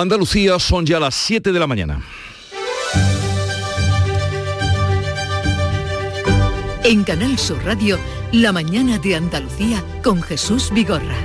Andalucía 0.00 0.58
son 0.58 0.86
ya 0.86 0.98
las 0.98 1.14
7 1.14 1.52
de 1.52 1.60
la 1.60 1.66
mañana. 1.66 2.02
En 6.84 7.04
Canal 7.04 7.38
Sur 7.38 7.62
Radio, 7.64 7.98
La 8.32 8.52
mañana 8.52 8.98
de 8.98 9.16
Andalucía 9.16 9.84
con 10.02 10.22
Jesús 10.22 10.70
Vigorra. 10.72 11.16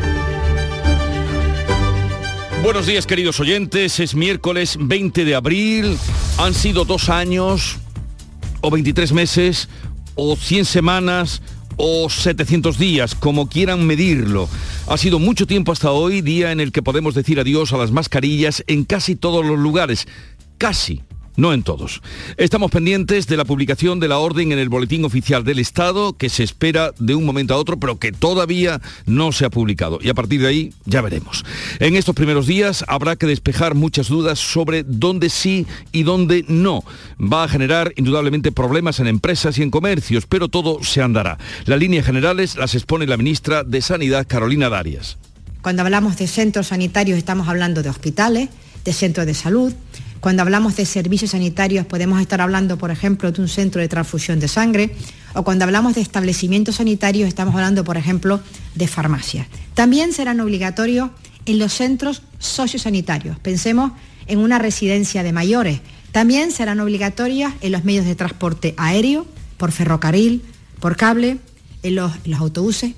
Buenos 2.63 2.87
días 2.87 3.05
queridos 3.05 3.39
oyentes, 3.39 3.99
es 3.99 4.15
miércoles 4.15 4.77
20 4.79 5.23
de 5.23 5.35
abril, 5.35 5.97
han 6.37 6.53
sido 6.53 6.83
dos 6.83 7.09
años 7.09 7.77
o 8.61 8.71
23 8.71 9.13
meses 9.13 9.69
o 10.15 10.35
100 10.35 10.65
semanas 10.65 11.41
o 11.77 12.09
700 12.09 12.77
días, 12.77 13.15
como 13.15 13.47
quieran 13.47 13.85
medirlo. 13.85 14.49
Ha 14.87 14.97
sido 14.97 15.19
mucho 15.19 15.47
tiempo 15.47 15.71
hasta 15.71 15.91
hoy, 15.91 16.21
día 16.21 16.51
en 16.51 16.59
el 16.59 16.71
que 16.71 16.83
podemos 16.83 17.15
decir 17.15 17.39
adiós 17.39 17.73
a 17.73 17.77
las 17.77 17.91
mascarillas 17.91 18.63
en 18.67 18.85
casi 18.85 19.15
todos 19.15 19.45
los 19.45 19.59
lugares. 19.59 20.07
Casi 20.57 21.01
no 21.37 21.53
en 21.53 21.63
todos. 21.63 22.01
Estamos 22.37 22.71
pendientes 22.71 23.27
de 23.27 23.37
la 23.37 23.45
publicación 23.45 23.99
de 23.99 24.07
la 24.07 24.17
orden 24.17 24.51
en 24.51 24.59
el 24.59 24.69
Boletín 24.69 25.05
Oficial 25.05 25.43
del 25.43 25.59
Estado, 25.59 26.13
que 26.13 26.29
se 26.29 26.43
espera 26.43 26.93
de 26.99 27.15
un 27.15 27.25
momento 27.25 27.53
a 27.53 27.57
otro, 27.57 27.77
pero 27.77 27.99
que 27.99 28.11
todavía 28.11 28.81
no 29.05 29.31
se 29.31 29.45
ha 29.45 29.49
publicado. 29.49 29.99
Y 30.01 30.09
a 30.09 30.13
partir 30.13 30.41
de 30.41 30.47
ahí 30.47 30.73
ya 30.85 31.01
veremos. 31.01 31.45
En 31.79 31.95
estos 31.95 32.15
primeros 32.15 32.47
días 32.47 32.83
habrá 32.87 33.15
que 33.15 33.27
despejar 33.27 33.75
muchas 33.75 34.07
dudas 34.07 34.39
sobre 34.39 34.83
dónde 34.83 35.29
sí 35.29 35.65
y 35.91 36.03
dónde 36.03 36.45
no. 36.47 36.83
Va 37.19 37.43
a 37.43 37.47
generar 37.47 37.93
indudablemente 37.95 38.51
problemas 38.51 38.99
en 38.99 39.07
empresas 39.07 39.57
y 39.57 39.63
en 39.63 39.71
comercios, 39.71 40.25
pero 40.27 40.47
todo 40.47 40.83
se 40.83 41.01
andará. 41.01 41.37
Las 41.65 41.79
líneas 41.79 42.05
generales 42.05 42.55
las 42.55 42.75
expone 42.75 43.07
la 43.07 43.17
ministra 43.17 43.63
de 43.63 43.81
Sanidad, 43.81 44.25
Carolina 44.27 44.69
Darias. 44.69 45.17
Cuando 45.61 45.81
hablamos 45.81 46.17
de 46.17 46.27
centros 46.27 46.67
sanitarios 46.67 47.17
estamos 47.17 47.47
hablando 47.47 47.81
de 47.81 47.89
hospitales, 47.89 48.49
de 48.83 48.93
centros 48.93 49.25
de 49.25 49.33
salud, 49.33 49.73
cuando 50.25 50.41
hablamos 50.41 50.75
de 50.75 50.87
servicios 50.87 51.29
sanitarios 51.29 51.85
podemos 51.85 52.19
estar 52.19 52.41
hablando, 52.41 52.79
por 52.79 52.89
ejemplo, 52.89 53.31
de 53.31 53.39
un 53.43 53.47
centro 53.47 53.79
de 53.79 53.87
transfusión 53.87 54.39
de 54.39 54.47
sangre 54.47 54.95
o 55.35 55.43
cuando 55.43 55.65
hablamos 55.65 55.93
de 55.93 56.01
establecimientos 56.01 56.77
sanitarios 56.77 57.27
estamos 57.27 57.53
hablando, 57.53 57.83
por 57.83 57.95
ejemplo, 57.95 58.39
de 58.73 58.87
farmacias. 58.87 59.45
También 59.75 60.13
serán 60.13 60.39
obligatorios 60.39 61.11
en 61.45 61.59
los 61.59 61.73
centros 61.73 62.23
sociosanitarios. 62.39 63.37
Pensemos 63.37 63.91
en 64.25 64.39
una 64.39 64.57
residencia 64.57 65.21
de 65.21 65.31
mayores. 65.31 65.81
También 66.11 66.49
serán 66.49 66.79
obligatorias 66.79 67.53
en 67.61 67.73
los 67.73 67.83
medios 67.83 68.05
de 68.05 68.15
transporte 68.15 68.73
aéreo, 68.77 69.27
por 69.57 69.71
ferrocarril, 69.71 70.41
por 70.79 70.97
cable, 70.97 71.37
en 71.83 71.93
los, 71.93 72.11
en 72.23 72.31
los 72.31 72.39
autobuses. 72.39 72.95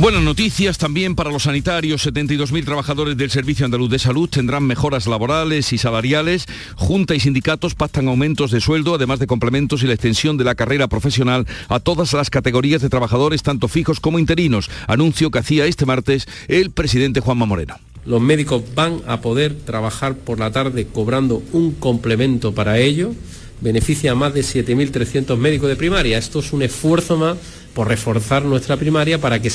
Buenas 0.00 0.22
noticias 0.22 0.78
también 0.78 1.14
para 1.14 1.30
los 1.30 1.42
sanitarios. 1.42 2.06
72.000 2.06 2.64
trabajadores 2.64 3.18
del 3.18 3.30
Servicio 3.30 3.66
Andaluz 3.66 3.90
de 3.90 3.98
Salud 3.98 4.30
tendrán 4.30 4.64
mejoras 4.64 5.06
laborales 5.06 5.74
y 5.74 5.76
salariales. 5.76 6.46
Junta 6.74 7.14
y 7.14 7.20
sindicatos 7.20 7.74
pactan 7.74 8.08
aumentos 8.08 8.50
de 8.50 8.62
sueldo, 8.62 8.94
además 8.94 9.18
de 9.18 9.26
complementos 9.26 9.82
y 9.82 9.86
la 9.86 9.92
extensión 9.92 10.38
de 10.38 10.44
la 10.44 10.54
carrera 10.54 10.88
profesional 10.88 11.46
a 11.68 11.80
todas 11.80 12.14
las 12.14 12.30
categorías 12.30 12.80
de 12.80 12.88
trabajadores, 12.88 13.42
tanto 13.42 13.68
fijos 13.68 14.00
como 14.00 14.18
interinos. 14.18 14.70
Anuncio 14.86 15.30
que 15.30 15.40
hacía 15.40 15.66
este 15.66 15.84
martes 15.84 16.26
el 16.48 16.70
presidente 16.70 17.20
Juanma 17.20 17.44
Moreno. 17.44 17.76
Los 18.06 18.22
médicos 18.22 18.62
van 18.74 19.02
a 19.06 19.20
poder 19.20 19.54
trabajar 19.54 20.16
por 20.16 20.38
la 20.38 20.50
tarde 20.50 20.86
cobrando 20.86 21.42
un 21.52 21.72
complemento 21.72 22.54
para 22.54 22.78
ello. 22.78 23.12
Beneficia 23.60 24.12
a 24.12 24.14
más 24.14 24.32
de 24.32 24.40
7.300 24.40 25.36
médicos 25.36 25.68
de 25.68 25.76
primaria. 25.76 26.18
Esto 26.18 26.40
es 26.40 26.52
un 26.52 26.62
esfuerzo 26.62 27.16
más 27.16 27.36
por 27.74 27.88
reforzar 27.88 28.44
nuestra 28.44 28.76
primaria 28.76 29.20
para 29.20 29.40
que 29.40 29.48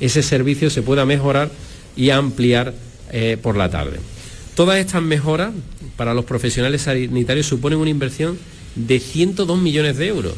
ese 0.00 0.22
servicio 0.22 0.70
se 0.70 0.82
pueda 0.82 1.04
mejorar 1.04 1.50
y 1.96 2.10
ampliar 2.10 2.74
eh, 3.10 3.36
por 3.42 3.56
la 3.56 3.68
tarde. 3.68 3.98
Todas 4.54 4.78
estas 4.78 5.02
mejoras 5.02 5.52
para 5.96 6.14
los 6.14 6.24
profesionales 6.24 6.82
sanitarios 6.82 7.46
suponen 7.46 7.78
una 7.78 7.90
inversión 7.90 8.38
de 8.74 9.00
102 9.00 9.58
millones 9.58 9.96
de 9.96 10.06
euros. 10.08 10.34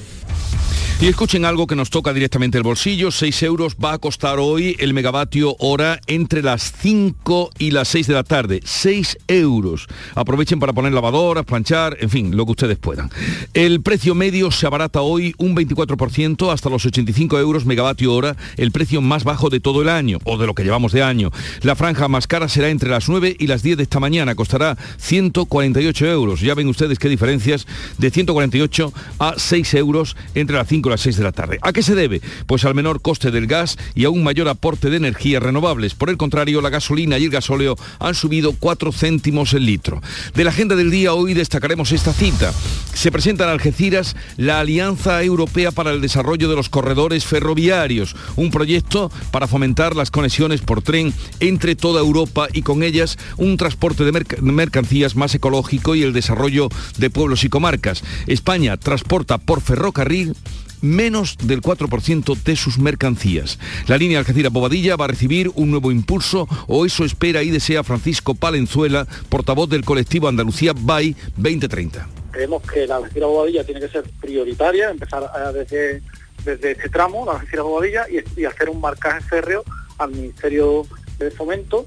Y 1.03 1.07
escuchen 1.07 1.47
algo 1.47 1.67
que 1.67 1.77
nos 1.77 1.89
toca 1.89 2.13
directamente 2.13 2.59
el 2.59 2.63
bolsillo. 2.63 3.11
6 3.11 3.43
euros 3.45 3.77
va 3.83 3.95
a 3.95 3.99
costar 3.99 4.39
hoy 4.39 4.77
el 4.81 4.93
megavatio 4.93 5.57
hora 5.59 5.99
entre 6.07 6.43
las 6.43 6.75
5 6.79 7.53
y 7.59 7.71
las 7.71 7.89
6 7.89 8.07
de 8.09 8.13
la 8.13 8.23
tarde. 8.23 8.61
6 8.63 9.17
euros. 9.27 9.87
Aprovechen 10.15 10.61
para 10.61 10.75
poner 10.75 10.93
lavadoras, 10.93 11.47
planchar, 11.47 11.97
en 12.01 12.11
fin, 12.11 12.37
lo 12.37 12.45
que 12.45 12.51
ustedes 12.51 12.77
puedan. 12.77 13.09
El 13.55 13.81
precio 13.81 14.15
medio 14.15 14.51
se 14.51 14.67
abarata 14.67 15.01
hoy 15.01 15.35
un 15.39 15.57
24% 15.57 16.53
hasta 16.53 16.69
los 16.69 16.85
85 16.85 17.39
euros 17.39 17.65
megavatio 17.65 18.13
hora, 18.13 18.37
el 18.59 18.71
precio 18.71 19.01
más 19.01 19.25
bajo 19.25 19.49
de 19.49 19.61
todo 19.61 19.81
el 19.81 19.89
año, 19.89 20.19
o 20.25 20.37
de 20.37 20.47
lo 20.47 20.55
que 20.55 20.65
llevamos 20.65 20.93
de 20.93 21.03
año. 21.03 21.31
La 21.63 21.77
franja 21.77 22.09
más 22.09 22.27
cara 22.27 22.47
será 22.47 22.69
entre 22.69 22.91
las 22.91 23.09
9 23.09 23.37
y 23.39 23.47
las 23.47 23.63
10 23.63 23.79
de 23.79 23.85
esta 23.85 24.01
mañana. 24.01 24.35
Costará 24.35 24.77
148 24.99 26.07
euros. 26.09 26.43
Ya 26.43 26.55
ven 26.55 26.69
ustedes 26.69 26.99
qué 26.99 27.09
diferencias 27.09 27.67
de 27.97 28.11
148 28.11 28.93
a 29.19 29.35
6 29.39 29.75
euros 29.75 30.15
entre 30.35 30.57
las 30.57 30.69
5 30.69 30.90
las 30.91 31.01
6 31.01 31.17
de 31.17 31.25
la 31.25 31.33
tarde. 31.33 31.59
¿A 31.63 31.73
qué 31.73 31.83
se 31.83 31.95
debe? 31.95 32.21
Pues 32.47 32.65
al 32.65 32.75
menor 32.75 33.01
coste 33.01 33.31
del 33.31 33.47
gas 33.47 33.79
y 33.95 34.05
a 34.05 34.11
un 34.11 34.23
mayor 34.23 34.49
aporte 34.49 34.91
de 34.91 34.99
energías 34.99 35.43
renovables. 35.43 35.95
Por 35.95 36.11
el 36.11 36.17
contrario, 36.17 36.61
la 36.61 36.71
gasolina 36.71 37.19
y 37.19 37.25
el 37.25 37.31
gasóleo 37.31 37.77
han 37.99 38.15
subido 38.15 38.55
4 38.59 38.93
céntimos 38.93 39.55
el 39.55 39.65
litro. 39.65 40.03
De 40.35 40.45
la 40.45 40.51
agenda 40.51 40.77
del 40.77 40.91
día 40.91 41.15
hoy 41.15 41.35
destacaremos 41.35 41.93
esta 41.93 42.13
cita. 42.13 42.53
Se 42.93 43.11
presenta 43.11 43.45
en 43.45 43.51
Algeciras 43.51 44.17
la 44.37 44.61
Alianza 44.61 45.23
Europea 45.23 45.71
para 45.71 45.93
el 45.93 46.01
Desarrollo 46.01 46.49
de 46.49 46.57
los 46.57 46.69
Corredores 46.69 47.25
Ferroviarios, 47.25 48.17
un 48.37 48.51
proyecto 48.51 49.11
para 49.31 49.47
fomentar 49.47 49.97
las 49.97 50.11
conexiones 50.11 50.61
por 50.61 50.83
tren 50.83 51.15
entre 51.39 51.77
toda 51.77 52.01
Europa 52.01 52.49
y 52.53 52.63
con 52.63 52.83
ellas 52.83 53.19
un 53.37 53.57
transporte 53.57 54.05
de 54.05 54.43
mercancías 54.43 55.17
más 55.17 55.35
ecológico 55.35 55.95
y 55.95 56.03
el 56.03 56.13
desarrollo 56.13 56.69
de 56.99 57.11
pueblos 57.11 57.45
y 57.45 57.49
comarcas. 57.49 58.03
España 58.27 58.77
transporta 58.77 59.39
por 59.39 59.61
ferrocarril 59.61 60.35
menos 60.83 61.37
del 61.39 61.61
4% 61.61 62.37
de 62.43 62.57
sus 62.57 62.79
mercancías. 62.79 63.59
La 63.87 63.97
línea 63.97 64.19
Algeciras-Bobadilla 64.19 64.97
va 64.97 65.07
a 65.07 65.09
recibir 65.09 65.51
un 65.55 65.71
nuevo 65.71 65.91
impulso 65.91 66.49
o 66.67 66.87
eso 66.87 67.05
espera 67.05 67.43
y 67.43 67.51
desea 67.51 67.85
Francisco 67.85 68.35
Palenzuela, 68.35 69.07
portavoz 69.29 69.69
del 69.69 69.85
colectivo 69.85 70.29
Andalucía 70.29 70.73
BAI 70.77 71.17
2030. 71.37 72.09
Creemos 72.33 72.63
que 72.63 72.87
la 72.87 72.97
Algeciras-Bobadilla 72.97 73.65
tiene 73.65 73.81
que 73.81 73.89
ser 73.89 74.05
prioritaria, 74.21 74.91
empezar 74.91 75.31
desde, 75.53 76.03
desde 76.45 76.73
este 76.73 76.89
tramo, 76.89 77.27
la 77.27 77.33
Algeciras-Bobadilla, 77.33 78.07
y, 78.09 78.45
hacer 78.45 78.69
un 78.69 78.81
marcaje 78.81 79.21
férreo 79.23 79.65
al 79.99 80.13
Ministerio 80.13 80.87
de 81.19 81.31
Fomento 81.31 81.87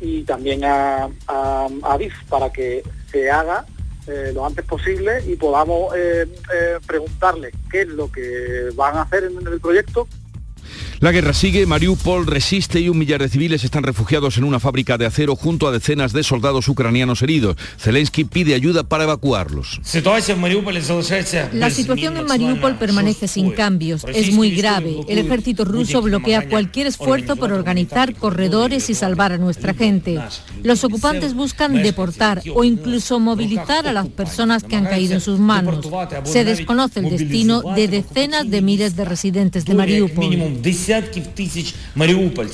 y 0.00 0.24
también 0.24 0.64
a, 0.64 1.08
a, 1.26 1.68
a 1.82 1.98
para 2.28 2.52
que 2.52 2.82
se 3.10 3.30
haga 3.30 3.64
eh, 4.06 4.30
lo 4.32 4.46
antes 4.46 4.64
posible 4.64 5.22
y 5.26 5.36
podamos 5.36 5.94
eh, 5.96 6.26
eh, 6.54 6.78
preguntarle 6.86 7.52
qué 7.70 7.82
es 7.82 7.88
lo 7.88 8.10
que 8.10 8.70
van 8.74 8.96
a 8.96 9.02
hacer 9.02 9.24
en 9.24 9.46
el 9.46 9.60
proyecto, 9.60 10.06
la 11.00 11.12
guerra 11.12 11.32
sigue, 11.34 11.66
Mariupol 11.66 12.26
resiste 12.26 12.80
y 12.80 12.88
un 12.88 12.98
millar 12.98 13.20
de 13.20 13.28
civiles 13.28 13.64
están 13.64 13.82
refugiados 13.82 14.38
en 14.38 14.44
una 14.44 14.60
fábrica 14.60 14.96
de 14.96 15.06
acero 15.06 15.36
junto 15.36 15.68
a 15.68 15.72
decenas 15.72 16.12
de 16.12 16.22
soldados 16.22 16.68
ucranianos 16.68 17.22
heridos. 17.22 17.56
Zelensky 17.78 18.24
pide 18.24 18.54
ayuda 18.54 18.84
para 18.84 19.04
evacuarlos. 19.04 19.80
La 21.52 21.70
situación 21.70 22.16
en 22.16 22.26
Mariupol 22.26 22.76
permanece 22.76 23.28
sin 23.28 23.50
cambios. 23.50 24.04
Es 24.12 24.32
muy 24.32 24.52
grave. 24.52 25.00
El 25.08 25.18
ejército 25.18 25.64
ruso 25.64 26.00
bloquea 26.02 26.48
cualquier 26.48 26.86
esfuerzo 26.86 27.36
por 27.36 27.52
organizar 27.52 28.14
corredores 28.14 28.88
y 28.90 28.94
salvar 28.94 29.32
a 29.32 29.38
nuestra 29.38 29.74
gente. 29.74 30.18
Los 30.62 30.82
ocupantes 30.84 31.34
buscan 31.34 31.82
deportar 31.82 32.42
o 32.54 32.64
incluso 32.64 33.20
movilizar 33.20 33.86
a 33.86 33.92
las 33.92 34.08
personas 34.08 34.64
que 34.64 34.76
han 34.76 34.86
caído 34.86 35.14
en 35.14 35.20
sus 35.20 35.38
manos. 35.38 35.86
Se 36.24 36.44
desconoce 36.44 37.00
el 37.00 37.10
destino 37.10 37.62
de 37.74 37.88
decenas 37.88 38.48
de 38.48 38.62
miles 38.62 38.96
de 38.96 39.04
residentes 39.04 39.64
de 39.64 39.74
Mariupol. 39.74 40.60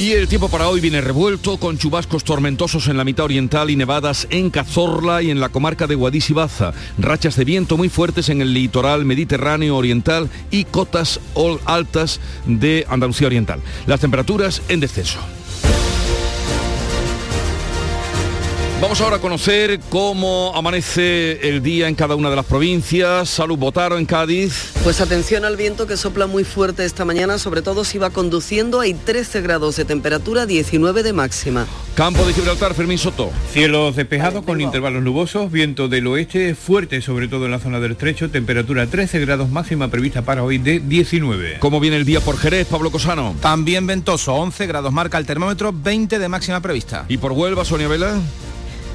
Y 0.01 0.13
el 0.13 0.29
tiempo 0.29 0.49
para 0.49 0.69
hoy 0.69 0.81
viene 0.81 1.01
revuelto 1.01 1.59
con 1.59 1.79
chubascos 1.79 2.25
tormentosos 2.25 2.89
en 2.89 2.97
la 2.97 3.05
mitad 3.05 3.25
oriental 3.25 3.71
y 3.71 3.77
nevadas 3.77 4.27
en 4.31 4.51
Cazorla 4.51 5.23
y 5.23 5.31
en 5.31 5.41
la 5.41 5.49
comarca 5.49 5.87
de 5.87 5.95
Guadix 5.95 6.31
y 6.31 6.33
Baza. 6.33 6.73
Rachas 6.99 7.37
de 7.37 7.45
viento 7.45 7.77
muy 7.77 7.89
fuertes 7.89 8.29
en 8.29 8.41
el 8.41 8.55
litoral 8.55 9.05
mediterráneo 9.05 9.77
oriental 9.77 10.29
y 10.51 10.65
cotas 10.65 11.21
altas 11.67 12.21
de 12.47 12.87
Andalucía 12.89 13.27
oriental. 13.27 13.61
Las 13.87 14.01
temperaturas 14.01 14.63
en 14.69 14.81
descenso. 14.81 15.19
Vamos 18.83 19.01
ahora 19.01 19.15
a 19.15 19.21
conocer 19.21 19.79
cómo 19.91 20.51
amanece 20.57 21.49
el 21.49 21.63
día 21.63 21.87
en 21.87 21.95
cada 21.95 22.17
una 22.17 22.31
de 22.31 22.35
las 22.35 22.45
provincias. 22.45 23.29
Salud 23.29 23.57
Botaro 23.57 23.97
en 23.97 24.07
Cádiz. 24.07 24.73
Pues 24.83 25.01
atención 25.01 25.45
al 25.45 25.57
viento 25.57 25.87
que 25.87 25.97
sopla 25.97 26.27
muy 26.27 26.43
fuerte 26.43 26.85
esta 26.85 27.05
mañana, 27.05 27.39
sobre 27.39 27.63
todo 27.63 27.85
si 27.85 27.99
va 27.99 28.11
conduciendo. 28.11 28.81
Hay 28.81 28.95
13 28.95 29.41
grados 29.41 29.77
de 29.77 29.85
temperatura, 29.85 30.47
19 30.47 31.05
de 31.05 31.13
máxima. 31.13 31.69
Campo 31.95 32.25
de 32.25 32.33
Gibraltar, 32.33 32.75
Fermín 32.75 32.99
Soto. 32.99 33.31
Cielos 33.53 33.95
despejados 33.95 34.45
con 34.45 34.61
intervalos 34.61 35.05
nubosos, 35.05 35.53
viento 35.53 35.87
del 35.87 36.09
oeste 36.09 36.57
fuerte, 36.57 37.01
sobre 37.03 37.29
todo 37.29 37.45
en 37.45 37.53
la 37.53 37.61
zona 37.61 37.79
del 37.79 37.93
estrecho, 37.93 38.31
temperatura 38.31 38.89
13 38.89 39.21
grados 39.21 39.49
máxima 39.49 39.93
prevista 39.93 40.23
para 40.23 40.43
hoy 40.43 40.59
de 40.59 40.81
19. 40.81 41.59
¿Cómo 41.61 41.79
viene 41.79 41.99
el 41.99 42.05
día 42.05 42.21
por 42.21 42.37
Jerez, 42.37 42.67
Pablo 42.67 42.91
Cosano? 42.91 43.37
También 43.41 43.87
ventoso, 43.87 44.35
11 44.35 44.67
grados 44.67 44.93
marca 44.93 45.19
el 45.19 45.27
termómetro, 45.27 45.73
20 45.73 46.19
de 46.19 46.29
máxima 46.29 46.61
prevista. 46.61 47.05
¿Y 47.09 47.19
por 47.19 47.31
Huelva, 47.31 47.65
Sonia 47.65 47.87
Vela? 47.87 48.21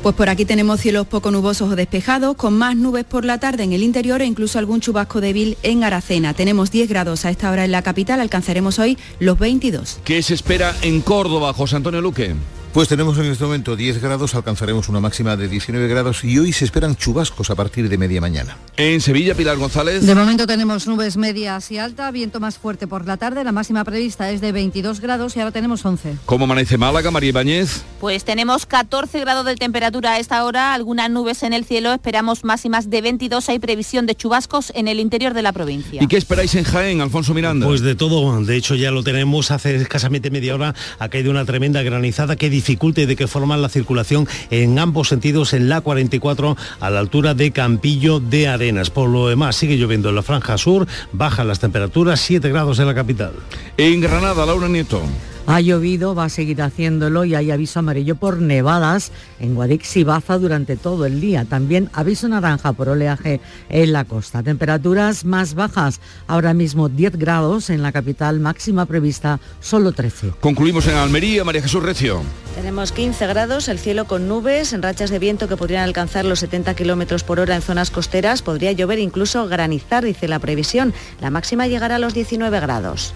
Pues 0.08 0.16
por 0.16 0.30
aquí 0.30 0.46
tenemos 0.46 0.80
cielos 0.80 1.06
poco 1.06 1.32
nubosos 1.32 1.70
o 1.70 1.76
despejados, 1.76 2.38
con 2.38 2.58
más 2.58 2.78
nubes 2.78 3.04
por 3.04 3.26
la 3.26 3.42
tarde 3.42 3.64
en 3.64 3.74
el 3.74 3.84
interior 3.84 4.22
e 4.22 4.26
incluso 4.26 4.58
algún 4.58 4.80
chubasco 4.80 5.20
débil 5.20 5.58
en 5.64 5.84
Aracena. 5.84 6.34
Tenemos 6.34 6.72
10 6.72 6.88
grados 6.88 7.26
a 7.26 7.30
esta 7.30 7.52
hora 7.52 7.66
en 7.66 7.74
la 7.74 7.82
capital, 7.82 8.22
alcanzaremos 8.22 8.80
hoy 8.80 8.98
los 9.20 9.38
22. 9.38 10.00
¿Qué 10.06 10.24
se 10.24 10.34
espera 10.34 10.74
en 10.82 11.02
Córdoba, 11.02 11.52
José 11.52 11.76
Antonio 11.76 12.00
Luque? 12.00 12.36
Pues 12.78 12.90
tenemos 12.90 13.18
en 13.18 13.26
este 13.26 13.44
momento 13.44 13.76
10 13.76 14.00
grados, 14.04 14.36
alcanzaremos 14.36 14.88
una 14.88 15.00
máxima 15.00 15.36
de 15.36 15.48
19 15.48 15.88
grados 15.88 16.24
y 16.24 16.38
hoy 16.38 16.54
se 16.54 16.64
esperan 16.64 16.96
chubascos 16.96 17.50
a 17.50 17.56
partir 17.56 17.90
de 17.90 17.98
media 17.98 18.22
mañana. 18.22 18.56
En 18.78 19.02
Sevilla, 19.02 19.34
Pilar 19.34 19.58
González. 19.58 20.06
De 20.06 20.14
momento 20.14 20.46
tenemos 20.46 20.86
nubes 20.86 21.18
medias 21.18 21.72
y 21.72 21.80
alta, 21.80 22.12
viento 22.12 22.40
más 22.40 22.60
fuerte 22.60 22.86
por 22.86 23.08
la 23.08 23.18
tarde, 23.18 23.44
la 23.44 23.52
máxima 23.52 23.84
prevista 23.84 24.30
es 24.30 24.42
de 24.42 24.52
22 24.52 25.00
grados 25.00 25.36
y 25.36 25.40
ahora 25.40 25.52
tenemos 25.52 25.84
11. 25.84 26.18
¿Cómo 26.28 26.46
amanece 26.46 26.78
Málaga, 26.78 27.10
María 27.10 27.30
Ibáñez? 27.30 27.82
Pues 28.00 28.24
tenemos 28.26 28.68
14 28.68 29.22
grados 29.22 29.48
de 29.48 29.56
temperatura 29.56 30.12
a 30.12 30.20
esta 30.20 30.46
hora, 30.46 30.76
algunas 30.76 31.10
nubes 31.10 31.42
en 31.42 31.54
el 31.54 31.66
cielo, 31.66 31.92
esperamos 31.94 32.44
máximas 32.44 32.92
de 32.92 33.02
22, 33.02 33.50
hay 33.50 33.58
previsión 33.58 34.06
de 34.06 34.14
chubascos 34.14 34.72
en 34.76 34.88
el 34.88 35.00
interior 35.00 35.34
de 35.34 35.42
la 35.42 35.52
provincia. 35.52 36.04
¿Y 36.04 36.06
qué 36.06 36.18
esperáis 36.18 36.54
en 36.54 36.64
Jaén, 36.64 37.02
Alfonso 37.02 37.34
Miranda? 37.34 37.66
Pues 37.66 37.82
de 37.82 37.96
todo, 37.96 38.40
de 38.44 38.56
hecho 38.56 38.76
ya 38.76 38.92
lo 38.92 39.02
tenemos, 39.02 39.50
hace 39.50 39.78
escasamente 39.78 40.30
media 40.30 40.54
hora 40.54 40.76
ha 41.00 41.10
caído 41.10 41.32
una 41.32 41.44
tremenda 41.44 41.82
granizada 41.82 42.36
que 42.36 42.52
dificulte 42.68 43.08
de 43.08 43.16
que 43.16 43.28
forman 43.28 43.62
la 43.62 43.70
circulación 43.70 44.28
en 44.50 44.78
ambos 44.78 45.08
sentidos 45.08 45.54
en 45.54 45.70
la 45.70 45.80
44 45.80 46.58
a 46.82 46.90
la 46.90 47.00
altura 47.00 47.34
de 47.34 47.52
Campillo 47.52 48.20
de 48.20 48.50
Arenas. 48.50 48.90
Por 48.90 49.08
lo 49.10 49.30
demás, 49.30 49.56
sigue 49.56 49.78
lloviendo 49.78 50.10
en 50.10 50.16
la 50.16 50.22
franja 50.22 50.58
sur, 50.58 50.86
bajan 51.14 51.48
las 51.48 51.62
temperaturas, 51.62 52.20
7 52.20 52.50
grados 52.50 52.80
en 52.80 52.88
la 52.88 52.94
capital. 52.94 53.32
En 53.78 54.02
Granada, 54.02 54.46
Laura 54.46 54.68
Nieto. 54.68 55.02
Ha 55.48 55.62
llovido, 55.62 56.14
va 56.14 56.26
a 56.26 56.30
seguir 56.30 56.62
haciéndolo 56.62 57.24
y 57.24 57.34
hay 57.34 57.52
aviso 57.52 57.80
amarillo 57.80 58.18
por 58.18 58.42
nevadas 58.42 59.14
en 59.40 59.56
Guadix 59.56 59.96
y 59.96 60.04
Baza 60.04 60.38
durante 60.38 60.76
todo 60.76 61.06
el 61.06 61.22
día. 61.22 61.46
También 61.46 61.90
aviso 61.94 62.28
naranja 62.28 62.74
por 62.74 62.90
oleaje 62.90 63.40
en 63.70 63.94
la 63.94 64.04
costa. 64.04 64.44
Temperaturas 64.44 65.24
más 65.24 65.54
bajas, 65.54 66.02
ahora 66.28 66.54
mismo 66.54 66.90
10 66.90 67.16
grados 67.16 67.70
en 67.70 67.82
la 67.82 67.94
capital, 67.94 68.42
máxima 68.42 68.86
prevista 68.86 69.40
solo 69.62 69.94
13. 69.94 70.34
Concluimos 70.42 70.86
en 70.88 70.96
Almería, 70.96 71.46
María 71.46 71.62
Jesús 71.62 71.82
Recio. 71.82 72.24
Tenemos 72.54 72.92
15 72.92 73.26
grados, 73.28 73.70
el 73.70 73.80
cielo 73.80 74.06
con 74.06 74.28
nubes, 74.28 74.74
en 74.74 74.82
rachas 74.82 75.12
de 75.12 75.20
viento 75.20 75.48
que 75.48 75.56
podrían 75.56 75.84
alcanzar 75.84 76.26
los 76.26 76.40
70 76.40 76.74
kilómetros 76.74 77.24
por 77.24 77.40
hora 77.40 77.56
en 77.56 77.62
zonas 77.62 77.90
costeras. 77.90 78.42
Podría 78.42 78.74
llover, 78.74 79.00
incluso 79.00 79.48
granizar, 79.48 80.04
dice 80.04 80.28
la 80.28 80.40
previsión. 80.40 80.94
La 81.22 81.30
máxima 81.30 81.68
llegará 81.68 81.96
a 81.96 82.00
los 82.00 82.14
19 82.14 82.60
grados. 82.60 83.14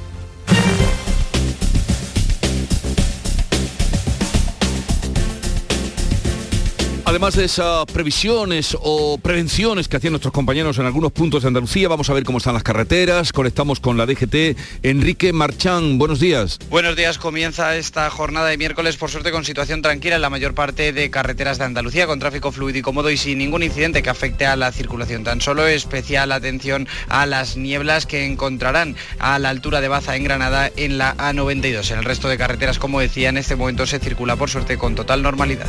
Además 7.11 7.35
de 7.35 7.43
esas 7.43 7.85
previsiones 7.87 8.77
o 8.79 9.17
prevenciones 9.17 9.89
que 9.89 9.97
hacían 9.97 10.13
nuestros 10.13 10.31
compañeros 10.31 10.77
en 10.77 10.85
algunos 10.85 11.11
puntos 11.11 11.41
de 11.41 11.49
Andalucía, 11.49 11.89
vamos 11.89 12.09
a 12.09 12.13
ver 12.13 12.23
cómo 12.23 12.37
están 12.37 12.53
las 12.53 12.63
carreteras. 12.63 13.33
Conectamos 13.33 13.81
con 13.81 13.97
la 13.97 14.05
DGT. 14.05 14.57
Enrique 14.83 15.33
Marchán, 15.33 15.97
buenos 15.97 16.21
días. 16.21 16.57
Buenos 16.69 16.95
días. 16.95 17.17
Comienza 17.17 17.75
esta 17.75 18.09
jornada 18.09 18.47
de 18.47 18.57
miércoles, 18.57 18.95
por 18.95 19.09
suerte, 19.09 19.33
con 19.33 19.43
situación 19.43 19.81
tranquila 19.81 20.15
en 20.15 20.21
la 20.21 20.29
mayor 20.29 20.53
parte 20.53 20.93
de 20.93 21.09
carreteras 21.09 21.57
de 21.57 21.65
Andalucía, 21.65 22.07
con 22.07 22.19
tráfico 22.19 22.53
fluido 22.53 22.79
y 22.79 22.81
cómodo 22.81 23.11
y 23.11 23.17
sin 23.17 23.39
ningún 23.39 23.61
incidente 23.61 24.01
que 24.01 24.09
afecte 24.09 24.45
a 24.45 24.55
la 24.55 24.71
circulación. 24.71 25.25
Tan 25.25 25.41
solo 25.41 25.67
especial 25.67 26.31
atención 26.31 26.87
a 27.09 27.25
las 27.25 27.57
nieblas 27.57 28.05
que 28.05 28.25
encontrarán 28.25 28.95
a 29.19 29.37
la 29.37 29.49
altura 29.49 29.81
de 29.81 29.89
Baza 29.89 30.15
en 30.15 30.23
Granada 30.23 30.71
en 30.77 30.97
la 30.97 31.17
A92. 31.17 31.91
En 31.91 31.99
el 31.99 32.05
resto 32.05 32.29
de 32.29 32.37
carreteras, 32.37 32.79
como 32.79 33.01
decía, 33.01 33.27
en 33.27 33.35
este 33.35 33.57
momento 33.57 33.85
se 33.85 33.99
circula 33.99 34.37
por 34.37 34.49
suerte 34.49 34.77
con 34.77 34.95
total 34.95 35.21
normalidad. 35.21 35.67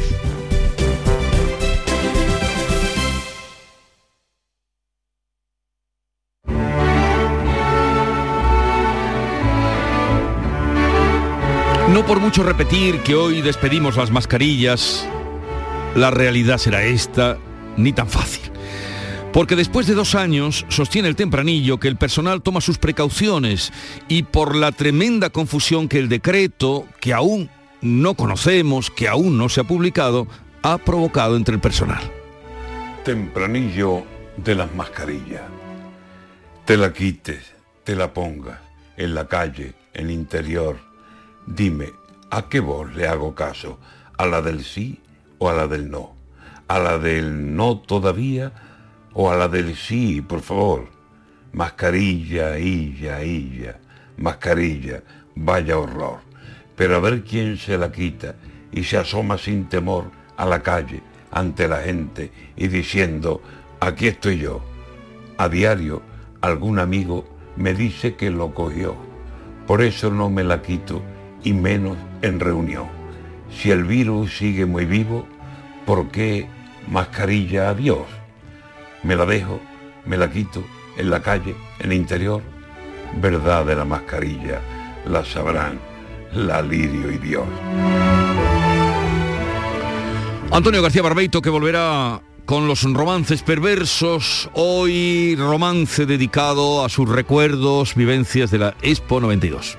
No 11.93 12.07
por 12.07 12.21
mucho 12.21 12.43
repetir 12.43 13.01
que 13.01 13.15
hoy 13.15 13.43
despedimos 13.43 13.99
las 13.99 14.11
mascarillas, 14.11 15.07
la 15.95 16.11
realidad 16.11 16.57
será 16.57 16.83
esta, 16.85 17.37
ni 17.77 17.93
tan 17.93 18.09
fácil. 18.09 18.51
Porque 19.31 19.57
después 19.57 19.87
de 19.87 19.93
dos 19.93 20.15
años 20.15 20.65
sostiene 20.71 21.09
el 21.09 21.17
tempranillo 21.17 21.79
que 21.79 21.89
el 21.89 21.97
personal 21.97 22.41
toma 22.41 22.63
sus 22.63 22.79
precauciones 22.79 23.75
y 24.09 24.23
por 24.23 24.57
la 24.57 24.73
tremenda 24.73 25.29
confusión 25.29 25.87
que 25.87 25.99
el 25.99 26.09
decreto, 26.09 26.87
que 26.99 27.13
aún 27.13 27.51
no 27.83 28.15
conocemos, 28.15 28.91
que 28.91 29.07
aún 29.07 29.37
no 29.37 29.51
se 29.51 29.61
ha 29.61 29.65
publicado, 29.65 30.27
ha 30.63 30.79
provocado 30.79 31.37
entre 31.37 31.57
el 31.57 31.61
personal. 31.61 32.03
Tempranillo 33.05 34.03
de 34.39 34.55
las 34.55 34.75
mascarillas. 34.75 35.43
Te 36.65 36.79
la 36.79 36.91
quites, 36.91 37.53
te 37.85 37.95
la 37.95 38.15
pongas, 38.15 38.61
en 38.97 39.15
la 39.15 39.29
calle, 39.29 39.75
en 39.93 40.07
el 40.07 40.13
interior 40.13 40.92
Dime, 41.47 41.93
¿a 42.31 42.49
qué 42.49 42.61
voz 42.61 42.95
le 42.95 43.09
hago 43.09 43.35
caso? 43.35 43.79
¿A 44.17 44.27
la 44.27 44.43
del 44.43 44.65
sí 44.65 45.01
o 45.39 45.51
a 45.51 45.53
la 45.53 45.67
del 45.67 45.91
no? 45.91 46.15
¿A 46.69 46.79
la 46.79 46.99
del 46.99 47.57
no 47.57 47.79
todavía 47.79 48.53
o 49.13 49.31
a 49.31 49.37
la 49.37 49.49
del 49.49 49.75
sí, 49.75 50.21
por 50.21 50.41
favor? 50.41 50.89
Mascarilla, 51.53 52.59
illa, 52.59 53.25
illa, 53.25 53.81
mascarilla, 54.19 55.03
vaya 55.35 55.79
horror. 55.79 56.21
Pero 56.77 56.97
a 56.97 57.01
ver 57.01 57.25
quién 57.25 57.59
se 57.59 57.77
la 57.77 57.91
quita 57.91 58.37
y 58.71 58.85
se 58.85 58.97
asoma 58.97 59.37
sin 59.37 59.69
temor 59.69 60.13
a 60.37 60.47
la 60.47 60.63
calle 60.63 61.03
ante 61.33 61.67
la 61.67 61.79
gente 61.79 62.31
y 62.57 62.69
diciendo, 62.69 63.43
aquí 63.81 64.07
estoy 64.07 64.39
yo. 64.39 64.63
A 65.39 65.49
diario 65.49 66.03
algún 66.41 66.79
amigo 66.79 67.25
me 67.57 67.75
dice 67.75 68.15
que 68.15 68.31
lo 68.31 68.55
cogió. 68.55 68.95
Por 69.67 69.83
eso 69.83 70.11
no 70.11 70.31
me 70.31 70.45
la 70.45 70.63
quito 70.63 71.03
y 71.43 71.53
menos 71.53 71.97
en 72.23 72.41
reunión. 72.41 72.87
Si 73.51 73.71
el 73.71 73.85
virus 73.85 74.37
sigue 74.37 74.67
muy 74.67 74.85
vivo, 74.85 75.27
¿por 75.85 76.09
qué 76.09 76.47
mascarilla 76.89 77.71
a 77.71 77.75
Dios? 77.75 78.07
Me 79.03 79.17
la 79.17 79.27
dejo, 79.27 79.61
me 80.07 80.17
la 80.17 80.31
quito 80.31 80.65
en 80.97 81.11
la 81.11 81.23
calle, 81.23 81.55
en 81.81 81.93
el 81.93 81.97
interior. 81.97 82.43
Verdad 83.21 83.67
de 83.67 83.77
la 83.77 83.85
mascarilla, 83.85 84.61
la 85.07 85.25
sabrán 85.25 85.79
la 86.35 86.63
Lirio 86.63 87.13
y 87.13 87.19
Dios. 87.19 87.45
Antonio 90.51 90.83
García 90.83 91.03
Barbeito 91.03 91.41
que 91.43 91.51
volverá 91.51 92.21
con 92.45 92.67
los 92.67 92.83
romances 92.83 93.43
perversos, 93.43 94.51
hoy 94.55 95.37
romance 95.37 96.07
dedicado 96.07 96.85
a 96.85 96.89
sus 96.89 97.09
recuerdos, 97.09 97.95
vivencias 97.95 98.51
de 98.51 98.59
la 98.59 98.75
Expo 98.83 99.21
92. 99.21 99.79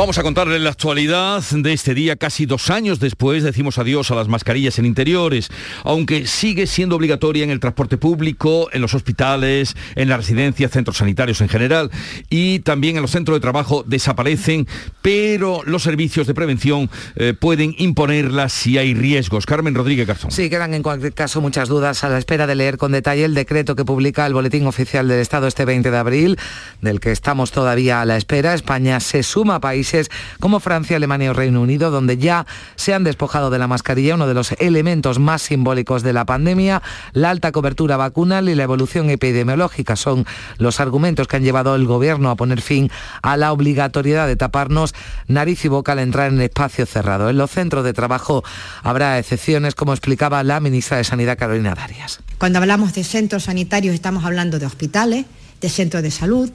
Vamos 0.00 0.16
a 0.16 0.22
contarle 0.22 0.58
la 0.58 0.70
actualidad 0.70 1.42
de 1.50 1.74
este 1.74 1.92
día, 1.92 2.16
casi 2.16 2.46
dos 2.46 2.70
años 2.70 3.00
después 3.00 3.42
decimos 3.42 3.76
adiós 3.76 4.10
a 4.10 4.14
las 4.14 4.28
mascarillas 4.28 4.78
en 4.78 4.86
interiores, 4.86 5.50
aunque 5.84 6.26
sigue 6.26 6.66
siendo 6.66 6.96
obligatoria 6.96 7.44
en 7.44 7.50
el 7.50 7.60
transporte 7.60 7.98
público, 7.98 8.70
en 8.72 8.80
los 8.80 8.94
hospitales, 8.94 9.76
en 9.96 10.08
las 10.08 10.16
residencias, 10.16 10.70
centros 10.70 10.96
sanitarios 10.96 11.42
en 11.42 11.50
general 11.50 11.90
y 12.30 12.60
también 12.60 12.96
en 12.96 13.02
los 13.02 13.10
centros 13.10 13.36
de 13.36 13.40
trabajo 13.40 13.84
desaparecen, 13.86 14.66
pero 15.02 15.60
los 15.66 15.82
servicios 15.82 16.26
de 16.26 16.32
prevención 16.32 16.88
eh, 17.16 17.34
pueden 17.38 17.74
imponerlas 17.76 18.54
si 18.54 18.78
hay 18.78 18.94
riesgos. 18.94 19.44
Carmen 19.44 19.74
Rodríguez 19.74 20.06
Garzón. 20.06 20.30
Sí, 20.30 20.48
quedan 20.48 20.72
en 20.72 20.82
cualquier 20.82 21.12
caso 21.12 21.42
muchas 21.42 21.68
dudas 21.68 22.04
a 22.04 22.08
la 22.08 22.16
espera 22.16 22.46
de 22.46 22.54
leer 22.54 22.78
con 22.78 22.92
detalle 22.92 23.26
el 23.26 23.34
decreto 23.34 23.76
que 23.76 23.84
publica 23.84 24.24
el 24.24 24.32
Boletín 24.32 24.66
Oficial 24.66 25.06
del 25.08 25.20
Estado 25.20 25.46
este 25.46 25.66
20 25.66 25.90
de 25.90 25.98
abril, 25.98 26.38
del 26.80 27.00
que 27.00 27.12
estamos 27.12 27.50
todavía 27.50 28.00
a 28.00 28.06
la 28.06 28.16
espera. 28.16 28.54
España 28.54 28.98
se 29.00 29.22
suma 29.22 29.56
a 29.56 29.60
países 29.60 29.89
como 30.38 30.60
Francia, 30.60 30.96
Alemania 30.96 31.30
o 31.30 31.34
Reino 31.34 31.60
Unido, 31.60 31.90
donde 31.90 32.16
ya 32.16 32.46
se 32.76 32.94
han 32.94 33.04
despojado 33.04 33.50
de 33.50 33.58
la 33.58 33.66
mascarilla, 33.66 34.14
uno 34.14 34.26
de 34.26 34.34
los 34.34 34.52
elementos 34.52 35.18
más 35.18 35.42
simbólicos 35.42 36.02
de 36.02 36.12
la 36.12 36.24
pandemia. 36.24 36.82
La 37.12 37.30
alta 37.30 37.52
cobertura 37.52 37.96
vacunal 37.96 38.48
y 38.48 38.54
la 38.54 38.62
evolución 38.62 39.10
epidemiológica 39.10 39.96
son 39.96 40.26
los 40.58 40.80
argumentos 40.80 41.28
que 41.28 41.36
han 41.36 41.42
llevado 41.42 41.74
el 41.74 41.86
Gobierno 41.86 42.30
a 42.30 42.36
poner 42.36 42.60
fin 42.60 42.90
a 43.22 43.36
la 43.36 43.52
obligatoriedad 43.52 44.26
de 44.26 44.36
taparnos 44.36 44.94
nariz 45.26 45.64
y 45.64 45.68
boca 45.68 45.92
al 45.92 45.98
entrar 45.98 46.32
en 46.32 46.40
espacio 46.40 46.86
cerrado. 46.86 47.30
En 47.30 47.38
los 47.38 47.50
centros 47.50 47.84
de 47.84 47.92
trabajo 47.92 48.44
habrá 48.82 49.18
excepciones, 49.18 49.74
como 49.74 49.92
explicaba 49.92 50.42
la 50.42 50.60
ministra 50.60 50.96
de 50.96 51.04
Sanidad, 51.04 51.38
Carolina 51.38 51.74
Darias. 51.74 52.20
Cuando 52.38 52.58
hablamos 52.58 52.94
de 52.94 53.04
centros 53.04 53.44
sanitarios 53.44 53.94
estamos 53.94 54.24
hablando 54.24 54.58
de 54.58 54.66
hospitales, 54.66 55.26
de 55.60 55.68
centros 55.68 56.02
de 56.02 56.10
salud, 56.10 56.50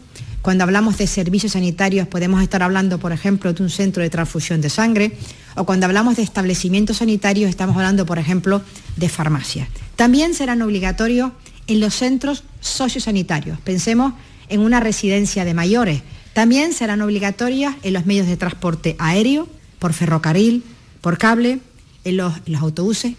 cuando 0.46 0.64
hablamos 0.64 1.00
de 1.00 1.08
servicios 1.08 1.54
sanitarios 1.54 2.08
podemos 2.08 2.44
estar 2.44 2.62
hablando, 2.62 3.00
por 3.00 3.12
ejemplo, 3.12 3.52
de 3.52 3.64
un 3.64 3.72
centro 3.72 4.04
de 4.04 4.12
transfusión 4.12 4.62
de 4.62 4.70
sangre 4.70 5.18
o 5.56 5.66
cuando 5.66 5.88
hablamos 5.88 6.18
de 6.18 6.22
establecimientos 6.22 6.98
sanitarios 6.98 7.50
estamos 7.50 7.76
hablando, 7.76 8.06
por 8.06 8.20
ejemplo, 8.20 8.62
de 8.96 9.10
farmacias. 9.10 9.68
También 9.96 10.36
serán 10.36 10.62
obligatorios 10.62 11.32
en 11.66 11.80
los 11.80 11.96
centros 11.96 12.44
sociosanitarios. 12.60 13.60
Pensemos 13.62 14.14
en 14.48 14.60
una 14.60 14.80
residencia 14.80 15.46
de 15.46 15.56
mayores. 15.56 16.04
También 16.34 16.74
serán 16.74 17.02
obligatorias 17.02 17.74
en 17.82 17.94
los 17.94 18.06
medios 18.06 18.28
de 18.28 18.38
transporte 18.38 18.96
aéreo, 19.00 19.48
por 19.80 19.94
ferrocarril, 19.94 20.64
por 21.02 21.18
cable, 21.18 21.60
en 22.04 22.18
los, 22.18 22.34
los 22.46 22.62
autobuses 22.62 23.16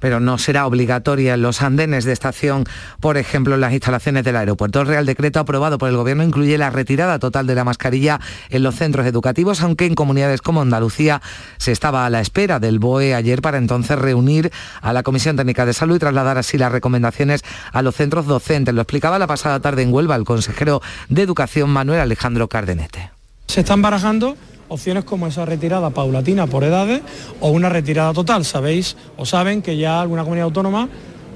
pero 0.00 0.18
no 0.18 0.38
será 0.38 0.66
obligatoria 0.66 1.34
en 1.34 1.42
los 1.42 1.62
andenes 1.62 2.04
de 2.04 2.12
estación, 2.12 2.64
por 2.98 3.16
ejemplo, 3.16 3.54
en 3.54 3.60
las 3.60 3.72
instalaciones 3.72 4.24
del 4.24 4.36
aeropuerto. 4.36 4.80
El 4.80 4.88
Real 4.88 5.06
Decreto 5.06 5.38
aprobado 5.38 5.78
por 5.78 5.88
el 5.88 5.96
Gobierno 5.96 6.24
incluye 6.24 6.58
la 6.58 6.70
retirada 6.70 7.18
total 7.18 7.46
de 7.46 7.54
la 7.54 7.64
mascarilla 7.64 8.20
en 8.48 8.62
los 8.62 8.74
centros 8.74 9.06
educativos, 9.06 9.60
aunque 9.60 9.86
en 9.86 9.94
comunidades 9.94 10.42
como 10.42 10.62
Andalucía 10.62 11.22
se 11.58 11.72
estaba 11.72 12.06
a 12.06 12.10
la 12.10 12.20
espera 12.20 12.58
del 12.58 12.78
BOE 12.78 13.14
ayer 13.14 13.42
para 13.42 13.58
entonces 13.58 13.98
reunir 13.98 14.50
a 14.80 14.92
la 14.92 15.02
Comisión 15.02 15.36
Técnica 15.36 15.66
de 15.66 15.74
Salud 15.74 15.96
y 15.96 16.00
trasladar 16.00 16.38
así 16.38 16.58
las 16.58 16.72
recomendaciones 16.72 17.44
a 17.72 17.82
los 17.82 17.94
centros 17.94 18.26
docentes. 18.26 18.74
Lo 18.74 18.82
explicaba 18.82 19.18
la 19.18 19.26
pasada 19.26 19.60
tarde 19.60 19.82
en 19.82 19.92
Huelva 19.92 20.16
el 20.16 20.24
consejero 20.24 20.80
de 21.08 21.22
Educación 21.22 21.70
Manuel 21.70 22.00
Alejandro 22.00 22.48
Cardenete. 22.48 23.10
Se 23.46 23.60
están 23.60 23.82
barajando 23.82 24.36
opciones 24.70 25.04
como 25.04 25.26
esa 25.26 25.44
retirada 25.44 25.90
paulatina 25.90 26.46
por 26.46 26.64
edades 26.64 27.02
o 27.40 27.50
una 27.50 27.68
retirada 27.68 28.14
total. 28.14 28.46
Sabéis 28.46 28.96
o 29.18 29.26
saben 29.26 29.60
que 29.60 29.76
ya 29.76 30.00
alguna 30.00 30.22
comunidad 30.22 30.46
autónoma, 30.46 30.88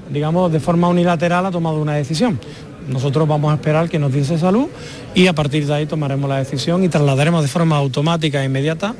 digamos, 0.09 0.51
de 0.51 0.59
forma 0.59 0.87
unilateral 0.87 1.45
ha 1.45 1.51
tomado 1.51 1.79
una 1.79 1.93
decisión. 1.93 2.39
Nosotros 2.87 3.27
vamos 3.27 3.51
a 3.51 3.55
esperar 3.55 3.89
que 3.89 3.99
nos 3.99 4.11
diese 4.11 4.37
salud 4.37 4.67
y 5.13 5.27
a 5.27 5.33
partir 5.33 5.65
de 5.67 5.73
ahí 5.73 5.85
tomaremos 5.85 6.29
la 6.29 6.37
decisión 6.37 6.83
y 6.83 6.89
trasladaremos 6.89 7.41
de 7.43 7.47
forma 7.47 7.77
automática 7.77 8.41
e 8.41 8.45
inmediata 8.45 8.95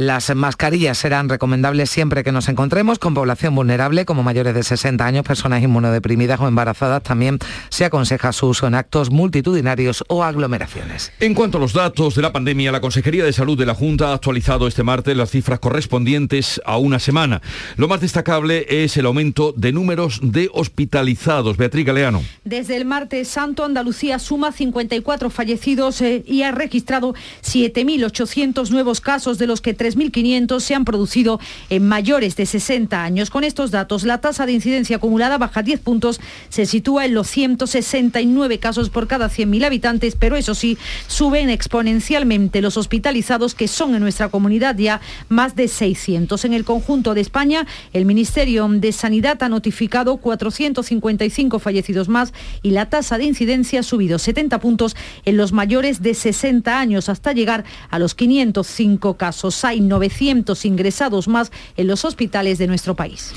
las 0.00 0.34
mascarillas 0.34 0.96
serán 0.96 1.28
recomendables 1.28 1.90
siempre 1.90 2.24
que 2.24 2.32
nos 2.32 2.48
encontremos 2.48 2.98
con 2.98 3.12
población 3.12 3.54
vulnerable, 3.54 4.06
como 4.06 4.22
mayores 4.22 4.54
de 4.54 4.62
60 4.62 5.04
años, 5.04 5.26
personas 5.26 5.62
inmunodeprimidas 5.62 6.40
o 6.40 6.48
embarazadas. 6.48 7.02
También 7.02 7.38
se 7.68 7.84
aconseja 7.84 8.32
su 8.32 8.46
uso 8.46 8.66
en 8.66 8.76
actos 8.76 9.10
multitudinarios 9.10 10.02
o 10.08 10.24
aglomeraciones. 10.24 11.12
En 11.20 11.34
cuanto 11.34 11.58
a 11.58 11.60
los 11.60 11.74
datos 11.74 12.14
de 12.14 12.22
la 12.22 12.32
pandemia, 12.32 12.72
la 12.72 12.80
Consejería 12.80 13.26
de 13.26 13.34
Salud 13.34 13.58
de 13.58 13.66
la 13.66 13.74
Junta 13.74 14.08
ha 14.08 14.14
actualizado 14.14 14.66
este 14.66 14.82
martes 14.82 15.14
las 15.14 15.32
cifras 15.32 15.58
correspondientes 15.58 16.62
a 16.64 16.78
una 16.78 16.98
semana. 16.98 17.42
Lo 17.76 17.86
más 17.86 18.00
destacable 18.00 18.64
es 18.70 18.96
el 18.96 19.04
aumento 19.04 19.52
de 19.54 19.72
números 19.72 20.20
de 20.22 20.48
hospitalizados. 20.54 21.58
Beatriz 21.58 21.84
Galeano. 21.84 22.22
Desde 22.44 22.78
el 22.78 22.86
martes 22.86 23.28
santo, 23.28 23.66
Andalucía 23.66 24.18
suma 24.18 24.50
54 24.50 25.28
fallecidos 25.28 26.00
eh, 26.00 26.24
y 26.26 26.42
ha 26.42 26.52
registrado 26.52 27.14
7.800 27.44 28.70
nuevos 28.70 29.02
casos, 29.02 29.36
de 29.36 29.46
los 29.46 29.60
que 29.60 29.74
3 29.74 29.89
3.500 29.90 30.60
se 30.60 30.74
han 30.74 30.84
producido 30.84 31.40
en 31.68 31.86
mayores 31.86 32.36
de 32.36 32.46
60 32.46 33.02
años. 33.02 33.30
Con 33.30 33.44
estos 33.44 33.70
datos, 33.70 34.04
la 34.04 34.20
tasa 34.20 34.46
de 34.46 34.52
incidencia 34.52 34.96
acumulada 34.96 35.38
baja 35.38 35.62
10 35.62 35.80
puntos, 35.80 36.20
se 36.48 36.66
sitúa 36.66 37.04
en 37.04 37.14
los 37.14 37.28
169 37.28 38.58
casos 38.58 38.90
por 38.90 39.06
cada 39.06 39.28
100.000 39.28 39.64
habitantes, 39.64 40.16
pero 40.18 40.36
eso 40.36 40.54
sí, 40.54 40.78
suben 41.06 41.50
exponencialmente 41.50 42.60
los 42.60 42.76
hospitalizados, 42.76 43.54
que 43.54 43.68
son 43.68 43.94
en 43.94 44.00
nuestra 44.00 44.28
comunidad 44.28 44.76
ya 44.76 45.00
más 45.28 45.56
de 45.56 45.68
600. 45.68 46.44
En 46.44 46.52
el 46.52 46.64
conjunto 46.64 47.14
de 47.14 47.20
España, 47.20 47.66
el 47.92 48.04
Ministerio 48.04 48.68
de 48.68 48.92
Sanidad 48.92 49.42
ha 49.42 49.48
notificado 49.48 50.16
455 50.18 51.58
fallecidos 51.58 52.08
más 52.08 52.32
y 52.62 52.70
la 52.70 52.88
tasa 52.88 53.18
de 53.18 53.24
incidencia 53.24 53.80
ha 53.80 53.82
subido 53.82 54.18
70 54.18 54.58
puntos 54.60 54.96
en 55.24 55.36
los 55.36 55.52
mayores 55.52 56.02
de 56.02 56.14
60 56.14 56.78
años 56.78 57.08
hasta 57.08 57.32
llegar 57.32 57.64
a 57.90 57.98
los 57.98 58.14
505 58.14 59.16
casos. 59.16 59.54
Hay 59.70 59.80
900 59.80 60.64
ingresados 60.64 61.28
más 61.28 61.52
en 61.76 61.86
los 61.86 62.04
hospitales 62.04 62.58
de 62.58 62.66
nuestro 62.66 62.96
país. 62.96 63.32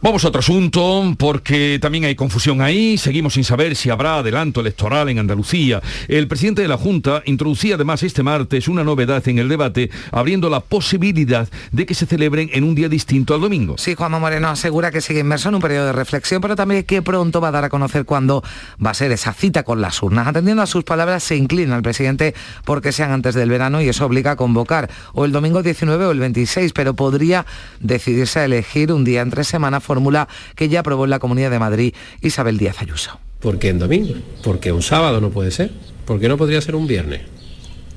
Vamos 0.00 0.24
a 0.24 0.28
otro 0.28 0.38
asunto, 0.38 1.14
porque 1.18 1.78
también 1.80 2.04
hay 2.04 2.14
confusión 2.14 2.60
ahí. 2.60 2.96
Seguimos 2.98 3.34
sin 3.34 3.42
saber 3.42 3.74
si 3.74 3.90
habrá 3.90 4.18
adelanto 4.18 4.60
electoral 4.60 5.08
en 5.08 5.18
Andalucía. 5.18 5.82
El 6.06 6.28
presidente 6.28 6.62
de 6.62 6.68
la 6.68 6.76
Junta 6.76 7.22
introducía 7.26 7.74
además 7.74 8.04
este 8.04 8.22
martes 8.22 8.68
una 8.68 8.84
novedad 8.84 9.26
en 9.26 9.38
el 9.38 9.48
debate, 9.48 9.90
abriendo 10.12 10.48
la 10.48 10.60
posibilidad 10.60 11.48
de 11.72 11.84
que 11.84 11.94
se 11.94 12.06
celebren 12.06 12.48
en 12.52 12.62
un 12.62 12.76
día 12.76 12.88
distinto 12.88 13.34
al 13.34 13.40
domingo. 13.40 13.76
Sí, 13.76 13.94
Juanma 13.94 14.20
Moreno 14.20 14.48
asegura 14.48 14.92
que 14.92 15.00
sigue 15.00 15.20
inmerso 15.20 15.48
en 15.48 15.56
un 15.56 15.60
periodo 15.60 15.86
de 15.86 15.92
reflexión, 15.92 16.40
pero 16.40 16.54
también 16.54 16.84
que 16.84 17.02
pronto 17.02 17.40
va 17.40 17.48
a 17.48 17.52
dar 17.52 17.64
a 17.64 17.68
conocer 17.68 18.04
cuándo 18.04 18.44
va 18.84 18.90
a 18.90 18.94
ser 18.94 19.10
esa 19.10 19.32
cita 19.32 19.64
con 19.64 19.80
las 19.80 20.00
urnas. 20.00 20.28
Atendiendo 20.28 20.62
a 20.62 20.66
sus 20.66 20.84
palabras, 20.84 21.24
se 21.24 21.34
inclina 21.36 21.74
el 21.74 21.82
presidente 21.82 22.34
porque 22.64 22.92
sean 22.92 23.10
antes 23.10 23.34
del 23.34 23.50
verano 23.50 23.82
y 23.82 23.88
eso 23.88 24.06
obliga 24.06 24.32
a 24.32 24.36
convocar 24.36 24.90
o 25.12 25.24
el 25.24 25.32
domingo 25.32 25.62
19 25.72 26.06
o 26.06 26.10
el 26.10 26.20
26, 26.20 26.72
pero 26.72 26.94
podría 26.94 27.46
decidirse 27.80 28.40
a 28.40 28.44
elegir 28.44 28.92
un 28.92 29.04
día 29.04 29.22
entre 29.22 29.42
semana 29.44 29.80
fórmula 29.80 30.28
que 30.54 30.68
ya 30.68 30.80
aprobó 30.80 31.04
en 31.04 31.10
la 31.10 31.18
Comunidad 31.18 31.50
de 31.50 31.58
Madrid 31.58 31.94
Isabel 32.20 32.58
Díaz 32.58 32.80
Ayuso. 32.80 33.18
¿Por 33.40 33.58
qué 33.58 33.70
en 33.70 33.78
domingo? 33.78 34.14
Porque 34.44 34.70
un 34.70 34.82
sábado 34.82 35.20
no 35.20 35.30
puede 35.30 35.50
ser. 35.50 35.72
¿Por 36.04 36.20
qué 36.20 36.28
no 36.28 36.36
podría 36.36 36.60
ser 36.60 36.74
un 36.74 36.86
viernes? 36.86 37.22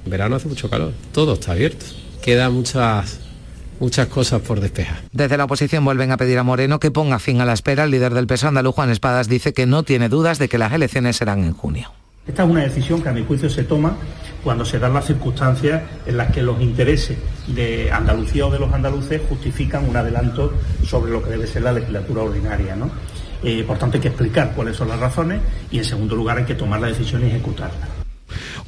Verano 0.06 0.38
hace 0.38 0.48
mucho 0.48 0.70
calor, 0.70 0.94
todo 1.12 1.34
está 1.34 1.52
abierto. 1.52 1.86
Queda 2.22 2.50
muchas 2.50 3.20
muchas 3.80 4.08
cosas 4.08 4.42
por 4.42 4.62
despejar. 4.62 5.04
Desde 5.12 5.38
la 5.38 5.44
oposición 5.44 5.84
vuelven 5.84 6.12
a 6.12 6.18
pedir 6.18 6.38
a 6.38 6.44
Moreno 6.44 6.80
que 6.80 6.92
ponga 6.92 7.20
fin 7.20 7.42
a 7.42 7.46
la 7.46 7.54
espera. 7.54 7.84
El 7.84 7.92
líder 7.92 8.14
del 8.14 8.26
peso 8.26 8.48
andaluz, 8.48 8.74
Juan 8.74 8.90
Espadas, 8.90 9.28
dice 9.28 9.54
que 9.54 9.66
no 9.66 9.84
tiene 9.84 10.08
dudas 10.08 10.40
de 10.40 10.48
que 10.48 10.58
las 10.58 10.72
elecciones 10.72 11.18
serán 11.18 11.44
en 11.44 11.54
junio. 11.54 11.92
Esta 12.28 12.44
es 12.44 12.50
una 12.50 12.62
decisión 12.62 13.02
que 13.04 13.10
a 13.10 13.14
mi 13.14 13.24
juicio 13.24 13.50
se 13.50 13.64
toma 13.64 13.96
cuando 14.44 14.66
se 14.66 14.80
dan 14.80 14.94
las 14.94 15.06
circunstancias 15.06 15.84
en 16.06 16.18
las 16.18 16.32
que 16.32 16.42
los 16.42 16.60
intereses 16.60 17.18
de 17.48 17.92
Andalucía 17.92 18.48
o 18.48 18.52
de 18.52 18.60
los 18.60 18.74
andaluces 18.74 19.22
justifican 19.30 19.88
un 19.88 19.96
adelanto 19.96 20.54
sobre 20.84 21.12
lo 21.12 21.22
que 21.24 21.30
debe 21.30 21.46
ser 21.46 21.62
la 21.62 21.72
legislatura 21.72 22.24
ordinaria. 22.24 22.76
¿no? 22.76 22.90
Eh, 23.44 23.64
por 23.66 23.78
tanto, 23.78 23.98
hay 23.98 24.02
que 24.02 24.08
explicar 24.08 24.54
cuáles 24.56 24.76
son 24.76 24.88
las 24.88 25.00
razones 25.00 25.40
y, 25.70 25.78
en 25.78 25.86
segundo 25.86 26.16
lugar, 26.16 26.38
hay 26.38 26.46
que 26.46 26.56
tomar 26.56 26.82
la 26.82 26.88
decisión 26.88 27.24
y 27.24 27.28
ejecutarla. 27.28 27.95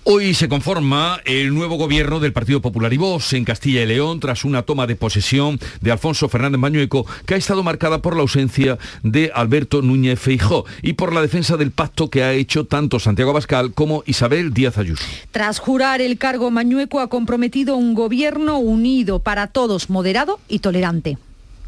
Hoy 0.03 0.33
se 0.33 0.47
conforma 0.47 1.19
el 1.25 1.53
nuevo 1.53 1.75
gobierno 1.75 2.19
del 2.19 2.33
Partido 2.33 2.61
Popular 2.61 2.93
y 2.93 2.97
Vox 2.97 3.33
en 3.33 3.45
Castilla 3.45 3.83
y 3.83 3.85
León 3.85 4.19
tras 4.19 4.45
una 4.45 4.63
toma 4.63 4.87
de 4.87 4.95
posesión 4.95 5.59
de 5.81 5.91
Alfonso 5.91 6.29
Fernández 6.29 6.59
Mañueco 6.59 7.05
que 7.25 7.33
ha 7.33 7.37
estado 7.37 7.63
marcada 7.63 8.01
por 8.01 8.15
la 8.15 8.21
ausencia 8.21 8.77
de 9.03 9.31
Alberto 9.33 9.81
Núñez 9.81 10.19
Feijó 10.19 10.65
y 10.81 10.93
por 10.93 11.13
la 11.13 11.21
defensa 11.21 11.57
del 11.57 11.71
pacto 11.71 12.09
que 12.09 12.23
ha 12.23 12.33
hecho 12.33 12.65
tanto 12.65 12.99
Santiago 12.99 13.31
Abascal 13.31 13.73
como 13.73 14.03
Isabel 14.05 14.53
Díaz 14.53 14.77
Ayuso. 14.77 15.03
Tras 15.31 15.59
jurar 15.59 16.01
el 16.01 16.17
cargo 16.17 16.51
Mañueco 16.51 16.99
ha 16.99 17.09
comprometido 17.09 17.75
un 17.75 17.93
gobierno 17.93 18.57
unido 18.59 19.19
para 19.19 19.47
todos, 19.47 19.89
moderado 19.89 20.39
y 20.47 20.59
tolerante. 20.59 21.17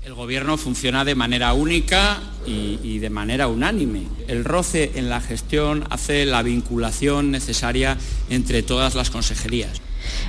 El 0.04 0.14
gobierno 0.14 0.58
funciona 0.58 1.04
de 1.04 1.14
manera 1.14 1.54
única 1.54 2.20
y, 2.46 3.00
de 3.00 3.10
manera 3.10 3.48
unánime. 3.48 4.04
El 4.28 4.46
roce 4.46 4.92
en 4.96 5.10
la 5.10 5.22
gestión 5.22 5.84
hace 5.90 6.26
la 6.26 6.42
vinculación 6.42 7.32
necesaria 7.32 7.98
entre 8.30 8.64
todas 8.64 8.96
las 8.96 9.10
consejerías. 9.10 9.82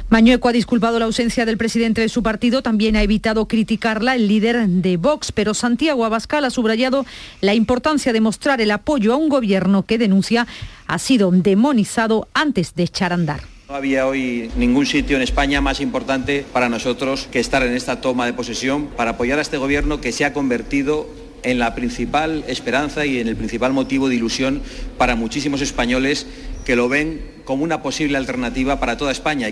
Mañueco 0.08 0.48
ha 0.48 0.52
disculpado 0.52 0.98
la 0.98 1.04
ausencia 1.04 1.46
del 1.46 1.56
presidente 1.56 2.00
de 2.00 2.08
su 2.08 2.22
partido, 2.22 2.62
también 2.62 2.96
ha 2.96 3.02
evitado 3.02 3.46
criticarla 3.46 4.16
el 4.16 4.26
líder 4.26 4.68
de 4.68 4.96
Vox, 4.96 5.32
pero 5.32 5.54
Santiago 5.54 6.04
Abascal 6.04 6.44
ha 6.44 6.50
subrayado 6.50 7.06
la 7.40 7.54
importancia 7.54 8.12
de 8.12 8.20
mostrar 8.20 8.60
el 8.60 8.72
apoyo 8.72 9.12
a 9.12 9.16
un 9.16 9.28
gobierno 9.28 9.84
que 9.84 9.98
denuncia 9.98 10.46
ha 10.88 10.98
sido 10.98 11.30
demonizado 11.30 12.28
antes 12.34 12.74
de 12.74 12.82
echar 12.82 13.12
andar. 13.12 13.42
No 13.70 13.76
había 13.76 14.08
hoy 14.08 14.50
ningún 14.56 14.84
sitio 14.84 15.14
en 15.14 15.22
España 15.22 15.60
más 15.60 15.80
importante 15.80 16.44
para 16.52 16.68
nosotros 16.68 17.28
que 17.30 17.38
estar 17.38 17.62
en 17.62 17.72
esta 17.76 18.00
toma 18.00 18.26
de 18.26 18.32
posesión 18.32 18.88
para 18.88 19.12
apoyar 19.12 19.38
a 19.38 19.42
este 19.42 19.58
gobierno 19.58 20.00
que 20.00 20.10
se 20.10 20.24
ha 20.24 20.32
convertido 20.32 21.08
en 21.44 21.60
la 21.60 21.72
principal 21.76 22.42
esperanza 22.48 23.06
y 23.06 23.20
en 23.20 23.28
el 23.28 23.36
principal 23.36 23.72
motivo 23.72 24.08
de 24.08 24.16
ilusión 24.16 24.60
para 24.98 25.14
muchísimos 25.14 25.60
españoles 25.60 26.26
que 26.64 26.74
lo 26.74 26.88
ven 26.88 27.22
como 27.44 27.62
una 27.62 27.80
posible 27.80 28.18
alternativa 28.18 28.80
para 28.80 28.96
toda 28.96 29.12
España. 29.12 29.50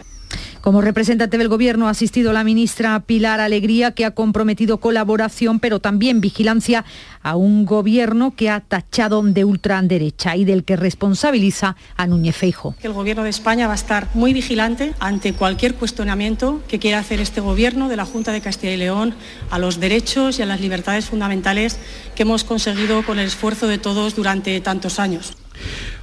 Como 0.69 0.83
representante 0.83 1.39
del 1.39 1.49
Gobierno 1.49 1.89
ha 1.89 1.93
asistido 1.93 2.35
la 2.35 2.45
ministra 2.45 3.01
Pilar 3.01 3.41
Alegría, 3.41 3.93
que 3.93 4.05
ha 4.05 4.11
comprometido 4.11 4.81
colaboración, 4.81 5.61
pero 5.61 5.81
también 5.81 6.21
vigilancia 6.21 6.85
a 7.23 7.37
un 7.37 7.65
Gobierno 7.65 8.35
que 8.37 8.51
ha 8.51 8.61
tachado 8.61 9.23
de 9.23 9.47
ultraderecha 9.47 10.37
y 10.37 10.45
del 10.45 10.65
que 10.65 10.77
responsabiliza 10.77 11.75
a 11.97 12.07
Núñez 12.07 12.37
Feijo. 12.37 12.75
El 12.83 12.93
Gobierno 12.93 13.23
de 13.25 13.31
España 13.31 13.67
va 13.67 13.73
a 13.73 13.77
estar 13.77 14.09
muy 14.13 14.35
vigilante 14.35 14.93
ante 15.01 15.33
cualquier 15.33 15.75
cuestionamiento 15.75 16.61
que 16.69 16.79
quiera 16.79 16.99
hacer 16.99 17.21
este 17.21 17.41
Gobierno 17.41 17.89
de 17.89 17.97
la 17.97 18.05
Junta 18.05 18.33
de 18.33 18.43
Castilla 18.43 18.75
y 18.75 18.77
León 18.77 19.15
a 19.51 19.59
los 19.59 19.81
derechos 19.81 20.39
y 20.39 20.43
a 20.43 20.47
las 20.47 20.61
libertades 20.61 21.07
fundamentales 21.07 21.79
que 22.15 22.25
hemos 22.25 22.45
conseguido 22.45 23.07
con 23.07 23.19
el 23.19 23.29
esfuerzo 23.29 23.69
de 23.69 23.79
todos 23.79 24.15
durante 24.15 24.61
tantos 24.61 24.99
años. 24.99 25.33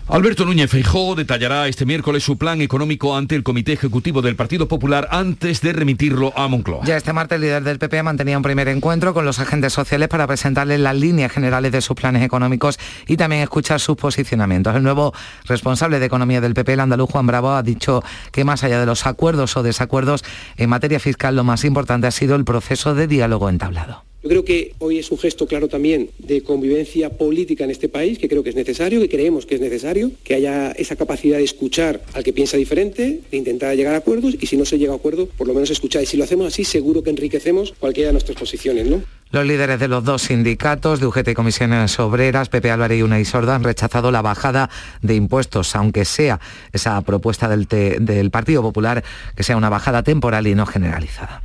Alberto 0.07 0.45
Núñez 0.45 0.69
Feijóo 0.69 1.15
detallará 1.15 1.67
este 1.67 1.83
miércoles 1.83 2.23
su 2.23 2.37
plan 2.37 2.61
económico 2.61 3.17
ante 3.17 3.35
el 3.35 3.41
Comité 3.41 3.73
Ejecutivo 3.73 4.21
del 4.21 4.35
Partido 4.35 4.67
Popular 4.67 5.07
antes 5.09 5.61
de 5.61 5.73
remitirlo 5.73 6.31
a 6.37 6.47
Moncloa. 6.47 6.85
Ya 6.85 6.95
este 6.95 7.11
martes 7.11 7.37
el 7.37 7.41
líder 7.41 7.63
del 7.63 7.79
PP 7.79 8.03
mantenía 8.03 8.37
un 8.37 8.43
primer 8.43 8.67
encuentro 8.67 9.15
con 9.15 9.25
los 9.25 9.39
agentes 9.39 9.73
sociales 9.73 10.07
para 10.07 10.27
presentarles 10.27 10.79
las 10.79 10.95
líneas 10.95 11.31
generales 11.31 11.71
de 11.71 11.81
sus 11.81 11.95
planes 11.95 12.21
económicos 12.21 12.77
y 13.07 13.17
también 13.17 13.41
escuchar 13.41 13.79
sus 13.79 13.97
posicionamientos. 13.97 14.75
El 14.75 14.83
nuevo 14.83 15.11
responsable 15.45 15.97
de 15.97 16.05
economía 16.05 16.39
del 16.39 16.53
PP, 16.53 16.73
el 16.73 16.81
andaluz 16.81 17.09
Juan 17.09 17.25
Bravo, 17.25 17.53
ha 17.53 17.63
dicho 17.63 18.03
que 18.31 18.43
más 18.43 18.63
allá 18.63 18.79
de 18.79 18.85
los 18.85 19.07
acuerdos 19.07 19.57
o 19.57 19.63
desacuerdos 19.63 20.23
en 20.55 20.69
materia 20.69 20.99
fiscal, 20.99 21.35
lo 21.35 21.43
más 21.43 21.65
importante 21.65 22.05
ha 22.05 22.11
sido 22.11 22.35
el 22.35 22.45
proceso 22.45 22.93
de 22.93 23.07
diálogo 23.07 23.49
entablado. 23.49 24.05
Yo 24.25 24.29
creo 24.29 24.43
que 24.43 24.73
hoy 24.79 24.97
es 24.97 25.11
un 25.11 25.19
gesto 25.19 25.45
claro 25.45 25.67
también 25.67 26.09
de 26.17 26.41
convivencia 26.41 27.11
política 27.11 27.63
en 27.63 27.69
este 27.69 27.89
país, 27.89 28.17
que 28.17 28.27
creo 28.27 28.41
que 28.41 28.49
es 28.49 28.55
necesario, 28.55 28.99
que 28.99 29.07
creemos 29.07 29.45
que 29.45 29.53
es 29.53 29.61
necesario, 29.61 30.09
que 30.23 30.33
haya 30.33 30.71
esa 30.71 30.95
capacidad 30.95 31.37
de 31.37 31.43
escuchar 31.43 32.01
al 32.13 32.23
que 32.23 32.33
piensa 32.33 32.57
diferente, 32.57 33.21
de 33.29 33.37
intentar 33.37 33.75
llegar 33.75 33.93
a 33.93 33.97
acuerdos 33.99 34.35
y 34.41 34.47
si 34.47 34.57
no 34.57 34.65
se 34.65 34.79
llega 34.79 34.93
a 34.93 34.95
acuerdo, 34.95 35.27
por 35.27 35.45
lo 35.45 35.53
menos 35.53 35.69
escuchar. 35.69 36.01
Y 36.01 36.07
si 36.07 36.17
lo 36.17 36.23
hacemos 36.23 36.47
así, 36.47 36.63
seguro 36.63 37.03
que 37.03 37.11
enriquecemos 37.11 37.75
cualquiera 37.77 38.07
de 38.07 38.13
nuestras 38.13 38.35
posiciones. 38.35 38.87
Los 39.29 39.45
líderes 39.45 39.79
de 39.79 39.87
los 39.87 40.03
dos 40.03 40.23
sindicatos, 40.23 40.99
de 40.99 41.05
UGT 41.05 41.27
y 41.27 41.33
Comisiones 41.35 41.99
Obreras, 41.99 42.49
Pepe 42.49 42.71
Álvarez 42.71 42.97
y 42.97 43.03
Unai 43.03 43.25
Sorda, 43.25 43.53
han 43.53 43.63
rechazado 43.63 44.11
la 44.11 44.23
bajada 44.23 44.71
de 45.03 45.13
impuestos, 45.13 45.75
aunque 45.75 46.03
sea 46.03 46.39
esa 46.73 46.99
propuesta 47.01 47.47
del 47.47 48.31
Partido 48.31 48.63
Popular, 48.63 49.03
que 49.35 49.43
sea 49.43 49.55
una 49.55 49.69
bajada 49.69 50.01
temporal 50.01 50.47
y 50.47 50.55
no 50.55 50.65
generalizada. 50.65 51.43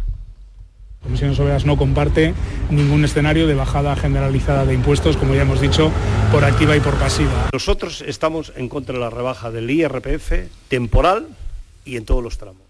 Comisiones 1.02 1.38
Obreras 1.40 1.64
no 1.64 1.76
comparte 1.76 2.34
ningún 2.70 3.04
escenario 3.04 3.46
de 3.46 3.54
bajada 3.54 3.96
generalizada 3.96 4.66
de 4.66 4.74
impuestos, 4.74 5.16
como 5.16 5.34
ya 5.34 5.42
hemos 5.42 5.60
dicho, 5.60 5.90
por 6.30 6.44
activa 6.44 6.76
y 6.76 6.80
por 6.80 6.94
pasiva. 6.96 7.48
Nosotros 7.52 8.04
estamos 8.06 8.52
en 8.56 8.68
contra 8.68 8.94
de 8.94 9.00
la 9.00 9.10
rebaja 9.10 9.50
del 9.50 9.70
IRPF 9.70 10.32
temporal 10.68 11.26
y 11.84 11.96
en 11.96 12.04
todos 12.04 12.22
los 12.22 12.36
tramos. 12.36 12.62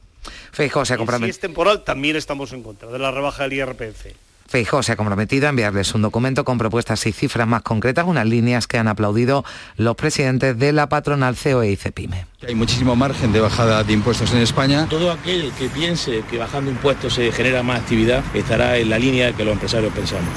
Feijóo 0.53 0.85
se 0.85 0.97
Si 0.97 1.25
es 1.31 1.41
temporal, 1.41 1.83
también 1.83 2.17
estamos 2.17 2.53
en 2.53 2.63
contra 2.63 2.91
de 2.91 2.99
la 2.99 3.11
rebaja 3.11 3.45
del 3.45 3.55
IRPF. 3.55 4.07
Feijó 4.51 4.83
se 4.83 4.91
ha 4.91 4.97
comprometido 4.97 5.47
a 5.47 5.51
enviarles 5.51 5.95
un 5.95 6.03
documento 6.03 6.45
con 6.45 6.59
propuestas 6.59 7.07
y 7.07 7.13
cifras 7.13 7.47
más 7.47 7.63
concretas, 7.63 8.05
unas 8.05 8.27
líneas 8.27 8.67
que 8.67 8.79
han 8.79 8.89
aplaudido 8.89 9.45
los 9.77 9.95
presidentes 9.95 10.59
de 10.59 10.73
la 10.73 10.89
patronal 10.89 11.37
COE 11.41 11.71
y 11.71 11.77
CEPIME. 11.77 12.27
Hay 12.45 12.57
muchísimo 12.57 12.97
margen 12.97 13.33
de 13.33 13.39
bajada 13.39 13.85
de 13.85 13.93
impuestos 13.93 14.33
en 14.33 14.39
España. 14.39 14.89
Todo 14.91 15.13
aquel 15.13 15.53
que 15.53 15.69
piense 15.69 16.25
que 16.29 16.39
bajando 16.39 16.69
impuestos 16.69 17.15
se 17.15 17.31
genera 17.31 17.63
más 17.63 17.79
actividad 17.79 18.25
estará 18.35 18.77
en 18.77 18.91
la 18.91 18.99
línea 18.99 19.33
que 19.35 19.45
los 19.45 19.53
empresarios 19.53 19.93
pensamos. 19.93 20.29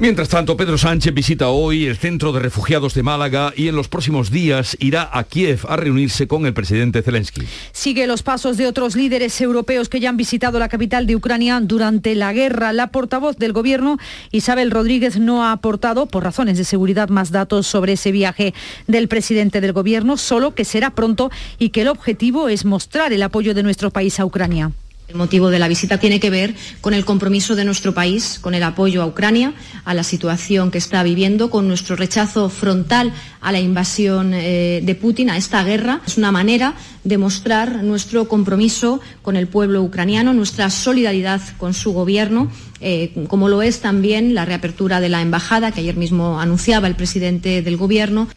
Mientras 0.00 0.28
tanto, 0.28 0.56
Pedro 0.56 0.78
Sánchez 0.78 1.12
visita 1.12 1.48
hoy 1.48 1.86
el 1.86 1.96
centro 1.96 2.30
de 2.30 2.38
refugiados 2.38 2.94
de 2.94 3.02
Málaga 3.02 3.52
y 3.56 3.66
en 3.66 3.74
los 3.74 3.88
próximos 3.88 4.30
días 4.30 4.76
irá 4.78 5.10
a 5.12 5.24
Kiev 5.24 5.66
a 5.68 5.76
reunirse 5.76 6.28
con 6.28 6.46
el 6.46 6.54
presidente 6.54 7.02
Zelensky. 7.02 7.42
Sigue 7.72 8.06
los 8.06 8.22
pasos 8.22 8.56
de 8.56 8.68
otros 8.68 8.94
líderes 8.94 9.40
europeos 9.40 9.88
que 9.88 9.98
ya 9.98 10.10
han 10.10 10.16
visitado 10.16 10.60
la 10.60 10.68
capital 10.68 11.08
de 11.08 11.16
Ucrania 11.16 11.60
durante 11.60 12.14
la 12.14 12.32
guerra. 12.32 12.72
La 12.72 12.92
portavoz 12.92 13.38
del 13.38 13.52
gobierno, 13.52 13.98
Isabel 14.30 14.70
Rodríguez, 14.70 15.18
no 15.18 15.44
ha 15.44 15.50
aportado, 15.50 16.06
por 16.06 16.22
razones 16.22 16.58
de 16.58 16.64
seguridad, 16.64 17.08
más 17.08 17.32
datos 17.32 17.66
sobre 17.66 17.94
ese 17.94 18.12
viaje 18.12 18.54
del 18.86 19.08
presidente 19.08 19.60
del 19.60 19.72
gobierno, 19.72 20.16
solo 20.16 20.54
que 20.54 20.64
será 20.64 20.90
pronto 20.90 21.28
y 21.58 21.70
que 21.70 21.82
el 21.82 21.88
objetivo 21.88 22.48
es 22.48 22.64
mostrar 22.64 23.12
el 23.12 23.24
apoyo 23.24 23.52
de 23.52 23.64
nuestro 23.64 23.90
país 23.90 24.20
a 24.20 24.24
Ucrania. 24.24 24.70
El 25.08 25.16
motivo 25.16 25.48
de 25.48 25.58
la 25.58 25.68
visita 25.68 25.96
tiene 25.96 26.20
que 26.20 26.28
ver 26.28 26.54
con 26.82 26.92
el 26.92 27.06
compromiso 27.06 27.56
de 27.56 27.64
nuestro 27.64 27.94
país, 27.94 28.38
con 28.42 28.52
el 28.52 28.62
apoyo 28.62 29.02
a 29.02 29.06
Ucrania, 29.06 29.54
a 29.86 29.94
la 29.94 30.04
situación 30.04 30.70
que 30.70 30.76
está 30.76 31.02
viviendo, 31.02 31.48
con 31.48 31.66
nuestro 31.66 31.96
rechazo 31.96 32.50
frontal 32.50 33.14
a 33.40 33.50
la 33.50 33.58
invasión 33.58 34.34
eh, 34.34 34.82
de 34.84 34.94
Putin, 34.94 35.30
a 35.30 35.38
esta 35.38 35.64
guerra. 35.64 36.02
Es 36.06 36.18
una 36.18 36.30
manera 36.30 36.74
de 37.04 37.16
mostrar 37.16 37.82
nuestro 37.84 38.28
compromiso 38.28 39.00
con 39.22 39.36
el 39.36 39.46
pueblo 39.46 39.82
ucraniano, 39.82 40.34
nuestra 40.34 40.68
solidaridad 40.68 41.40
con 41.56 41.72
su 41.72 41.94
gobierno, 41.94 42.50
eh, 42.82 43.14
como 43.28 43.48
lo 43.48 43.62
es 43.62 43.80
también 43.80 44.34
la 44.34 44.44
reapertura 44.44 45.00
de 45.00 45.08
la 45.08 45.22
embajada 45.22 45.72
que 45.72 45.80
ayer 45.80 45.96
mismo 45.96 46.38
anunciaba 46.38 46.86
el 46.86 46.96
presidente 46.96 47.62
del 47.62 47.78
gobierno. 47.78 48.28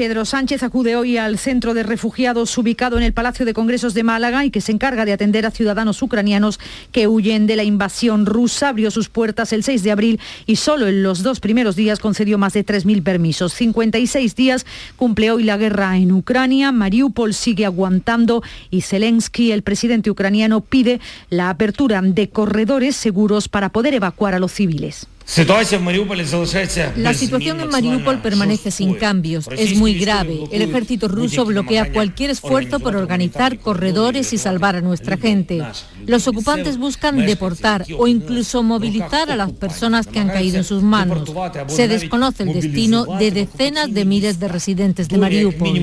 Pedro 0.00 0.24
Sánchez 0.24 0.62
acude 0.62 0.96
hoy 0.96 1.18
al 1.18 1.36
centro 1.36 1.74
de 1.74 1.82
refugiados 1.82 2.56
ubicado 2.56 2.96
en 2.96 3.02
el 3.02 3.12
Palacio 3.12 3.44
de 3.44 3.52
Congresos 3.52 3.92
de 3.92 4.02
Málaga 4.02 4.46
y 4.46 4.50
que 4.50 4.62
se 4.62 4.72
encarga 4.72 5.04
de 5.04 5.12
atender 5.12 5.44
a 5.44 5.50
ciudadanos 5.50 6.00
ucranianos 6.00 6.58
que 6.90 7.06
huyen 7.06 7.46
de 7.46 7.54
la 7.54 7.64
invasión 7.64 8.24
rusa. 8.24 8.70
Abrió 8.70 8.90
sus 8.90 9.10
puertas 9.10 9.52
el 9.52 9.62
6 9.62 9.82
de 9.82 9.90
abril 9.90 10.18
y 10.46 10.56
solo 10.56 10.88
en 10.88 11.02
los 11.02 11.22
dos 11.22 11.40
primeros 11.40 11.76
días 11.76 11.98
concedió 11.98 12.38
más 12.38 12.54
de 12.54 12.64
3.000 12.64 13.02
permisos. 13.02 13.52
56 13.52 14.34
días 14.34 14.64
cumple 14.96 15.32
hoy 15.32 15.44
la 15.44 15.58
guerra 15.58 15.98
en 15.98 16.12
Ucrania. 16.12 16.72
Mariupol 16.72 17.34
sigue 17.34 17.66
aguantando 17.66 18.42
y 18.70 18.80
Zelensky, 18.80 19.52
el 19.52 19.60
presidente 19.60 20.10
ucraniano, 20.10 20.62
pide 20.62 20.98
la 21.28 21.50
apertura 21.50 22.00
de 22.00 22.30
corredores 22.30 22.96
seguros 22.96 23.50
para 23.50 23.68
poder 23.68 23.92
evacuar 23.92 24.32
a 24.32 24.38
los 24.38 24.52
civiles. 24.52 25.08
La 26.96 27.14
situación 27.14 27.60
en 27.60 27.68
Mariupol 27.68 28.20
permanece 28.20 28.72
sin 28.72 28.94
cambios. 28.94 29.46
Es 29.56 29.76
muy 29.76 29.94
grave. 29.94 30.40
El 30.50 30.62
ejército 30.62 31.06
ruso 31.06 31.44
bloquea 31.44 31.92
cualquier 31.92 32.30
esfuerzo 32.30 32.80
por 32.80 32.96
organizar 32.96 33.58
corredores 33.60 34.32
y 34.32 34.38
salvar 34.38 34.74
a 34.74 34.80
nuestra 34.80 35.16
gente. 35.16 35.62
Los 36.06 36.26
ocupantes 36.26 36.78
buscan 36.78 37.24
deportar 37.24 37.86
o 37.96 38.08
incluso 38.08 38.64
movilizar 38.64 39.30
a 39.30 39.36
las 39.36 39.52
personas 39.52 40.08
que 40.08 40.18
han 40.18 40.28
caído 40.28 40.56
en 40.56 40.64
sus 40.64 40.82
manos. 40.82 41.30
Se 41.68 41.86
desconoce 41.86 42.42
el 42.42 42.52
destino 42.52 43.04
de 43.18 43.30
decenas 43.30 43.94
de 43.94 44.04
miles 44.04 44.40
de 44.40 44.48
residentes 44.48 45.08
de 45.08 45.18
Mariupol. 45.18 45.78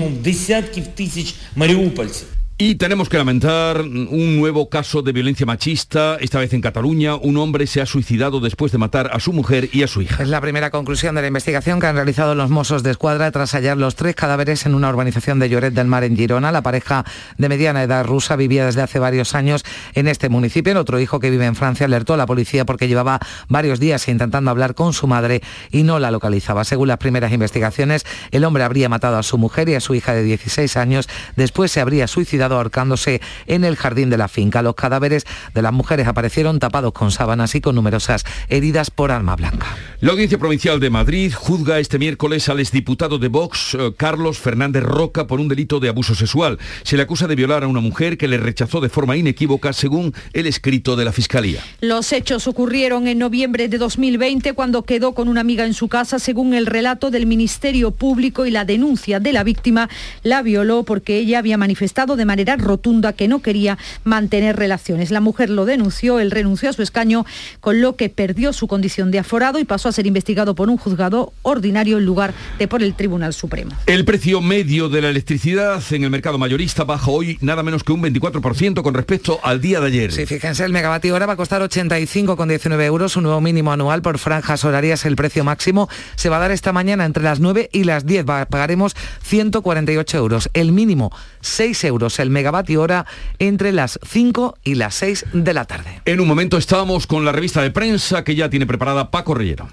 Y 2.60 2.74
tenemos 2.74 3.08
que 3.08 3.20
lamentar 3.20 3.82
un 3.82 4.36
nuevo 4.36 4.68
caso 4.68 5.04
de 5.04 5.12
violencia 5.12 5.46
machista, 5.46 6.18
esta 6.20 6.40
vez 6.40 6.54
en 6.54 6.62
Cataluña. 6.62 7.14
Un 7.14 7.38
hombre 7.38 7.68
se 7.68 7.82
ha 7.82 7.86
suicidado 7.86 8.40
después 8.40 8.72
de 8.72 8.80
matar 8.80 9.12
a 9.14 9.20
su 9.20 9.32
mujer 9.32 9.70
y 9.74 9.84
a 9.84 9.88
su 9.88 10.02
hija. 10.02 10.24
Es 10.24 10.30
la 10.30 10.42
primera 10.42 10.72
conclusión 10.72 11.14
de 11.14 11.22
la 11.22 11.28
investigación 11.28 11.80
que 11.80 11.86
han 11.86 11.94
realizado 11.94 12.34
los 12.34 12.50
Mossos 12.50 12.82
de 12.82 12.90
Escuadra 12.90 13.30
tras 13.30 13.54
hallar 13.54 13.78
los 13.78 13.94
tres 13.94 14.16
cadáveres 14.16 14.66
en 14.66 14.74
una 14.74 14.90
urbanización 14.90 15.38
de 15.38 15.50
Lloret 15.50 15.76
del 15.76 15.86
Mar 15.86 16.04
en 16.04 16.18
Girona. 16.18 16.52
La 16.52 16.64
pareja 16.64 17.06
de 17.38 17.48
mediana 17.48 17.84
edad 17.84 18.04
rusa 18.04 18.36
vivía 18.36 18.66
desde 18.66 18.82
hace 18.82 18.98
varios 18.98 19.36
años 19.36 19.64
en 19.94 20.08
este 20.08 20.28
municipio. 20.28 20.72
El 20.72 20.80
otro 20.80 21.00
hijo 21.00 21.20
que 21.20 21.30
vive 21.30 21.46
en 21.46 21.56
Francia 21.56 21.86
alertó 21.86 22.16
a 22.16 22.18
la 22.18 22.26
policía 22.26 22.66
porque 22.66 22.88
llevaba 22.88 23.20
varios 23.50 23.80
días 23.80 24.08
intentando 24.08 24.50
hablar 24.50 24.74
con 24.74 24.94
su 24.94 25.06
madre 25.06 25.44
y 25.72 25.84
no 25.84 26.00
la 26.00 26.10
localizaba. 26.10 26.64
Según 26.64 26.88
las 26.88 26.98
primeras 26.98 27.32
investigaciones, 27.32 28.04
el 28.32 28.44
hombre 28.44 28.64
habría 28.64 28.90
matado 28.90 29.20
a 29.20 29.22
su 29.22 29.38
mujer 29.38 29.70
y 29.70 29.76
a 29.76 29.80
su 29.80 29.94
hija 29.94 30.16
de 30.16 30.24
16 30.24 30.76
años. 30.76 31.08
Después 31.36 31.72
se 31.72 31.82
habría 31.82 32.08
suicidado 32.08 32.47
ahorcándose 32.56 33.22
en 33.46 33.64
el 33.64 33.76
jardín 33.76 34.10
de 34.10 34.18
la 34.18 34.28
finca. 34.28 34.62
Los 34.62 34.76
cadáveres 34.76 35.26
de 35.54 35.62
las 35.62 35.74
mujeres 35.74 36.08
aparecieron 36.08 36.60
tapados 36.60 36.94
con 36.94 37.12
sábanas 37.12 37.56
y 37.56 37.62
con 37.62 37.76
numerosas 37.76 38.24
heridas 38.50 38.90
por 38.92 39.12
arma 39.12 39.36
blanca. 39.36 39.68
La 40.00 40.12
Audiencia 40.12 40.38
Provincial 40.38 40.80
de 40.80 40.90
Madrid 40.90 41.34
juzga 41.36 41.80
este 41.80 42.00
miércoles 42.00 42.50
al 42.50 42.60
exdiputado 42.60 43.18
de 43.18 43.28
Vox, 43.28 43.76
eh, 43.76 43.94
Carlos 43.98 44.38
Fernández 44.40 44.84
Roca, 44.84 45.28
por 45.28 45.40
un 45.40 45.48
delito 45.48 45.80
de 45.80 45.90
abuso 45.90 46.16
sexual. 46.16 46.60
Se 46.84 46.98
le 46.98 47.04
acusa 47.04 47.28
de 47.28 47.36
violar 47.36 47.64
a 47.64 47.68
una 47.68 47.82
mujer 47.82 48.18
que 48.18 48.28
le 48.28 48.38
rechazó 48.38 48.80
de 48.80 48.90
forma 48.90 49.18
inequívoca 49.18 49.74
según 49.74 50.14
el 50.34 50.48
escrito 50.48 50.96
de 50.96 51.06
la 51.06 51.12
Fiscalía. 51.12 51.62
Los 51.82 52.14
hechos 52.14 52.48
ocurrieron 52.48 53.08
en 53.08 53.18
noviembre 53.20 53.68
de 53.68 53.78
2020 53.78 54.54
cuando 54.54 54.84
quedó 54.84 55.14
con 55.14 55.28
una 55.28 55.42
amiga 55.42 55.66
en 55.66 55.74
su 55.74 55.88
casa 55.88 56.20
según 56.20 56.54
el 56.54 56.66
relato 56.66 57.12
del 57.12 57.26
Ministerio 57.26 57.92
Público 57.92 58.46
y 58.46 58.52
la 58.52 58.66
denuncia 58.66 59.20
de 59.20 59.34
la 59.34 59.44
víctima 59.44 59.90
la 60.24 60.42
violó 60.42 60.84
porque 60.84 61.18
ella 61.18 61.40
había 61.40 61.58
manifestado 61.58 62.16
de 62.16 62.26
manera 62.26 62.37
manera 62.38 62.56
rotunda 62.56 63.14
que 63.14 63.28
no 63.28 63.42
quería 63.42 63.80
mantener 64.04 64.56
relaciones. 64.56 65.10
La 65.10 65.22
mujer 65.22 65.50
lo 65.50 65.66
denunció, 65.66 66.20
él 66.20 66.30
renunció 66.30 66.70
a 66.70 66.74
su 66.74 66.84
escaño, 66.84 67.26
con 67.62 67.82
lo 67.82 67.96
que 67.96 68.10
perdió 68.10 68.54
su 68.54 68.68
condición 68.68 69.10
de 69.10 69.18
aforado 69.18 69.58
y 69.58 69.64
pasó 69.64 69.90
a 69.90 69.92
ser 69.92 70.06
investigado 70.06 70.54
por 70.54 70.70
un 70.70 70.78
juzgado 70.78 71.34
ordinario 71.42 71.98
en 71.98 72.06
lugar 72.06 72.36
de 72.60 72.68
por 72.68 72.84
el 72.84 72.94
Tribunal 72.94 73.34
Supremo. 73.34 73.72
El 73.88 74.06
precio 74.06 74.40
medio 74.40 74.88
de 74.88 75.02
la 75.02 75.10
electricidad 75.10 75.82
en 75.90 76.04
el 76.04 76.12
mercado 76.12 76.38
mayorista 76.38 76.84
baja 76.84 77.10
hoy 77.10 77.40
nada 77.42 77.64
menos 77.64 77.84
que 77.84 77.92
un 77.92 78.04
24% 78.04 78.84
con 78.84 78.94
respecto 78.94 79.40
al 79.42 79.60
día 79.60 79.80
de 79.80 79.88
ayer. 79.88 80.12
Sí, 80.12 80.28
fíjense, 80.28 80.64
el 80.64 80.74
megavatio 80.74 81.16
hora 81.16 81.26
va 81.26 81.34
a 81.34 81.38
costar 81.38 81.64
85,19 81.64 82.84
euros, 82.84 83.18
un 83.18 83.24
nuevo 83.24 83.42
mínimo 83.42 83.72
anual 83.72 84.04
por 84.04 84.20
franjas 84.20 84.64
horarias. 84.64 85.06
El 85.06 85.16
precio 85.16 85.44
máximo 85.44 85.90
se 86.16 86.30
va 86.30 86.38
a 86.38 86.42
dar 86.42 86.52
esta 86.52 86.72
mañana 86.72 87.04
entre 87.06 87.24
las 87.24 87.40
9 87.40 87.72
y 87.74 87.86
las 87.86 88.06
10. 88.06 88.26
Pagaremos 88.26 88.96
148 89.24 90.18
euros. 90.20 90.52
El 90.54 90.72
mínimo 90.72 91.12
6 91.42 91.84
euros 91.86 92.20
el 92.20 92.27
megavatio 92.30 92.82
hora 92.82 93.06
entre 93.40 93.72
las 93.72 94.00
5 94.06 94.58
y 94.64 94.76
las 94.76 94.96
6 94.96 95.26
de 95.34 95.54
la 95.54 95.66
tarde. 95.66 96.02
En 96.06 96.20
un 96.20 96.28
momento 96.28 96.58
estamos 96.58 97.08
con 97.08 97.26
la 97.26 97.32
revista 97.32 97.62
de 97.62 97.72
prensa 97.72 98.24
que 98.24 98.36
ya 98.36 98.50
tiene 98.50 98.66
preparada 98.66 99.12
Paco 99.12 99.34
Rellero. 99.34 99.70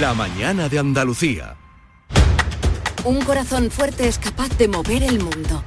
La 0.00 0.14
mañana 0.14 0.68
de 0.68 0.78
Andalucía. 0.78 1.56
Un 3.04 3.20
corazón 3.22 3.70
fuerte 3.70 4.06
es 4.06 4.18
capaz 4.18 4.48
de 4.58 4.68
mover 4.68 5.02
el 5.02 5.18
mundo. 5.18 5.62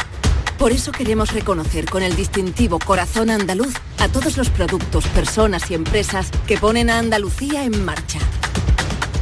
Por 0.57 0.71
eso 0.71 0.91
queremos 0.91 1.33
reconocer 1.33 1.85
con 1.85 2.03
el 2.03 2.15
distintivo 2.15 2.77
Corazón 2.77 3.31
Andaluz 3.31 3.73
a 3.97 4.09
todos 4.09 4.37
los 4.37 4.51
productos, 4.51 5.07
personas 5.07 5.71
y 5.71 5.73
empresas 5.73 6.29
que 6.45 6.57
ponen 6.57 6.91
a 6.91 6.99
Andalucía 6.99 7.63
en 7.63 7.83
marcha. 7.83 8.19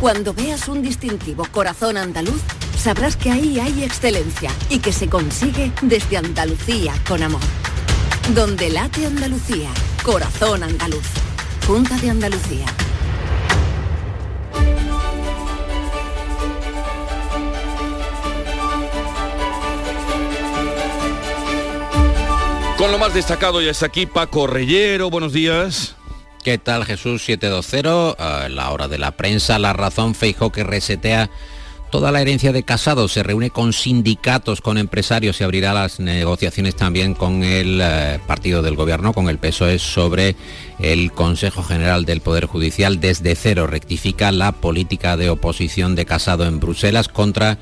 Cuando 0.01 0.33
veas 0.33 0.67
un 0.67 0.81
distintivo 0.81 1.47
Corazón 1.49 1.95
Andaluz, 1.95 2.41
sabrás 2.79 3.17
que 3.17 3.29
ahí 3.29 3.59
hay 3.59 3.83
excelencia 3.83 4.51
y 4.69 4.79
que 4.79 4.93
se 4.93 5.09
consigue 5.09 5.71
desde 5.81 6.17
Andalucía 6.17 6.93
con 7.07 7.21
amor. 7.21 7.41
Donde 8.33 8.69
late 8.69 9.05
Andalucía, 9.05 9.69
corazón 10.01 10.63
andaluz. 10.63 11.05
Junta 11.67 11.97
de 11.97 12.09
Andalucía. 12.09 12.65
Con 22.77 22.93
lo 22.93 22.97
más 22.97 23.13
destacado 23.13 23.61
ya 23.61 23.71
está 23.71 23.87
aquí 23.87 24.05
Paco 24.05 24.47
Reyero, 24.47 25.09
buenos 25.09 25.33
días. 25.33 25.95
¿Qué 26.45 26.57
tal 26.57 26.85
Jesús 26.85 27.23
720? 27.25 28.15
A 28.17 28.47
la 28.47 28.71
hora 28.71 28.87
de 28.87 28.97
la 28.97 29.11
prensa, 29.11 29.59
la 29.59 29.73
razón 29.73 30.15
Feijo 30.15 30.53
que 30.53 30.63
resetea 30.63 31.29
Toda 31.89 32.11
la 32.11 32.21
herencia 32.21 32.51
de 32.51 32.61
Casado 32.61 33.07
se 33.07 33.23
reúne 33.23 33.49
con 33.49 33.73
sindicatos, 33.73 34.61
con 34.61 34.77
empresarios 34.77 35.41
y 35.41 35.43
abrirá 35.43 35.73
las 35.73 35.99
negociaciones 35.99 36.75
también 36.75 37.15
con 37.15 37.43
el 37.43 37.81
eh, 37.81 38.19
partido 38.27 38.61
del 38.61 38.75
gobierno, 38.75 39.11
con 39.11 39.27
el 39.27 39.39
PSOE, 39.39 39.79
sobre 39.79 40.35
el 40.77 41.11
Consejo 41.11 41.63
General 41.63 42.05
del 42.05 42.21
Poder 42.21 42.45
Judicial. 42.45 42.99
Desde 42.99 43.35
cero 43.35 43.65
rectifica 43.65 44.31
la 44.31 44.51
política 44.51 45.17
de 45.17 45.31
oposición 45.31 45.95
de 45.95 46.05
Casado 46.05 46.45
en 46.45 46.59
Bruselas 46.59 47.07
contra 47.07 47.57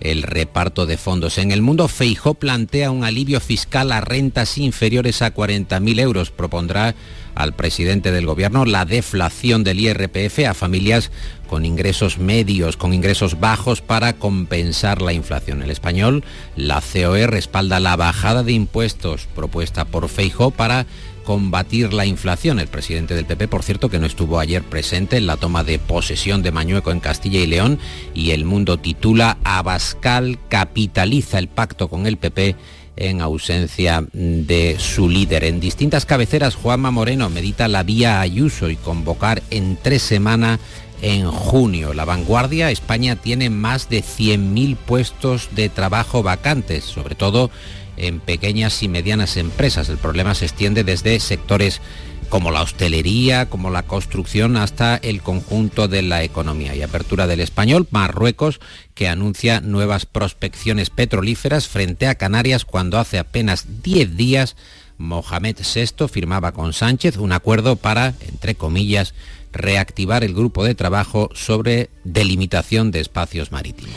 el 0.00 0.22
reparto 0.22 0.86
de 0.86 0.96
fondos. 0.96 1.38
En 1.38 1.50
el 1.50 1.62
mundo, 1.62 1.88
Feijó 1.88 2.34
plantea 2.34 2.90
un 2.90 3.04
alivio 3.04 3.40
fiscal 3.40 3.92
a 3.92 4.00
rentas 4.00 4.58
inferiores 4.58 5.22
a 5.22 5.34
40.000 5.34 6.00
euros. 6.00 6.30
Propondrá 6.30 6.94
al 7.34 7.54
presidente 7.54 8.12
del 8.12 8.26
gobierno 8.26 8.64
la 8.64 8.84
deflación 8.84 9.64
del 9.64 9.80
IRPF 9.80 10.46
a 10.48 10.54
familias 10.54 11.10
con 11.50 11.66
ingresos 11.66 12.18
medios, 12.18 12.76
con 12.76 12.94
ingresos 12.94 13.40
bajos 13.40 13.80
para 13.80 14.12
compensar 14.12 15.02
la 15.02 15.12
inflación. 15.12 15.62
El 15.62 15.72
español, 15.72 16.22
la 16.54 16.80
COE 16.80 17.26
respalda 17.26 17.80
la 17.80 17.96
bajada 17.96 18.44
de 18.44 18.52
impuestos 18.52 19.26
propuesta 19.34 19.84
por 19.84 20.08
Feijo 20.08 20.52
para 20.52 20.86
combatir 21.24 21.92
la 21.92 22.06
inflación. 22.06 22.60
El 22.60 22.68
presidente 22.68 23.16
del 23.16 23.24
PP, 23.24 23.48
por 23.48 23.64
cierto, 23.64 23.90
que 23.90 23.98
no 23.98 24.06
estuvo 24.06 24.38
ayer 24.38 24.62
presente 24.62 25.16
en 25.16 25.26
la 25.26 25.38
toma 25.38 25.64
de 25.64 25.80
posesión 25.80 26.40
de 26.42 26.52
Mañueco 26.52 26.92
en 26.92 27.00
Castilla 27.00 27.40
y 27.40 27.48
León 27.48 27.80
y 28.14 28.30
el 28.30 28.44
mundo 28.44 28.78
titula 28.78 29.36
Abascal 29.42 30.38
capitaliza 30.48 31.40
el 31.40 31.48
pacto 31.48 31.88
con 31.88 32.06
el 32.06 32.16
PP 32.16 32.54
en 32.94 33.20
ausencia 33.20 34.06
de 34.12 34.76
su 34.78 35.08
líder. 35.08 35.42
En 35.42 35.58
distintas 35.58 36.06
cabeceras, 36.06 36.54
Juanma 36.54 36.92
Moreno 36.92 37.28
medita 37.28 37.66
la 37.66 37.82
vía 37.82 38.20
Ayuso 38.20 38.70
y 38.70 38.76
convocar 38.76 39.42
en 39.50 39.78
tres 39.82 40.02
semanas 40.02 40.60
en 41.02 41.30
junio. 41.30 41.94
La 41.94 42.04
vanguardia, 42.04 42.70
España 42.70 43.16
tiene 43.16 43.50
más 43.50 43.88
de 43.88 44.02
100.000 44.02 44.76
puestos 44.76 45.48
de 45.52 45.68
trabajo 45.68 46.22
vacantes, 46.22 46.84
sobre 46.84 47.14
todo 47.14 47.50
en 47.96 48.20
pequeñas 48.20 48.82
y 48.82 48.88
medianas 48.88 49.36
empresas. 49.36 49.88
El 49.88 49.98
problema 49.98 50.34
se 50.34 50.46
extiende 50.46 50.84
desde 50.84 51.20
sectores 51.20 51.80
como 52.28 52.52
la 52.52 52.62
hostelería, 52.62 53.46
como 53.50 53.70
la 53.70 53.82
construcción, 53.82 54.56
hasta 54.56 54.96
el 54.96 55.20
conjunto 55.20 55.88
de 55.88 56.02
la 56.02 56.22
economía. 56.22 56.76
Y 56.76 56.82
apertura 56.82 57.26
del 57.26 57.40
español, 57.40 57.88
Marruecos, 57.90 58.60
que 58.94 59.08
anuncia 59.08 59.60
nuevas 59.60 60.06
prospecciones 60.06 60.90
petrolíferas 60.90 61.66
frente 61.66 62.06
a 62.06 62.14
Canarias 62.14 62.64
cuando 62.64 62.98
hace 62.98 63.18
apenas 63.18 63.82
10 63.82 64.16
días 64.16 64.56
Mohamed 65.00 65.56
VI 65.56 66.08
firmaba 66.08 66.52
con 66.52 66.74
Sánchez 66.74 67.16
un 67.16 67.32
acuerdo 67.32 67.76
para, 67.76 68.14
entre 68.28 68.54
comillas, 68.54 69.14
reactivar 69.52 70.24
el 70.24 70.34
grupo 70.34 70.64
de 70.64 70.74
trabajo 70.74 71.30
sobre 71.34 71.90
delimitación 72.04 72.90
de 72.90 73.00
espacios 73.00 73.52
marítimos. 73.52 73.94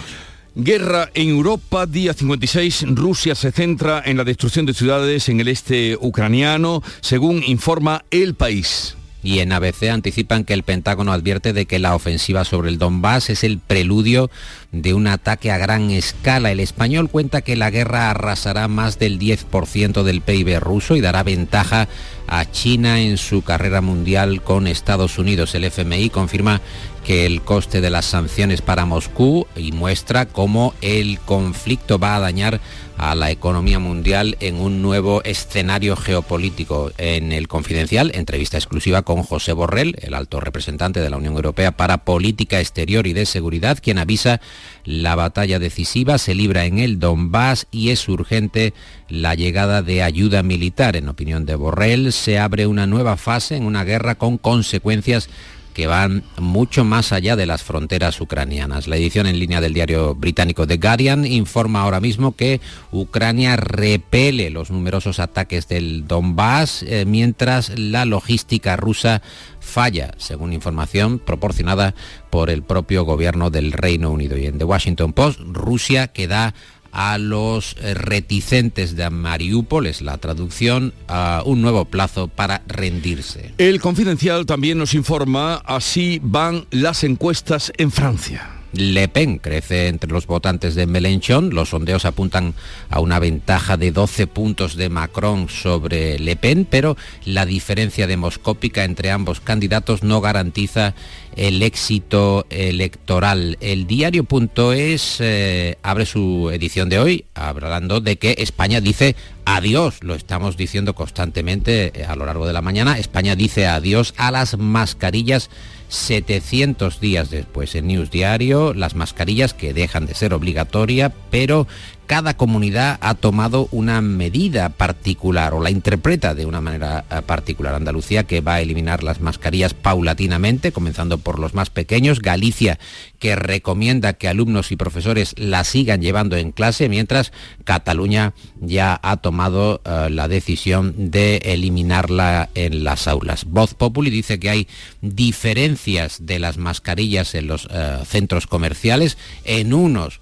Guerra 0.56 1.10
en 1.16 1.30
Europa, 1.30 1.88
día 1.88 2.13
56. 2.13 2.86
Rusia 2.89 3.34
se 3.34 3.52
centra 3.52 4.04
en 4.06 4.18
la 4.18 4.24
destrucción 4.24 4.68
de 4.68 4.74
ciudades 4.74 5.28
en 5.30 5.39
el 5.39 5.48
este 5.48 5.98
ucraniano, 6.00 6.84
según 7.02 7.44
informa 7.44 8.06
El 8.12 8.36
País 8.36 8.96
y 9.24 9.40
en 9.40 9.54
ABC 9.54 9.90
anticipan 9.90 10.44
que 10.44 10.54
el 10.54 10.64
Pentágono 10.64 11.14
advierte 11.14 11.54
de 11.54 11.66
que 11.66 11.80
la 11.80 11.96
ofensiva 11.96 12.44
sobre 12.44 12.70
el 12.70 12.78
Donbass 12.78 13.30
es 13.30 13.44
el 13.46 13.58
preludio 13.58 14.30
de 14.74 14.94
un 14.94 15.08
ataque 15.08 15.50
a 15.50 15.58
gran 15.58 15.92
escala. 15.92 16.52
El 16.52 16.60
español 16.60 17.10
cuenta 17.10 17.42
que 17.42 17.56
la 17.56 17.72
guerra 17.72 18.10
arrasará 18.10 18.68
más 18.68 19.00
del 19.00 19.20
10% 19.20 20.04
del 20.04 20.22
PIB 20.22 20.60
ruso 20.60 20.98
y 20.98 21.02
dará 21.02 21.24
ventaja 21.24 21.88
a 22.28 22.50
China 22.52 23.02
en 23.02 23.18
su 23.18 23.44
carrera 23.44 23.82
mundial 23.82 24.42
con 24.42 24.68
Estados 24.68 25.18
Unidos. 25.18 25.56
El 25.56 25.64
FMI 25.66 26.10
confirma 26.10 26.62
que 27.04 27.26
el 27.26 27.42
coste 27.42 27.82
de 27.82 27.89
las 27.89 28.06
sanciones 28.06 28.62
para 28.62 28.86
Moscú 28.86 29.46
y 29.56 29.72
muestra 29.72 30.26
cómo 30.26 30.74
el 30.82 31.20
conflicto 31.20 32.00
va 32.00 32.16
a 32.16 32.20
dañar 32.20 32.62
a 32.98 33.16
la 33.16 33.32
economía 33.32 33.80
mundial 33.80 34.38
en 34.39 34.56
un 34.56 34.82
nuevo 34.82 35.24
escenario 35.24 35.96
geopolítico. 35.96 36.92
En 36.98 37.32
el 37.32 37.48
Confidencial, 37.48 38.12
entrevista 38.13 38.58
exclusiva 38.58 39.02
con 39.02 39.24
José 39.24 39.52
Borrell, 39.54 39.96
el 40.02 40.13
alto 40.13 40.39
representante 40.39 41.02
de 41.02 41.10
la 41.10 41.18
Unión 41.18 41.36
Europea 41.36 41.72
para 41.72 42.06
Política 42.06 42.60
Exterior 42.60 43.08
y 43.08 43.13
de 43.13 43.26
Seguridad, 43.26 43.80
quien 43.82 43.98
avisa 43.98 44.39
la 44.86 45.16
batalla 45.16 45.60
decisiva 45.60 46.18
se 46.18 46.36
libra 46.36 46.66
en 46.66 46.80
el 46.80 47.00
Donbass 47.00 47.68
y 47.72 47.89
es 47.89 48.08
urgente 48.08 48.74
la 49.10 49.36
llegada 49.36 49.82
de 49.82 50.04
ayuda 50.04 50.44
militar. 50.44 50.96
En 50.96 51.10
opinión 51.10 51.46
de 51.46 51.56
Borrell, 51.56 52.12
se 52.12 52.39
abre 52.39 52.68
una 52.68 52.86
nueva 52.86 53.18
fase 53.18 53.56
en 53.56 53.66
una 53.66 53.84
guerra 53.84 54.16
con 54.16 54.38
consecuencias 54.38 55.30
que 55.74 55.88
van 55.88 56.24
mucho 56.38 56.84
más 56.84 57.12
allá 57.12 57.36
de 57.36 57.46
las 57.46 57.64
fronteras 57.64 58.22
ucranianas. 58.22 58.88
La 58.88 58.98
edición 58.98 59.28
en 59.28 59.40
línea 59.40 59.62
del 59.62 59.74
diario 59.74 60.16
británico 60.16 60.68
The 60.68 60.78
Guardian 60.78 61.26
informa 61.26 61.82
ahora 61.82 62.00
mismo 62.00 62.36
que 62.36 62.62
Ucrania 62.92 63.56
repele 63.56 64.50
los 64.50 64.72
numerosos 64.72 65.20
ataques 65.20 65.68
del 65.68 66.08
Donbass 66.08 66.84
eh, 66.84 67.06
mientras 67.06 67.78
la 67.78 68.06
logística 68.06 68.76
rusa 68.76 69.22
falla, 69.60 70.14
según 70.18 70.54
información 70.54 71.20
proporcionada 71.20 71.96
por 72.30 72.50
el 72.50 72.64
propio 72.64 73.04
gobierno 73.06 73.50
del 73.50 73.72
Reino 73.72 74.12
Unido. 74.12 74.38
Y 74.38 74.46
en 74.46 74.58
The 74.58 74.66
Washington 74.66 75.14
Post, 75.14 75.40
Rusia 75.44 76.08
que 76.08 76.28
da 76.28 76.54
a 76.93 77.17
los 77.17 77.75
eh, 77.82 77.95
reticentes 77.95 78.95
de 78.95 79.10
Mariupol, 79.10 79.88
es 79.88 80.01
la 80.01 80.17
traducción, 80.19 80.93
a 81.08 81.41
un 81.45 81.62
nuevo 81.62 81.86
plazo 81.86 82.27
para 82.27 82.62
rendirse. 82.67 83.53
El 83.58 83.82
confidencial 83.82 84.45
también 84.45 84.77
nos 84.77 84.93
informa, 84.93 85.56
así 85.65 86.19
van 86.23 86.65
las 86.69 87.03
encuestas 87.03 87.73
en 87.77 87.91
Francia. 87.91 88.62
Le 88.74 89.08
Pen 89.08 89.38
crece 89.38 89.88
entre 89.88 90.12
los 90.12 90.28
votantes 90.28 90.76
de 90.76 90.88
Mélenchon. 90.88 91.52
Los 91.52 91.70
sondeos 91.70 92.06
apuntan 92.06 92.56
a 92.90 93.00
una 93.00 93.20
ventaja 93.20 93.78
de 93.78 93.92
12 93.92 94.28
puntos 94.28 94.76
de 94.76 94.90
Macron 94.90 95.48
sobre 95.48 96.18
Le 96.20 96.36
Pen, 96.36 96.68
pero 96.70 96.98
la 97.26 97.46
diferencia 97.46 98.08
demoscópica 98.08 98.84
entre 98.84 99.12
ambos 99.12 99.40
candidatos 99.40 100.04
no 100.04 100.22
garantiza 100.22 100.96
el 101.36 101.62
éxito 101.62 102.46
electoral. 102.50 103.58
El 103.62 103.88
diario.es 103.88 105.18
eh, 105.20 105.78
abre 105.84 106.06
su 106.06 106.50
edición 106.52 106.90
de 106.90 107.00
hoy 107.00 107.26
hablando 107.34 108.02
de 108.02 108.18
que 108.18 108.36
España 108.40 108.82
dice 108.82 109.16
adiós, 109.46 110.00
lo 110.02 110.16
estamos 110.16 110.58
diciendo 110.58 110.96
constantemente 110.96 111.92
eh, 111.94 112.06
a 112.06 112.16
lo 112.16 112.26
largo 112.26 112.48
de 112.48 112.54
la 112.54 112.62
mañana, 112.62 112.98
España 112.98 113.36
dice 113.36 113.68
adiós 113.68 114.14
a 114.18 114.32
las 114.32 114.58
mascarillas 114.58 115.50
700 115.93 116.99
días 116.99 117.29
después. 117.29 117.75
En 117.75 117.88
News 117.88 118.10
Diario, 118.10 118.73
las 118.73 118.95
mascarillas 118.95 119.53
que 119.53 119.73
dejan 119.73 120.06
de 120.06 120.15
ser 120.15 120.34
obligatoria, 120.34 121.13
pero 121.29 121.67
cada 122.06 122.36
comunidad 122.36 122.98
ha 123.02 123.16
tomado 123.16 123.68
una 123.72 124.02
medida 124.02 124.70
particular 124.70 125.54
o 125.54 125.62
la 125.62 125.70
interpreta 125.70 126.36
de 126.36 126.46
una 126.46 126.62
manera 126.62 127.06
eh, 127.10 127.22
particular. 127.26 127.76
Andalucía 127.76 128.24
que 128.24 128.42
va 128.42 128.56
a 128.56 128.62
eliminar 128.62 129.04
las 129.04 129.22
mascarillas 129.22 129.74
paulatinamente, 129.74 130.72
comenzando 130.72 131.18
por 131.18 131.39
los 131.39 131.54
más 131.54 131.70
pequeños. 131.70 132.22
Galicia 132.22 132.80
que 133.20 133.36
recomienda 133.36 134.13
que 134.13 134.28
alumnos 134.28 134.72
y 134.72 134.76
profesores 134.76 135.34
la 135.38 135.63
sigan 135.63 136.02
llevando 136.02 136.36
en 136.36 136.52
clase, 136.52 136.89
mientras 136.89 137.32
Cataluña 137.63 138.34
ya 138.60 139.00
ha 139.02 139.18
tomado 139.18 139.82
eh, 139.86 140.10
la 140.10 140.28
decisión 140.28 141.12
de 141.12 141.38
eliminarla 141.38 142.50
en 142.56 142.84
las 142.84 143.08
aulas. 143.08 143.46
Voz 143.46 143.74
Populi 143.74 144.10
dice 144.10 144.39
que 144.39 144.50
hay 144.50 144.68
diferencias 145.02 146.26
de 146.26 146.39
las 146.39 146.58
mascarillas 146.58 147.36
en 147.36 147.48
los 147.48 147.68
eh, 147.72 148.00
centros 148.06 148.48
comerciales. 148.48 149.18
En 149.46 149.74
unos 149.74 150.20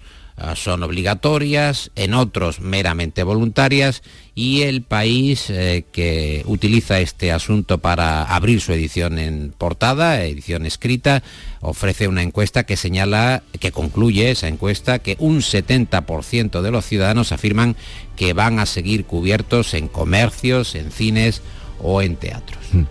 son 0.56 0.84
obligatorias, 0.84 1.92
en 1.96 2.14
otros 2.14 2.60
meramente 2.60 3.24
voluntarias 3.24 4.02
y 4.34 4.62
el 4.62 4.82
país 4.82 5.50
eh, 5.50 5.86
que 5.92 6.44
utiliza 6.46 7.00
este 7.00 7.32
asunto 7.32 7.80
para 7.80 8.24
abrir 8.24 8.62
su 8.62 8.72
edición 8.74 9.20
en 9.20 9.54
portada, 9.58 10.24
edición 10.24 10.66
escrita, 10.66 11.22
ofrece 11.60 12.08
una 12.08 12.24
encuesta 12.24 12.64
que 12.64 12.78
señala, 12.78 13.44
que 13.60 13.72
concluye 13.72 14.32
esa 14.32 14.48
encuesta, 14.48 15.00
que 15.00 15.18
un 15.20 15.40
70% 15.40 16.62
de 16.62 16.72
los 16.72 16.86
ciudadanos 16.86 17.32
afirman 17.32 17.76
que 18.16 18.34
van 18.34 18.60
a 18.60 18.66
seguir 18.66 19.06
cubiertos 19.06 19.74
en 19.74 19.88
comercios, 19.88 20.76
en 20.76 20.92
cines 20.92 21.42
o 21.80 22.02
en 22.02 22.16
teatros. 22.16 22.64
Mm. 22.72 22.84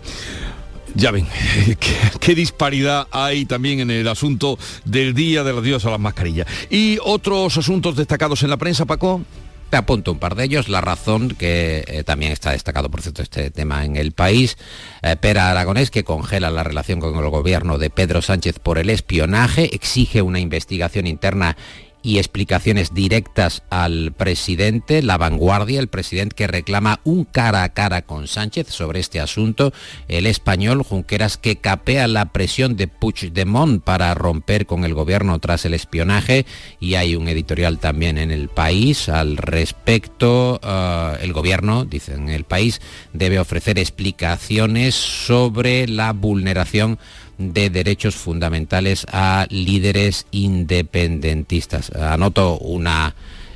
Ya 0.95 1.11
ven, 1.11 1.27
qué, 2.19 2.35
disparidad 2.35 3.07
hay 3.11 3.45
también 3.45 3.79
en 3.79 3.91
el 3.91 4.07
asunto 4.07 4.57
del 4.83 5.13
Día 5.13 5.43
de 5.43 5.53
los 5.53 5.63
Dios 5.63 5.85
a 5.85 5.91
las 5.91 5.99
mascarillas. 5.99 6.47
¿Y 6.69 6.97
otros 7.03 7.57
asuntos 7.57 7.95
destacados 7.95 8.43
en 8.43 8.49
la 8.49 8.57
prensa, 8.57 8.85
Paco? 8.85 9.21
Te 9.69 9.77
apunto 9.77 10.11
un 10.11 10.19
par 10.19 10.35
de 10.35 10.43
ellos. 10.43 10.67
La 10.67 10.81
razón, 10.81 11.29
que 11.29 11.85
eh, 11.87 12.03
también 12.03 12.33
está 12.33 12.51
destacado, 12.51 12.91
por 12.91 13.01
cierto, 13.01 13.21
este 13.21 13.51
tema 13.51 13.85
en 13.85 13.95
el 13.95 14.11
país. 14.11 14.57
Eh, 15.01 15.15
Pera 15.15 15.49
Aragonés, 15.49 15.91
que 15.91 16.03
congela 16.03 16.51
la 16.51 16.63
relación 16.63 16.99
con 16.99 17.17
el 17.17 17.29
gobierno 17.29 17.77
de 17.77 17.89
Pedro 17.89 18.21
Sánchez 18.21 18.59
por 18.59 18.77
el 18.77 18.89
espionaje, 18.89 19.73
exige 19.73 20.21
una 20.21 20.41
investigación 20.41 21.07
interna 21.07 21.55
y 22.03 22.17
explicaciones 22.17 22.93
directas 22.93 23.63
al 23.69 24.13
presidente, 24.13 25.01
la 25.01 25.17
vanguardia, 25.17 25.79
el 25.79 25.87
presidente 25.87 26.35
que 26.35 26.47
reclama 26.47 26.99
un 27.03 27.25
cara 27.25 27.63
a 27.63 27.73
cara 27.73 28.01
con 28.03 28.27
Sánchez 28.27 28.67
sobre 28.69 28.99
este 28.99 29.19
asunto, 29.19 29.73
el 30.07 30.27
español 30.27 30.83
Junqueras 30.83 31.37
que 31.37 31.57
capea 31.57 32.07
la 32.07 32.31
presión 32.31 32.75
de 32.75 32.87
Puigdemont 32.87 33.83
para 33.83 34.13
romper 34.13 34.65
con 34.65 34.83
el 34.83 34.93
gobierno 34.93 35.39
tras 35.39 35.65
el 35.65 35.73
espionaje 35.73 36.45
y 36.79 36.95
hay 36.95 37.15
un 37.15 37.27
editorial 37.27 37.79
también 37.79 38.17
en 38.17 38.31
el 38.31 38.49
país 38.49 39.09
al 39.09 39.37
respecto, 39.37 40.59
eh, 40.63 41.17
el 41.21 41.33
gobierno, 41.33 41.85
dicen 41.85 42.29
en 42.29 42.35
el 42.35 42.43
país, 42.43 42.81
debe 43.13 43.39
ofrecer 43.39 43.77
explicaciones 43.79 44.95
sobre 44.95 45.87
la 45.87 46.13
vulneración 46.13 46.99
de 47.41 47.69
derechos 47.69 48.15
fundamentales 48.15 49.05
a 49.11 49.47
líderes 49.49 50.25
independentistas. 50.31 51.91
Anoto 51.91 52.57
una 52.57 53.15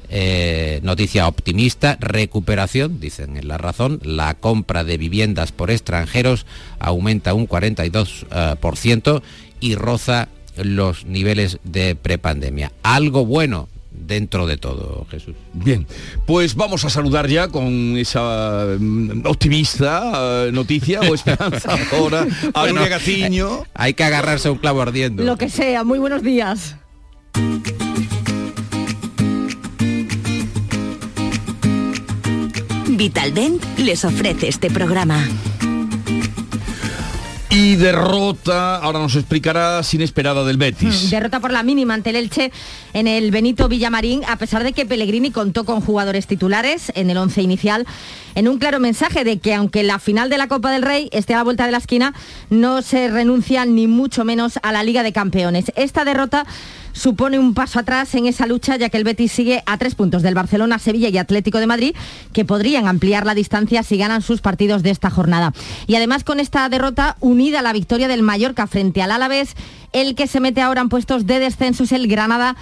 eh, 0.09 0.79
noticia 0.83 1.27
optimista, 1.27 1.97
recuperación, 1.99 2.99
dicen 2.99 3.37
en 3.37 3.47
la 3.47 3.57
razón, 3.57 3.99
la 4.03 4.35
compra 4.35 4.83
de 4.83 4.97
viviendas 4.97 5.51
por 5.51 5.71
extranjeros 5.71 6.45
aumenta 6.79 7.33
un 7.33 7.47
42% 7.47 9.17
eh, 9.17 9.21
y 9.59 9.75
roza 9.75 10.27
los 10.57 11.05
niveles 11.05 11.59
de 11.63 11.95
prepandemia. 11.95 12.71
Algo 12.83 13.25
bueno 13.25 13.67
dentro 13.97 14.47
de 14.47 14.57
todo, 14.57 15.05
Jesús. 15.09 15.35
Bien, 15.53 15.87
pues 16.25 16.55
vamos 16.55 16.85
a 16.85 16.89
saludar 16.89 17.27
ya 17.27 17.47
con 17.47 17.97
esa 17.97 18.65
mm, 18.79 19.25
optimista 19.25 20.45
eh, 20.45 20.51
noticia 20.51 21.01
o 21.01 21.13
esperanza 21.13 21.77
ahora 21.91 22.27
a 22.53 22.61
bueno, 22.61 22.81
Gatiño. 22.87 23.59
Eh, 23.59 23.67
hay 23.73 23.93
que 23.93 24.03
agarrarse 24.03 24.47
a 24.47 24.51
un 24.51 24.57
clavo 24.57 24.81
ardiendo. 24.81 25.23
Lo 25.23 25.37
que 25.37 25.49
sea, 25.49 25.83
muy 25.83 25.99
buenos 25.99 26.23
días. 26.23 26.75
Vitaldent 32.87 33.61
les 33.77 34.05
ofrece 34.05 34.47
este 34.47 34.69
programa. 34.69 35.27
Y 37.57 37.77
derrota, 37.77 38.75
ahora 38.75 38.99
nos 38.99 39.15
explicará, 39.15 39.81
sin 39.81 40.01
esperada 40.01 40.43
del 40.43 40.57
Betis. 40.57 41.09
Derrota 41.09 41.39
por 41.39 41.53
la 41.53 41.63
mínima 41.63 41.93
ante 41.93 42.09
el 42.09 42.17
Elche 42.17 42.51
en 42.91 43.07
el 43.07 43.31
Benito 43.31 43.69
Villamarín, 43.69 44.25
a 44.27 44.35
pesar 44.35 44.65
de 44.65 44.73
que 44.73 44.85
Pellegrini 44.85 45.31
contó 45.31 45.63
con 45.63 45.79
jugadores 45.79 46.27
titulares 46.27 46.91
en 46.95 47.09
el 47.09 47.15
once 47.15 47.41
inicial, 47.41 47.87
en 48.35 48.47
un 48.47 48.59
claro 48.59 48.79
mensaje 48.79 49.23
de 49.23 49.39
que 49.39 49.53
aunque 49.53 49.83
la 49.83 49.99
final 49.99 50.29
de 50.29 50.37
la 50.37 50.47
Copa 50.47 50.71
del 50.71 50.81
Rey 50.81 51.09
esté 51.11 51.33
a 51.33 51.37
la 51.37 51.43
vuelta 51.43 51.65
de 51.65 51.71
la 51.71 51.77
esquina, 51.77 52.13
no 52.49 52.81
se 52.81 53.07
renuncia 53.09 53.65
ni 53.65 53.87
mucho 53.87 54.23
menos 54.25 54.59
a 54.61 54.71
la 54.71 54.83
Liga 54.83 55.03
de 55.03 55.13
Campeones. 55.13 55.71
Esta 55.75 56.05
derrota 56.05 56.45
supone 56.91 57.39
un 57.39 57.53
paso 57.53 57.79
atrás 57.79 58.15
en 58.15 58.25
esa 58.25 58.45
lucha, 58.45 58.77
ya 58.77 58.89
que 58.89 58.97
el 58.97 59.03
Betis 59.03 59.31
sigue 59.31 59.63
a 59.65 59.77
tres 59.77 59.95
puntos 59.95 60.23
del 60.23 60.33
Barcelona, 60.33 60.79
Sevilla 60.79 61.09
y 61.09 61.17
Atlético 61.17 61.59
de 61.59 61.67
Madrid, 61.67 61.95
que 62.33 62.45
podrían 62.45 62.87
ampliar 62.87 63.25
la 63.25 63.35
distancia 63.35 63.83
si 63.83 63.97
ganan 63.97 64.21
sus 64.21 64.41
partidos 64.41 64.81
de 64.81 64.91
esta 64.91 65.09
jornada. 65.09 65.53
Y 65.87 65.95
además 65.95 66.23
con 66.23 66.39
esta 66.39 66.67
derrota 66.69 67.17
unida 67.19 67.59
a 67.59 67.63
la 67.63 67.73
victoria 67.73 68.07
del 68.07 68.23
Mallorca 68.23 68.67
frente 68.67 69.01
al 69.01 69.11
Alavés, 69.11 69.55
el 69.91 70.15
que 70.15 70.27
se 70.27 70.39
mete 70.39 70.61
ahora 70.61 70.81
en 70.81 70.89
puestos 70.89 71.25
de 71.25 71.39
descenso 71.39 71.83
es 71.83 71.91
el 71.91 72.07
Granada 72.07 72.55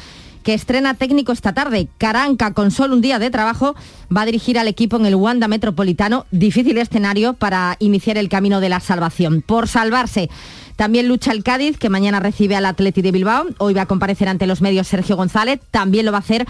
que 0.43 0.53
estrena 0.53 0.93
técnico 0.93 1.31
esta 1.31 1.53
tarde. 1.53 1.87
Caranca, 1.97 2.53
con 2.53 2.71
solo 2.71 2.95
un 2.95 3.01
día 3.01 3.19
de 3.19 3.31
trabajo, 3.31 3.75
va 4.15 4.21
a 4.21 4.25
dirigir 4.25 4.59
al 4.59 4.67
equipo 4.67 4.97
en 4.97 5.05
el 5.05 5.15
Wanda 5.15 5.47
Metropolitano. 5.47 6.25
Difícil 6.31 6.77
escenario 6.77 7.33
para 7.33 7.77
iniciar 7.79 8.17
el 8.17 8.29
camino 8.29 8.59
de 8.59 8.69
la 8.69 8.79
salvación. 8.79 9.41
Por 9.41 9.67
salvarse 9.67 10.29
también 10.75 11.07
lucha 11.07 11.31
el 11.31 11.43
Cádiz, 11.43 11.77
que 11.77 11.89
mañana 11.89 12.19
recibe 12.19 12.55
al 12.55 12.65
Atleti 12.65 13.01
de 13.01 13.11
Bilbao. 13.11 13.45
Hoy 13.59 13.73
va 13.73 13.83
a 13.83 13.85
comparecer 13.85 14.27
ante 14.27 14.47
los 14.47 14.61
medios 14.61 14.87
Sergio 14.87 15.15
González. 15.15 15.59
También 15.71 16.05
lo 16.05 16.11
va 16.11 16.17
a 16.17 16.21
hacer 16.21 16.47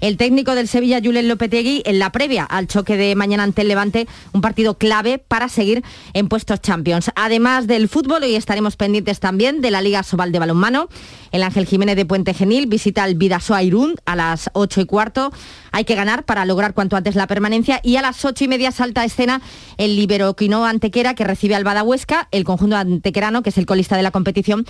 el 0.00 0.16
técnico 0.16 0.54
del 0.54 0.68
Sevilla, 0.68 1.00
Julen 1.02 1.28
Lopetegui, 1.28 1.82
en 1.84 1.98
la 1.98 2.10
previa 2.12 2.44
al 2.44 2.66
choque 2.66 2.96
de 2.96 3.14
mañana 3.14 3.42
ante 3.42 3.62
el 3.62 3.68
Levante, 3.68 4.08
un 4.32 4.40
partido 4.40 4.78
clave 4.78 5.18
para 5.18 5.48
seguir 5.48 5.84
en 6.14 6.28
puestos 6.28 6.60
Champions. 6.60 7.10
Además 7.14 7.66
del 7.66 7.88
fútbol, 7.88 8.22
hoy 8.22 8.34
estaremos 8.34 8.76
pendientes 8.76 9.20
también 9.20 9.60
de 9.60 9.70
la 9.70 9.82
Liga 9.82 10.02
Sobal 10.02 10.32
de 10.32 10.38
Balonmano. 10.38 10.88
El 11.32 11.42
Ángel 11.42 11.66
Jiménez 11.66 11.96
de 11.96 12.06
Puente 12.06 12.34
Genil 12.34 12.66
visita 12.66 13.04
el 13.04 13.14
Vidasoa 13.14 13.62
Irún 13.62 13.94
a 14.06 14.16
las 14.16 14.50
8 14.54 14.80
y 14.80 14.86
cuarto. 14.86 15.32
Hay 15.72 15.84
que 15.84 15.94
ganar 15.94 16.24
para 16.24 16.46
lograr 16.46 16.72
cuanto 16.72 16.96
antes 16.96 17.14
la 17.14 17.26
permanencia. 17.26 17.80
Y 17.82 17.96
a 17.96 18.02
las 18.02 18.24
8 18.24 18.44
y 18.44 18.48
media 18.48 18.72
salta 18.72 19.02
a 19.02 19.04
escena 19.04 19.42
el 19.76 19.96
Libero 19.96 20.34
Quino 20.34 20.64
Antequera 20.64 21.14
que 21.14 21.24
recibe 21.24 21.54
al 21.54 21.64
Badahuesca. 21.64 22.28
El 22.30 22.44
conjunto 22.44 22.76
antequerano, 22.76 23.42
que 23.42 23.50
es 23.50 23.58
el 23.58 23.66
colista 23.66 23.98
de 23.98 24.02
la 24.02 24.12
competición, 24.12 24.64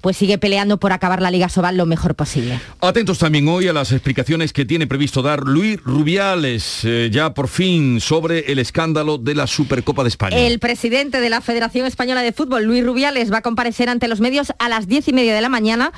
pues 0.00 0.16
sigue 0.16 0.38
peleando 0.38 0.78
por 0.78 0.92
acabar 0.92 1.20
la 1.20 1.32
Liga 1.32 1.48
Sobal 1.48 1.76
lo 1.76 1.86
mejor 1.86 2.14
posible. 2.14 2.60
Atentos 2.80 3.18
también 3.18 3.48
hoy 3.48 3.66
a 3.66 3.72
las 3.72 3.90
explicaciones 3.90 4.52
que 4.52 4.64
tiene 4.64 4.76
tiene 4.76 4.88
previsto 4.88 5.22
dar 5.22 5.44
Luis 5.44 5.82
Rubiales, 5.82 6.80
eh, 6.84 7.08
ya 7.10 7.32
por 7.32 7.48
fin, 7.48 7.98
sobre 7.98 8.52
el 8.52 8.58
escándalo 8.58 9.16
de 9.16 9.34
la 9.34 9.46
Supercopa 9.46 10.02
de 10.02 10.10
España. 10.10 10.36
El 10.36 10.58
presidente 10.58 11.18
de 11.18 11.30
la 11.30 11.40
Federación 11.40 11.86
Española 11.86 12.20
de 12.20 12.34
Fútbol, 12.34 12.64
Luis 12.64 12.84
Rubiales, 12.84 13.32
va 13.32 13.38
a 13.38 13.40
comparecer 13.40 13.88
ante 13.88 14.06
los 14.06 14.20
medios 14.20 14.52
a 14.58 14.68
las 14.68 14.86
diez 14.86 15.08
y 15.08 15.14
media 15.14 15.34
de 15.34 15.40
la 15.40 15.48
mañana 15.48 15.92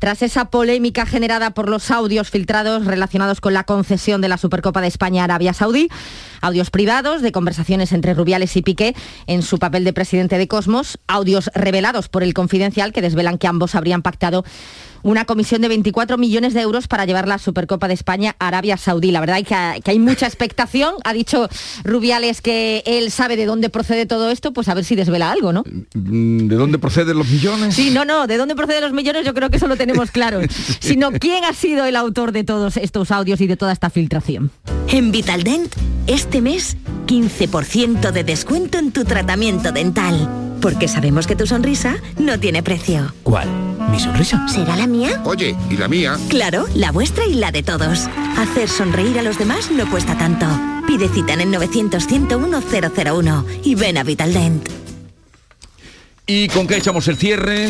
tras 0.00 0.20
esa 0.22 0.46
polémica 0.46 1.06
generada 1.06 1.52
por 1.52 1.68
los 1.68 1.92
audios 1.92 2.28
filtrados 2.28 2.86
relacionados 2.86 3.40
con 3.40 3.54
la 3.54 3.62
concesión 3.62 4.03
de 4.04 4.28
la 4.28 4.36
Supercopa 4.36 4.82
de 4.82 4.88
España 4.88 5.24
Arabia 5.24 5.54
Saudí, 5.54 5.88
audios 6.42 6.68
privados 6.68 7.22
de 7.22 7.32
conversaciones 7.32 7.90
entre 7.92 8.12
Rubiales 8.12 8.54
y 8.54 8.60
Piqué 8.60 8.94
en 9.26 9.40
su 9.40 9.58
papel 9.58 9.82
de 9.82 9.94
presidente 9.94 10.36
de 10.36 10.46
Cosmos, 10.46 10.98
audios 11.08 11.50
revelados 11.54 12.10
por 12.10 12.22
el 12.22 12.34
Confidencial 12.34 12.92
que 12.92 13.00
desvelan 13.00 13.38
que 13.38 13.46
ambos 13.46 13.74
habrían 13.74 14.02
pactado 14.02 14.44
una 15.04 15.26
comisión 15.26 15.60
de 15.60 15.68
24 15.68 16.18
millones 16.18 16.54
de 16.54 16.62
euros 16.62 16.88
para 16.88 17.04
llevar 17.04 17.28
la 17.28 17.38
Supercopa 17.38 17.86
de 17.86 17.94
España 17.94 18.34
a 18.40 18.48
Arabia 18.48 18.76
Saudí. 18.76 19.12
La 19.12 19.20
verdad 19.20 19.38
es 19.38 19.46
que, 19.46 19.90
hay 19.90 19.98
mucha 19.98 20.26
expectación. 20.26 20.94
Ha 21.04 21.12
dicho 21.12 21.48
Rubiales 21.84 22.40
que 22.40 22.82
él 22.86 23.10
sabe 23.10 23.36
de 23.36 23.46
dónde 23.46 23.68
procede 23.68 24.06
todo 24.06 24.30
esto, 24.30 24.52
pues 24.52 24.68
a 24.68 24.74
ver 24.74 24.84
si 24.84 24.96
desvela 24.96 25.30
algo, 25.30 25.52
¿no? 25.52 25.62
Mm, 25.94 26.48
¿De 26.48 26.56
dónde 26.56 26.78
proceden 26.78 27.18
los 27.18 27.28
millones? 27.28 27.74
Sí, 27.74 27.90
no, 27.90 28.04
no, 28.04 28.26
de 28.26 28.36
dónde 28.36 28.56
proceden 28.56 28.82
los 28.82 28.92
millones 28.92 29.24
yo 29.24 29.34
creo 29.34 29.50
que 29.50 29.58
eso 29.58 29.68
lo 29.68 29.76
tenemos 29.76 30.10
claro. 30.10 30.40
Sino 30.80 31.12
quién 31.12 31.44
ha 31.44 31.52
sido 31.52 31.84
el 31.84 31.96
autor 31.96 32.32
de 32.32 32.42
todos 32.42 32.76
estos 32.78 33.10
audios 33.10 33.40
y 33.40 33.46
de 33.46 33.56
toda 33.56 33.72
esta 33.72 33.90
filtración. 33.90 34.50
En 34.88 35.12
Vitaldent, 35.12 35.74
este 36.06 36.40
mes, 36.40 36.76
15% 37.06 38.10
de 38.10 38.24
descuento 38.24 38.78
en 38.78 38.90
tu 38.92 39.04
tratamiento 39.04 39.70
dental. 39.70 40.53
Porque 40.64 40.88
sabemos 40.88 41.26
que 41.26 41.36
tu 41.36 41.46
sonrisa 41.46 41.98
no 42.16 42.40
tiene 42.40 42.62
precio. 42.62 43.12
¿Cuál? 43.22 43.50
¿Mi 43.90 44.00
sonrisa? 44.00 44.48
¿Será 44.48 44.78
la 44.78 44.86
mía? 44.86 45.20
Oye, 45.26 45.54
¿y 45.68 45.76
la 45.76 45.88
mía? 45.88 46.16
Claro, 46.30 46.64
la 46.74 46.90
vuestra 46.90 47.26
y 47.26 47.34
la 47.34 47.52
de 47.52 47.62
todos. 47.62 48.08
Hacer 48.38 48.70
sonreír 48.70 49.18
a 49.18 49.22
los 49.22 49.36
demás 49.36 49.70
no 49.70 49.90
cuesta 49.90 50.16
tanto. 50.16 50.46
Pide 50.86 51.10
cita 51.10 51.34
en 51.34 51.42
el 51.42 51.50
900-101-001 51.50 53.44
y 53.62 53.74
ven 53.74 53.98
a 53.98 54.04
Vitaldent. 54.04 54.66
¿Y 56.26 56.48
con 56.48 56.66
qué 56.66 56.78
echamos 56.78 57.08
el 57.08 57.18
cierre? 57.18 57.68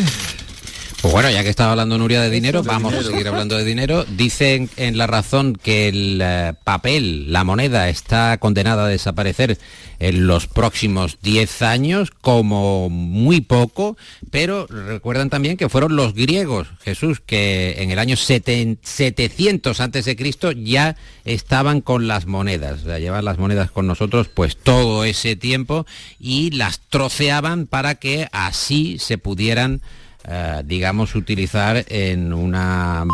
Pues 1.05 1.13
bueno, 1.13 1.29
ya 1.29 1.43
que 1.43 1.49
estaba 1.49 1.69
hablando 1.69 1.99
Nuria 1.99 2.19
de 2.19 2.31
dinero, 2.31 2.63
vamos 2.63 2.91
a 2.95 3.03
seguir 3.03 3.27
hablando 3.27 3.55
de 3.55 3.63
dinero. 3.63 4.05
Dicen 4.05 4.71
en 4.75 4.97
La 4.97 5.05
Razón 5.05 5.55
que 5.55 5.87
el 5.87 6.19
eh, 6.19 6.53
papel, 6.63 7.31
la 7.31 7.43
moneda, 7.43 7.89
está 7.89 8.39
condenada 8.39 8.85
a 8.85 8.87
desaparecer 8.87 9.59
en 9.99 10.25
los 10.25 10.47
próximos 10.47 11.19
10 11.21 11.61
años, 11.61 12.09
como 12.09 12.89
muy 12.89 13.41
poco, 13.41 13.97
pero 14.31 14.65
recuerdan 14.65 15.29
también 15.29 15.57
que 15.57 15.69
fueron 15.69 15.95
los 15.95 16.15
griegos, 16.15 16.69
Jesús, 16.81 17.21
que 17.23 17.75
en 17.83 17.91
el 17.91 17.99
año 17.99 18.15
700 18.15 19.79
antes 19.79 20.05
de 20.05 20.15
Cristo 20.15 20.53
ya 20.53 20.95
estaban 21.23 21.81
con 21.81 22.07
las 22.07 22.25
monedas, 22.25 22.83
o 22.83 22.97
llevar 22.97 23.23
las 23.23 23.37
monedas 23.37 23.69
con 23.69 23.85
nosotros 23.85 24.27
pues 24.33 24.57
todo 24.57 25.05
ese 25.05 25.35
tiempo 25.35 25.85
y 26.19 26.49
las 26.49 26.79
troceaban 26.89 27.67
para 27.67 27.93
que 27.93 28.27
así 28.31 28.97
se 28.97 29.19
pudieran 29.19 29.83
eh, 30.27 30.63
digamos, 30.65 31.13
utilizar 31.15 31.85
en 31.87 32.33
un 32.33 32.51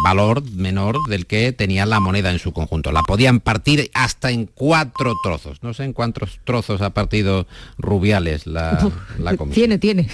valor 0.04 0.44
menor 0.52 0.98
del 1.10 1.26
que 1.26 1.52
tenía 1.52 1.86
la 1.86 2.00
moneda 2.00 2.32
en 2.32 2.40
su 2.40 2.54
conjunto. 2.54 2.92
La 2.92 3.04
podían 3.04 3.42
partir 3.42 3.92
hasta 3.94 4.32
en 4.32 4.46
cuatro 4.46 5.14
trozos. 5.24 5.62
No 5.62 5.74
sé 5.74 5.84
en 5.84 5.94
cuántos 5.94 6.40
trozos 6.46 6.82
ha 6.82 6.92
partido 6.92 7.48
Rubiales 7.78 8.48
la, 8.48 8.90
la 9.20 9.36
Tiene, 9.36 9.78
tiene. 9.78 10.08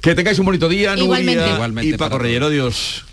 que 0.00 0.14
tengáis 0.14 0.38
un 0.38 0.46
bonito 0.46 0.68
día, 0.68 0.96
Igualmente. 0.96 1.48
Igualmente 1.48 1.94
y 1.94 1.98
Paco 1.98 2.18
Reyero, 2.18 2.50
Dios. 2.50 3.04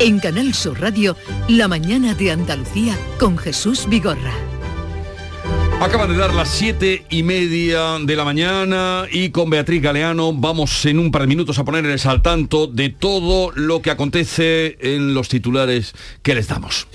En 0.00 0.18
Canal 0.18 0.54
Sur 0.54 0.80
Radio, 0.80 1.16
La 1.48 1.68
mañana 1.68 2.14
de 2.14 2.32
Andalucía 2.32 2.96
con 3.20 3.38
Jesús 3.38 3.86
Vigorra. 3.88 4.51
Acaban 5.82 6.08
de 6.08 6.16
dar 6.16 6.32
las 6.32 6.48
siete 6.48 7.04
y 7.10 7.24
media 7.24 7.98
de 8.00 8.14
la 8.14 8.24
mañana 8.24 9.06
y 9.10 9.30
con 9.30 9.50
Beatriz 9.50 9.82
Galeano 9.82 10.32
vamos 10.32 10.86
en 10.86 11.00
un 11.00 11.10
par 11.10 11.22
de 11.22 11.26
minutos 11.26 11.58
a 11.58 11.64
ponerles 11.64 12.06
al 12.06 12.22
tanto 12.22 12.68
de 12.68 12.90
todo 12.90 13.50
lo 13.56 13.82
que 13.82 13.90
acontece 13.90 14.78
en 14.80 15.12
los 15.12 15.28
titulares 15.28 15.92
que 16.22 16.36
les 16.36 16.46
damos. 16.46 16.86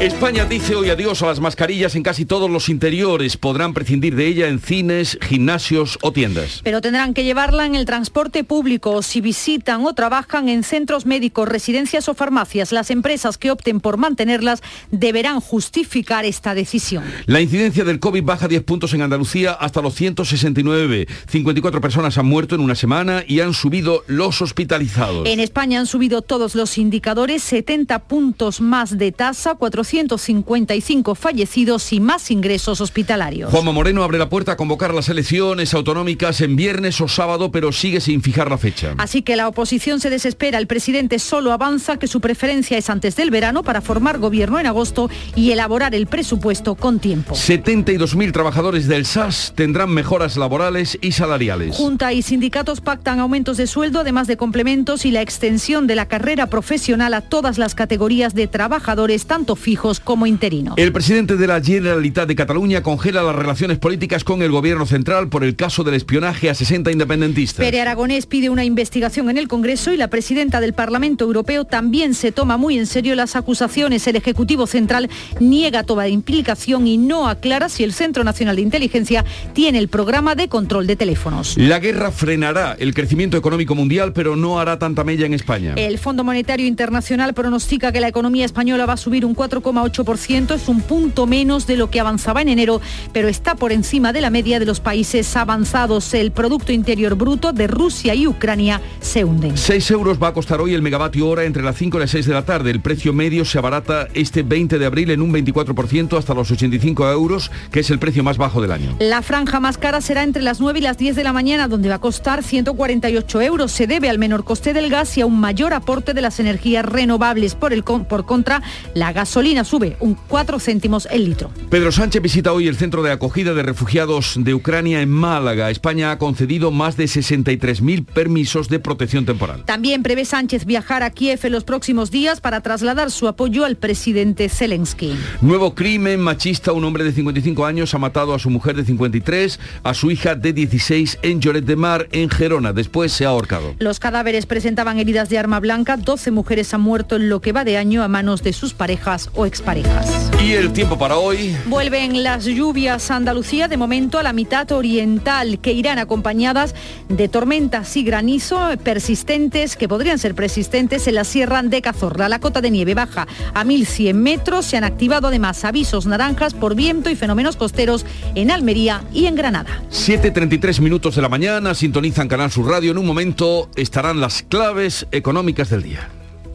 España 0.00 0.44
dice 0.44 0.76
hoy 0.76 0.90
adiós 0.90 1.24
a 1.24 1.26
las 1.26 1.40
mascarillas 1.40 1.96
en 1.96 2.04
casi 2.04 2.24
todos 2.24 2.48
los 2.48 2.68
interiores. 2.68 3.36
Podrán 3.36 3.74
prescindir 3.74 4.14
de 4.14 4.28
ella 4.28 4.46
en 4.46 4.60
cines, 4.60 5.18
gimnasios 5.20 5.98
o 6.02 6.12
tiendas. 6.12 6.60
Pero 6.62 6.80
tendrán 6.80 7.14
que 7.14 7.24
llevarla 7.24 7.66
en 7.66 7.74
el 7.74 7.84
transporte 7.84 8.44
público 8.44 8.92
o 8.92 9.02
si 9.02 9.20
visitan 9.20 9.84
o 9.84 9.94
trabajan 9.94 10.48
en 10.48 10.62
centros 10.62 11.04
médicos, 11.04 11.48
residencias 11.48 12.08
o 12.08 12.14
farmacias. 12.14 12.70
Las 12.70 12.92
empresas 12.92 13.38
que 13.38 13.50
opten 13.50 13.80
por 13.80 13.96
mantenerlas 13.96 14.62
deberán 14.92 15.40
justificar 15.40 16.24
esta 16.24 16.54
decisión. 16.54 17.02
La 17.26 17.40
incidencia 17.40 17.82
del 17.82 17.98
COVID 17.98 18.22
baja 18.22 18.46
10 18.46 18.62
puntos 18.62 18.94
en 18.94 19.02
Andalucía 19.02 19.50
hasta 19.54 19.82
los 19.82 19.96
169. 19.96 21.08
54 21.26 21.80
personas 21.80 22.16
han 22.18 22.26
muerto 22.26 22.54
en 22.54 22.60
una 22.60 22.76
semana 22.76 23.24
y 23.26 23.40
han 23.40 23.52
subido 23.52 24.04
los 24.06 24.42
hospitalizados. 24.42 25.26
En 25.26 25.40
España 25.40 25.80
han 25.80 25.86
subido 25.86 26.22
todos 26.22 26.54
los 26.54 26.78
indicadores, 26.78 27.42
70 27.42 27.98
puntos 28.04 28.60
más 28.60 28.96
de 28.96 29.10
tasa, 29.10 29.56
400 29.56 29.87
155 29.88 31.14
fallecidos 31.14 31.92
y 31.94 32.00
más 32.00 32.30
ingresos 32.30 32.82
hospitalarios. 32.82 33.50
Juanma 33.50 33.72
Moreno 33.72 34.02
abre 34.04 34.18
la 34.18 34.28
puerta 34.28 34.52
a 34.52 34.56
convocar 34.56 34.92
las 34.92 35.08
elecciones 35.08 35.72
autonómicas 35.72 36.42
en 36.42 36.56
viernes 36.56 37.00
o 37.00 37.08
sábado, 37.08 37.50
pero 37.50 37.72
sigue 37.72 38.00
sin 38.00 38.22
fijar 38.22 38.50
la 38.50 38.58
fecha. 38.58 38.94
Así 38.98 39.22
que 39.22 39.34
la 39.34 39.48
oposición 39.48 39.98
se 39.98 40.10
desespera. 40.10 40.58
El 40.58 40.66
presidente 40.66 41.18
solo 41.18 41.52
avanza 41.52 41.98
que 41.98 42.06
su 42.06 42.20
preferencia 42.20 42.76
es 42.76 42.90
antes 42.90 43.16
del 43.16 43.30
verano 43.30 43.62
para 43.62 43.80
formar 43.80 44.18
gobierno 44.18 44.60
en 44.60 44.66
agosto 44.66 45.08
y 45.34 45.52
elaborar 45.52 45.94
el 45.94 46.06
presupuesto 46.06 46.74
con 46.74 46.98
tiempo. 46.98 47.34
72.000 47.34 48.32
trabajadores 48.32 48.88
del 48.88 49.06
SAS 49.06 49.54
tendrán 49.56 49.90
mejoras 49.90 50.36
laborales 50.36 50.98
y 51.00 51.12
salariales. 51.12 51.76
Junta 51.76 52.12
y 52.12 52.20
sindicatos 52.20 52.82
pactan 52.82 53.20
aumentos 53.20 53.56
de 53.56 53.66
sueldo, 53.66 54.00
además 54.00 54.26
de 54.26 54.36
complementos 54.36 55.06
y 55.06 55.10
la 55.12 55.22
extensión 55.22 55.86
de 55.86 55.94
la 55.94 56.08
carrera 56.08 56.48
profesional 56.48 57.14
a 57.14 57.22
todas 57.22 57.56
las 57.56 57.74
categorías 57.74 58.34
de 58.34 58.48
trabajadores, 58.48 59.24
tanto 59.24 59.56
fijos 59.56 59.77
como 60.04 60.26
interino. 60.26 60.74
El 60.76 60.92
presidente 60.92 61.36
de 61.36 61.46
la 61.46 61.62
Generalitat 61.62 62.26
de 62.28 62.34
Cataluña 62.34 62.82
congela 62.82 63.22
las 63.22 63.34
relaciones 63.34 63.78
políticas 63.78 64.24
con 64.24 64.42
el 64.42 64.50
gobierno 64.50 64.86
central 64.86 65.28
por 65.28 65.44
el 65.44 65.56
caso 65.56 65.84
del 65.84 65.94
espionaje 65.94 66.50
a 66.50 66.54
60 66.54 66.90
independentistas. 66.90 67.64
Pere 67.64 67.80
Aragonés 67.80 68.26
pide 68.26 68.50
una 68.50 68.64
investigación 68.64 69.30
en 69.30 69.38
el 69.38 69.48
Congreso 69.48 69.92
y 69.92 69.96
la 69.96 70.08
presidenta 70.08 70.60
del 70.60 70.74
Parlamento 70.74 71.24
Europeo 71.24 71.64
también 71.64 72.14
se 72.14 72.32
toma 72.32 72.56
muy 72.56 72.78
en 72.78 72.86
serio 72.86 73.14
las 73.14 73.36
acusaciones. 73.36 74.06
El 74.06 74.16
Ejecutivo 74.16 74.66
Central 74.66 75.08
niega 75.40 75.84
toda 75.84 76.08
implicación 76.08 76.86
y 76.86 76.98
no 76.98 77.28
aclara 77.28 77.68
si 77.68 77.84
el 77.84 77.92
Centro 77.92 78.24
Nacional 78.24 78.56
de 78.56 78.62
Inteligencia 78.62 79.24
tiene 79.52 79.78
el 79.78 79.88
programa 79.88 80.34
de 80.34 80.48
control 80.48 80.86
de 80.86 80.96
teléfonos. 80.96 81.56
La 81.56 81.78
guerra 81.78 82.10
frenará 82.10 82.76
el 82.78 82.94
crecimiento 82.94 83.36
económico 83.36 83.74
mundial, 83.74 84.12
pero 84.12 84.36
no 84.36 84.58
hará 84.58 84.78
tanta 84.78 85.04
mella 85.04 85.26
en 85.26 85.34
España. 85.34 85.74
El 85.76 85.98
Fondo 85.98 86.24
Monetario 86.24 86.66
Internacional 86.66 87.34
pronostica 87.34 87.92
que 87.92 88.00
la 88.00 88.08
economía 88.08 88.44
española 88.44 88.86
va 88.86 88.94
a 88.94 88.96
subir 88.96 89.24
un 89.24 89.34
4 89.34 89.62
8%, 89.76 90.54
es 90.54 90.68
un 90.68 90.80
punto 90.80 91.26
menos 91.26 91.66
de 91.66 91.76
lo 91.76 91.90
que 91.90 92.00
avanzaba 92.00 92.42
en 92.42 92.48
enero, 92.48 92.80
pero 93.12 93.28
está 93.28 93.54
por 93.54 93.72
encima 93.72 94.12
de 94.12 94.20
la 94.20 94.30
media 94.30 94.58
de 94.58 94.66
los 94.66 94.80
países 94.80 95.36
avanzados. 95.36 96.14
El 96.14 96.32
Producto 96.32 96.72
Interior 96.72 97.14
Bruto 97.14 97.52
de 97.52 97.66
Rusia 97.66 98.14
y 98.14 98.26
Ucrania 98.26 98.80
se 99.00 99.24
hunden. 99.24 99.56
6 99.56 99.90
euros 99.90 100.22
va 100.22 100.28
a 100.28 100.32
costar 100.32 100.60
hoy 100.60 100.74
el 100.74 100.82
megavatio 100.82 101.28
hora 101.28 101.44
entre 101.44 101.62
las 101.62 101.76
5 101.76 101.96
y 101.96 102.00
las 102.00 102.10
6 102.10 102.26
de 102.26 102.34
la 102.34 102.44
tarde. 102.44 102.70
El 102.70 102.80
precio 102.80 103.12
medio 103.12 103.44
se 103.44 103.58
abarata 103.58 104.08
este 104.14 104.42
20 104.42 104.78
de 104.78 104.86
abril 104.86 105.10
en 105.10 105.22
un 105.22 105.32
24% 105.32 106.18
hasta 106.18 106.34
los 106.34 106.50
85 106.50 107.10
euros, 107.10 107.50
que 107.70 107.80
es 107.80 107.90
el 107.90 107.98
precio 107.98 108.22
más 108.24 108.38
bajo 108.38 108.60
del 108.60 108.72
año. 108.72 108.96
La 108.98 109.22
franja 109.22 109.60
más 109.60 109.78
cara 109.78 110.00
será 110.00 110.22
entre 110.22 110.42
las 110.42 110.60
9 110.60 110.78
y 110.78 110.82
las 110.82 110.98
10 110.98 111.16
de 111.16 111.24
la 111.24 111.32
mañana, 111.32 111.68
donde 111.68 111.88
va 111.88 111.96
a 111.96 112.00
costar 112.00 112.42
148 112.42 113.40
euros. 113.42 113.72
Se 113.72 113.86
debe 113.86 114.08
al 114.08 114.18
menor 114.18 114.44
coste 114.44 114.72
del 114.72 114.90
gas 114.90 115.16
y 115.18 115.20
a 115.20 115.26
un 115.26 115.38
mayor 115.38 115.74
aporte 115.74 116.14
de 116.14 116.20
las 116.20 116.40
energías 116.40 116.84
renovables. 116.84 117.54
Por, 117.54 117.72
el, 117.72 117.84
por 117.84 118.26
contra, 118.26 118.62
la 118.94 119.12
gasolina 119.12 119.57
sube 119.64 119.96
un 120.00 120.16
4 120.28 120.58
céntimos 120.58 121.06
el 121.10 121.24
litro. 121.24 121.50
Pedro 121.70 121.92
Sánchez 121.92 122.22
visita 122.22 122.52
hoy 122.52 122.68
el 122.68 122.76
centro 122.76 123.02
de 123.02 123.12
acogida 123.12 123.54
de 123.54 123.62
refugiados 123.62 124.34
de 124.38 124.54
Ucrania 124.54 125.02
en 125.02 125.10
Málaga. 125.10 125.70
España 125.70 126.10
ha 126.10 126.18
concedido 126.18 126.70
más 126.70 126.96
de 126.96 127.04
63.000 127.04 128.04
permisos 128.04 128.68
de 128.68 128.78
protección 128.78 129.26
temporal. 129.26 129.64
También 129.64 130.02
prevé 130.02 130.24
Sánchez 130.24 130.64
viajar 130.64 131.02
a 131.02 131.10
Kiev 131.10 131.40
en 131.42 131.52
los 131.52 131.64
próximos 131.64 132.10
días 132.10 132.40
para 132.40 132.60
trasladar 132.60 133.10
su 133.10 133.28
apoyo 133.28 133.64
al 133.64 133.76
presidente 133.76 134.48
Zelensky. 134.48 135.14
Nuevo 135.40 135.74
crimen 135.74 136.20
machista. 136.20 136.72
Un 136.72 136.84
hombre 136.84 137.04
de 137.04 137.12
55 137.12 137.66
años 137.66 137.94
ha 137.94 137.98
matado 137.98 138.34
a 138.34 138.38
su 138.38 138.50
mujer 138.50 138.76
de 138.76 138.84
53, 138.84 139.60
a 139.82 139.94
su 139.94 140.10
hija 140.10 140.34
de 140.34 140.52
16 140.52 141.18
en 141.22 141.40
Lloret 141.40 141.64
de 141.64 141.76
Mar, 141.76 142.08
en 142.12 142.30
Gerona. 142.30 142.72
Después 142.72 143.12
se 143.12 143.24
ha 143.24 143.28
ahorcado. 143.28 143.74
Los 143.78 144.00
cadáveres 144.00 144.46
presentaban 144.46 144.98
heridas 144.98 145.28
de 145.28 145.38
arma 145.38 145.60
blanca. 145.60 145.96
12 145.96 146.30
mujeres 146.30 146.72
han 146.74 146.80
muerto 146.80 147.16
en 147.16 147.28
lo 147.28 147.40
que 147.40 147.52
va 147.52 147.64
de 147.64 147.76
año 147.76 148.02
a 148.02 148.08
manos 148.08 148.42
de 148.42 148.52
sus 148.52 148.74
parejas 148.74 149.30
o 149.34 149.46
exparejas. 149.48 150.30
¿Y 150.42 150.52
el 150.52 150.72
tiempo 150.72 150.96
para 150.96 151.16
hoy? 151.16 151.56
Vuelven 151.66 152.22
las 152.22 152.44
lluvias 152.44 153.10
a 153.10 153.16
Andalucía, 153.16 153.66
de 153.66 153.76
momento 153.76 154.18
a 154.18 154.22
la 154.22 154.32
mitad 154.32 154.70
oriental, 154.70 155.58
que 155.58 155.72
irán 155.72 155.98
acompañadas 155.98 156.74
de 157.08 157.28
tormentas 157.28 157.96
y 157.96 158.04
granizo 158.04 158.60
persistentes, 158.84 159.76
que 159.76 159.88
podrían 159.88 160.18
ser 160.18 160.34
persistentes 160.34 161.08
en 161.08 161.16
la 161.16 161.24
Sierra 161.24 161.58
de 161.62 161.82
Cazorla. 161.82 162.28
La 162.28 162.38
cota 162.38 162.60
de 162.60 162.70
nieve 162.70 162.94
baja 162.94 163.26
a 163.54 163.64
1.100 163.64 164.14
metros. 164.14 164.66
Se 164.66 164.76
han 164.76 164.84
activado 164.84 165.28
además 165.28 165.64
avisos 165.64 166.06
naranjas 166.06 166.54
por 166.54 166.74
viento 166.74 167.10
y 167.10 167.16
fenómenos 167.16 167.56
costeros 167.56 168.06
en 168.34 168.50
Almería 168.50 169.02
y 169.12 169.26
en 169.26 169.34
Granada. 169.34 169.82
7.33 169.90 170.80
minutos 170.80 171.16
de 171.16 171.22
la 171.22 171.28
mañana, 171.28 171.74
sintonizan 171.74 172.28
Canal 172.28 172.50
Sur 172.50 172.68
Radio. 172.68 172.92
En 172.92 172.98
un 172.98 173.06
momento 173.06 173.70
estarán 173.76 174.20
las 174.20 174.42
claves 174.42 175.06
económicas 175.10 175.70
del 175.70 175.82
día. 175.82 176.08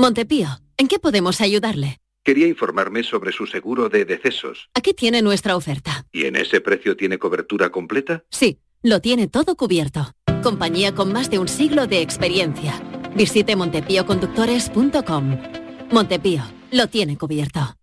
Montepío, 0.00 0.48
¿en 0.78 0.88
qué 0.88 0.98
podemos 0.98 1.42
ayudarle? 1.42 1.98
Quería 2.24 2.46
informarme 2.46 3.02
sobre 3.02 3.32
su 3.32 3.46
seguro 3.46 3.90
de 3.90 4.06
decesos. 4.06 4.70
Aquí 4.72 4.94
tiene 4.94 5.20
nuestra 5.20 5.56
oferta. 5.56 6.06
¿Y 6.10 6.24
en 6.24 6.36
ese 6.36 6.62
precio 6.62 6.96
tiene 6.96 7.18
cobertura 7.18 7.68
completa? 7.68 8.24
Sí, 8.30 8.60
lo 8.82 9.02
tiene 9.02 9.28
todo 9.28 9.56
cubierto. 9.56 10.14
Compañía 10.42 10.94
con 10.94 11.12
más 11.12 11.30
de 11.30 11.38
un 11.38 11.48
siglo 11.48 11.86
de 11.86 12.00
experiencia. 12.00 12.80
Visite 13.14 13.56
montepíoconductores.com. 13.56 15.38
Montepío, 15.90 16.44
lo 16.70 16.86
tiene 16.86 17.18
cubierto. 17.18 17.76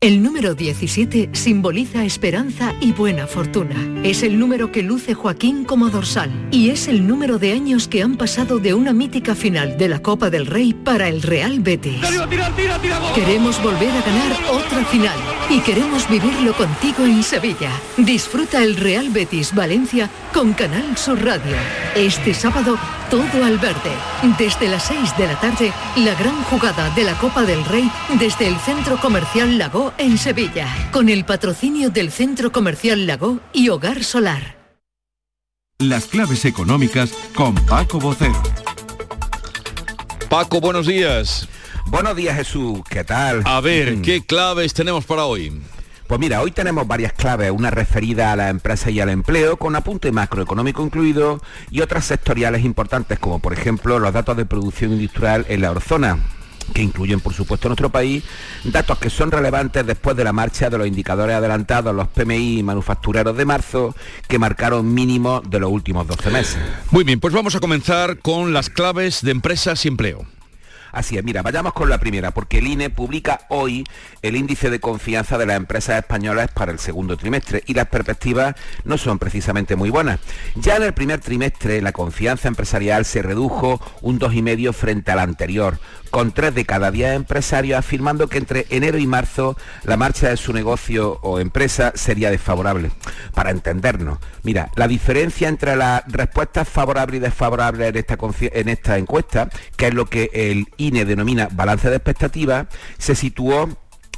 El 0.00 0.22
número 0.22 0.54
17 0.54 1.30
simboliza 1.32 2.04
esperanza 2.04 2.72
y 2.80 2.92
buena 2.92 3.26
fortuna. 3.26 3.74
Es 4.04 4.22
el 4.22 4.38
número 4.38 4.70
que 4.70 4.84
luce 4.84 5.12
Joaquín 5.12 5.64
como 5.64 5.90
dorsal 5.90 6.30
y 6.52 6.70
es 6.70 6.86
el 6.86 7.04
número 7.04 7.40
de 7.40 7.52
años 7.52 7.88
que 7.88 8.04
han 8.04 8.16
pasado 8.16 8.60
de 8.60 8.74
una 8.74 8.92
mítica 8.92 9.34
final 9.34 9.76
de 9.76 9.88
la 9.88 10.00
Copa 10.00 10.30
del 10.30 10.46
Rey 10.46 10.72
para 10.72 11.08
el 11.08 11.20
Real 11.20 11.58
Betis. 11.58 12.00
Queremos 13.12 13.60
volver 13.60 13.90
a 13.90 14.02
ganar 14.02 14.38
otra 14.52 14.84
final 14.84 15.18
y 15.50 15.58
queremos 15.62 16.08
vivirlo 16.08 16.52
contigo 16.52 17.04
en 17.04 17.24
Sevilla. 17.24 17.72
Disfruta 17.96 18.62
el 18.62 18.76
Real 18.76 19.10
Betis 19.10 19.52
Valencia 19.52 20.08
con 20.32 20.52
Canal 20.52 20.96
Sur 20.96 21.24
Radio. 21.24 21.56
Este 21.96 22.34
sábado 22.34 22.78
todo 23.10 23.42
al 23.42 23.58
verde. 23.58 23.90
Desde 24.38 24.68
las 24.68 24.84
6 24.84 25.16
de 25.16 25.26
la 25.26 25.40
tarde, 25.40 25.72
la 25.96 26.14
gran 26.14 26.42
jugada 26.44 26.90
de 26.90 27.04
la 27.04 27.14
Copa 27.14 27.42
del 27.42 27.64
Rey 27.64 27.90
desde 28.18 28.46
el 28.46 28.56
Centro 28.58 28.98
Comercial 28.98 29.56
Lago 29.56 29.87
en 29.98 30.18
Sevilla, 30.18 30.68
con 30.92 31.08
el 31.08 31.24
patrocinio 31.24 31.90
del 31.90 32.10
Centro 32.10 32.52
Comercial 32.52 33.06
Lago 33.06 33.40
y 33.52 33.68
Hogar 33.68 34.04
Solar. 34.04 34.56
Las 35.78 36.06
claves 36.06 36.44
económicas 36.44 37.12
con 37.34 37.54
Paco 37.54 37.98
Bocero. 37.98 38.42
Paco, 40.28 40.60
buenos 40.60 40.86
días. 40.86 41.48
Buenos 41.86 42.16
días 42.16 42.36
Jesús, 42.36 42.80
¿qué 42.90 43.04
tal? 43.04 43.42
A 43.44 43.60
ver, 43.60 44.02
¿qué 44.02 44.24
claves 44.24 44.74
tenemos 44.74 45.04
para 45.04 45.24
hoy? 45.24 45.62
Pues 46.06 46.20
mira, 46.20 46.42
hoy 46.42 46.50
tenemos 46.50 46.86
varias 46.86 47.12
claves, 47.12 47.50
una 47.50 47.70
referida 47.70 48.32
a 48.32 48.36
la 48.36 48.48
empresa 48.48 48.90
y 48.90 49.00
al 49.00 49.08
empleo, 49.08 49.56
con 49.56 49.76
apunte 49.76 50.10
macroeconómico 50.12 50.82
incluido, 50.82 51.40
y 51.70 51.80
otras 51.80 52.04
sectoriales 52.04 52.64
importantes, 52.64 53.18
como 53.18 53.38
por 53.38 53.52
ejemplo 53.52 53.98
los 53.98 54.12
datos 54.12 54.36
de 54.36 54.46
producción 54.46 54.92
industrial 54.92 55.46
en 55.48 55.60
la 55.60 55.68
eurozona 55.68 56.18
que 56.72 56.82
incluyen 56.82 57.20
por 57.20 57.34
supuesto 57.34 57.68
nuestro 57.68 57.90
país, 57.90 58.24
datos 58.64 58.98
que 58.98 59.10
son 59.10 59.30
relevantes 59.30 59.86
después 59.86 60.16
de 60.16 60.24
la 60.24 60.32
marcha 60.32 60.70
de 60.70 60.78
los 60.78 60.86
indicadores 60.86 61.36
adelantados, 61.36 61.94
los 61.94 62.08
PMI 62.08 62.62
manufactureros 62.62 63.36
de 63.36 63.44
marzo, 63.44 63.94
que 64.28 64.38
marcaron 64.38 64.92
mínimos 64.92 65.48
de 65.48 65.60
los 65.60 65.70
últimos 65.70 66.06
12 66.06 66.30
meses. 66.30 66.58
Muy 66.90 67.04
bien, 67.04 67.20
pues 67.20 67.34
vamos 67.34 67.54
a 67.54 67.60
comenzar 67.60 68.18
con 68.18 68.52
las 68.52 68.70
claves 68.70 69.22
de 69.22 69.30
empresas 69.30 69.84
y 69.84 69.88
empleo. 69.88 70.26
Así 70.92 71.18
es, 71.18 71.24
mira, 71.24 71.42
vayamos 71.42 71.74
con 71.74 71.90
la 71.90 71.98
primera, 71.98 72.30
porque 72.32 72.58
el 72.58 72.66
INE 72.66 72.90
publica 72.90 73.40
hoy 73.48 73.84
el 74.22 74.36
índice 74.36 74.70
de 74.70 74.80
confianza 74.80 75.36
de 75.36 75.46
las 75.46 75.56
empresas 75.56 75.98
españolas 75.98 76.50
para 76.50 76.72
el 76.72 76.78
segundo 76.78 77.16
trimestre 77.16 77.62
y 77.66 77.74
las 77.74 77.88
perspectivas 77.88 78.54
no 78.84 78.96
son 78.96 79.18
precisamente 79.18 79.76
muy 79.76 79.90
buenas. 79.90 80.18
Ya 80.54 80.76
en 80.76 80.84
el 80.84 80.94
primer 80.94 81.20
trimestre 81.20 81.82
la 81.82 81.92
confianza 81.92 82.48
empresarial 82.48 83.04
se 83.04 83.22
redujo 83.22 83.80
un 84.00 84.18
2,5 84.18 84.72
frente 84.72 85.12
al 85.12 85.18
anterior, 85.18 85.78
con 86.10 86.32
tres 86.32 86.54
de 86.54 86.64
cada 86.64 86.90
diez 86.90 87.14
empresarios 87.14 87.78
afirmando 87.78 88.28
que 88.28 88.38
entre 88.38 88.66
enero 88.70 88.98
y 88.98 89.06
marzo 89.06 89.56
la 89.84 89.96
marcha 89.96 90.28
de 90.28 90.36
su 90.36 90.52
negocio 90.52 91.18
o 91.22 91.40
empresa 91.40 91.92
sería 91.94 92.30
desfavorable. 92.30 92.90
Para 93.34 93.50
entendernos, 93.50 94.18
mira, 94.42 94.70
la 94.76 94.88
diferencia 94.88 95.48
entre 95.48 95.76
las 95.76 96.02
respuestas 96.06 96.68
favorables 96.68 97.18
y 97.18 97.20
desfavorables 97.20 97.88
en 97.88 97.96
esta, 97.96 98.18
en 98.40 98.68
esta 98.68 98.98
encuesta, 98.98 99.48
que 99.76 99.88
es 99.88 99.94
lo 99.94 100.06
que 100.06 100.30
el 100.32 100.68
INE 100.76 101.04
denomina 101.04 101.48
balance 101.52 101.88
de 101.90 101.96
expectativas, 101.96 102.66
se 102.98 103.14
situó 103.14 103.68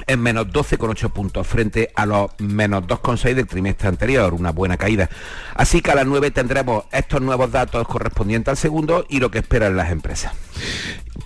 en 0.07 0.21
menos 0.21 0.49
12,8 0.49 1.13
puntos 1.13 1.47
frente 1.47 1.91
a 1.95 2.07
los 2.07 2.31
menos 2.39 2.85
2,6 2.85 3.35
del 3.35 3.47
trimestre 3.47 3.89
anterior, 3.89 4.35
una 4.35 4.53
buena 4.53 4.77
caída. 4.77 5.09
Así 5.55 5.83
que 5.83 5.91
a 5.91 5.95
las 5.95 6.07
9 6.07 6.31
tendremos 6.31 6.85
estos 6.93 7.21
nuevos 7.21 7.51
datos 7.51 7.87
correspondientes 7.87 8.51
al 8.51 8.57
segundo 8.57 9.07
y 9.09 9.21
lo 9.21 9.31
que 9.31 9.39
esperan 9.39 9.77
las 9.77 9.91
empresas. 9.91 10.33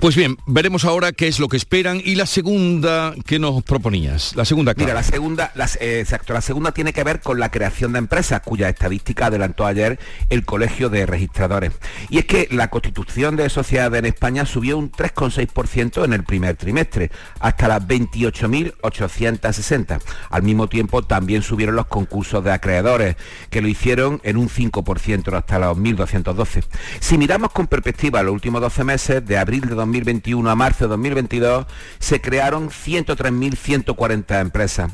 Pues 0.01 0.17
bien, 0.17 0.37
veremos 0.47 0.85
ahora 0.85 1.13
qué 1.13 1.29
es 1.29 1.39
lo 1.39 1.49
que 1.49 1.57
esperan 1.57 2.03
y 2.05 2.17
la 2.17 2.27
segunda 2.27 3.15
que 3.25 3.39
nos 3.39 3.63
proponías, 3.63 4.37
la 4.37 4.45
segunda 4.45 4.75
Mira, 4.77 4.93
la 4.93 5.03
segunda, 5.03 5.51
eh, 5.81 6.01
exacto, 6.01 6.35
la 6.35 6.43
segunda 6.43 6.73
tiene 6.73 6.93
que 6.93 7.03
ver 7.05 7.21
con 7.21 7.41
la 7.41 7.51
creación 7.51 7.93
de 7.93 8.01
empresas, 8.01 8.43
cuya 8.43 8.69
estadística 8.69 9.27
adelantó 9.27 9.65
ayer 9.65 9.99
el 10.29 10.45
Colegio 10.45 10.91
de 10.91 11.07
Registradores. 11.07 11.73
Y 12.11 12.19
es 12.19 12.27
que 12.27 12.49
la 12.51 12.69
constitución 12.69 13.37
de 13.37 13.49
sociedades 13.49 14.01
en 14.01 14.05
España 14.07 14.45
subió 14.45 14.77
un 14.77 14.93
3,6% 14.93 16.05
en 16.05 16.13
el 16.13 16.25
primer 16.25 16.57
trimestre, 16.57 17.11
hasta 17.41 17.69
las 17.69 17.83
28.860. 17.87 20.03
Al 20.29 20.43
mismo 20.43 20.69
tiempo 20.69 21.03
también 21.03 21.43
subieron 21.43 21.77
los 21.77 21.87
concursos 21.87 22.45
de 22.45 22.53
acreedores, 22.53 23.17
que 23.49 23.63
lo 23.63 23.69
hicieron 23.69 24.21
en 24.25 24.37
un 24.37 24.51
5% 24.51 25.35
hasta 25.35 25.59
los 25.59 25.79
1.212. 25.79 26.63
Si 27.01 27.17
miramos 27.17 27.53
con 27.53 27.69
perspectiva 27.69 28.23
los 28.23 28.35
últimos 28.35 28.61
12 28.61 28.85
meses, 28.85 29.24
de 29.25 29.39
abril 29.39 29.63
de 29.63 29.75
2021 29.75 30.49
a 30.49 30.55
marzo 30.55 30.85
de 30.85 30.89
2022 30.91 31.67
se 31.99 32.21
crearon 32.21 32.71
103.140 32.71 34.41
empresas, 34.41 34.93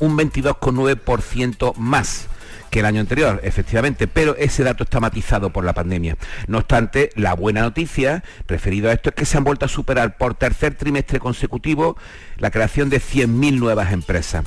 un 0.00 0.16
22,9% 0.16 1.74
más 1.76 2.28
que 2.70 2.80
el 2.80 2.86
año 2.86 3.00
anterior, 3.00 3.40
efectivamente, 3.42 4.06
pero 4.06 4.36
ese 4.36 4.62
dato 4.62 4.84
está 4.84 5.00
matizado 5.00 5.50
por 5.50 5.64
la 5.64 5.72
pandemia. 5.72 6.16
No 6.46 6.58
obstante, 6.58 7.10
la 7.14 7.34
buena 7.34 7.62
noticia 7.62 8.22
referido 8.46 8.90
a 8.90 8.92
esto 8.92 9.08
es 9.10 9.14
que 9.14 9.24
se 9.24 9.38
han 9.38 9.44
vuelto 9.44 9.64
a 9.64 9.68
superar 9.68 10.18
por 10.18 10.34
tercer 10.34 10.74
trimestre 10.74 11.18
consecutivo 11.18 11.96
la 12.36 12.50
creación 12.50 12.90
de 12.90 13.00
100.000 13.00 13.58
nuevas 13.58 13.92
empresas 13.92 14.44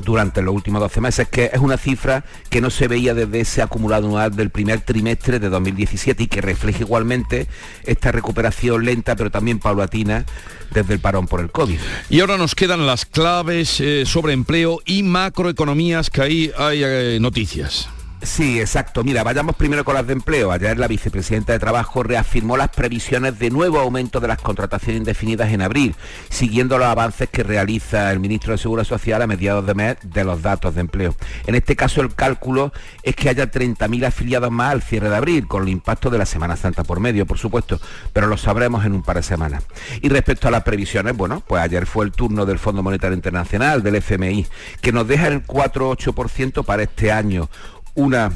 durante 0.00 0.42
los 0.42 0.54
últimos 0.54 0.80
12 0.80 1.00
meses, 1.00 1.28
que 1.28 1.50
es 1.52 1.60
una 1.60 1.76
cifra 1.76 2.24
que 2.48 2.60
no 2.60 2.70
se 2.70 2.88
veía 2.88 3.14
desde 3.14 3.40
ese 3.40 3.62
acumulado 3.62 4.06
anual 4.06 4.34
del 4.34 4.50
primer 4.50 4.80
trimestre 4.80 5.38
de 5.38 5.48
2017 5.48 6.22
y 6.22 6.26
que 6.26 6.40
refleja 6.40 6.80
igualmente 6.80 7.46
esta 7.84 8.12
recuperación 8.12 8.84
lenta 8.84 9.16
pero 9.16 9.30
también 9.30 9.58
paulatina 9.58 10.24
desde 10.70 10.94
el 10.94 11.00
parón 11.00 11.26
por 11.26 11.40
el 11.40 11.50
COVID. 11.50 11.78
Y 12.08 12.20
ahora 12.20 12.36
nos 12.36 12.54
quedan 12.54 12.86
las 12.86 13.06
claves 13.06 13.80
eh, 13.80 14.04
sobre 14.06 14.32
empleo 14.32 14.80
y 14.84 15.02
macroeconomías, 15.02 16.10
que 16.10 16.22
ahí 16.22 16.52
hay 16.56 16.82
eh, 16.84 17.18
noticias. 17.20 17.88
Sí, 18.22 18.60
exacto. 18.60 19.02
Mira, 19.02 19.22
vayamos 19.22 19.56
primero 19.56 19.82
con 19.82 19.94
las 19.94 20.06
de 20.06 20.12
empleo. 20.12 20.52
Ayer 20.52 20.78
la 20.78 20.88
vicepresidenta 20.88 21.54
de 21.54 21.58
Trabajo 21.58 22.02
reafirmó 22.02 22.58
las 22.58 22.68
previsiones 22.68 23.38
de 23.38 23.48
nuevo 23.48 23.78
aumento 23.78 24.20
de 24.20 24.28
las 24.28 24.38
contrataciones 24.42 24.98
indefinidas 24.98 25.50
en 25.52 25.62
abril, 25.62 25.94
siguiendo 26.28 26.76
los 26.76 26.86
avances 26.86 27.30
que 27.30 27.42
realiza 27.42 28.12
el 28.12 28.20
ministro 28.20 28.52
de 28.52 28.58
Seguridad 28.58 28.84
Social 28.86 29.22
a 29.22 29.26
mediados 29.26 29.64
de 29.64 29.74
mes 29.74 29.96
de 30.02 30.24
los 30.24 30.42
datos 30.42 30.74
de 30.74 30.82
empleo. 30.82 31.14
En 31.46 31.54
este 31.54 31.76
caso 31.76 32.02
el 32.02 32.14
cálculo 32.14 32.74
es 33.02 33.16
que 33.16 33.30
haya 33.30 33.50
30.000 33.50 34.04
afiliados 34.04 34.50
más 34.50 34.72
al 34.72 34.82
cierre 34.82 35.08
de 35.08 35.16
abril, 35.16 35.46
con 35.48 35.62
el 35.62 35.70
impacto 35.70 36.10
de 36.10 36.18
la 36.18 36.26
Semana 36.26 36.56
Santa 36.56 36.84
por 36.84 37.00
medio, 37.00 37.24
por 37.24 37.38
supuesto, 37.38 37.80
pero 38.12 38.26
lo 38.26 38.36
sabremos 38.36 38.84
en 38.84 38.92
un 38.92 39.02
par 39.02 39.16
de 39.16 39.22
semanas. 39.22 39.64
Y 40.02 40.10
respecto 40.10 40.46
a 40.46 40.50
las 40.50 40.62
previsiones, 40.62 41.16
bueno, 41.16 41.42
pues 41.46 41.62
ayer 41.62 41.86
fue 41.86 42.04
el 42.04 42.12
turno 42.12 42.44
del 42.44 42.58
Fondo 42.58 42.82
Monetario 42.82 43.14
Internacional, 43.14 43.82
del 43.82 43.96
FMI, 43.96 44.46
que 44.82 44.92
nos 44.92 45.08
deja 45.08 45.28
el 45.28 45.46
4,8% 45.46 46.64
para 46.66 46.82
este 46.82 47.10
año 47.10 47.48
una 47.94 48.32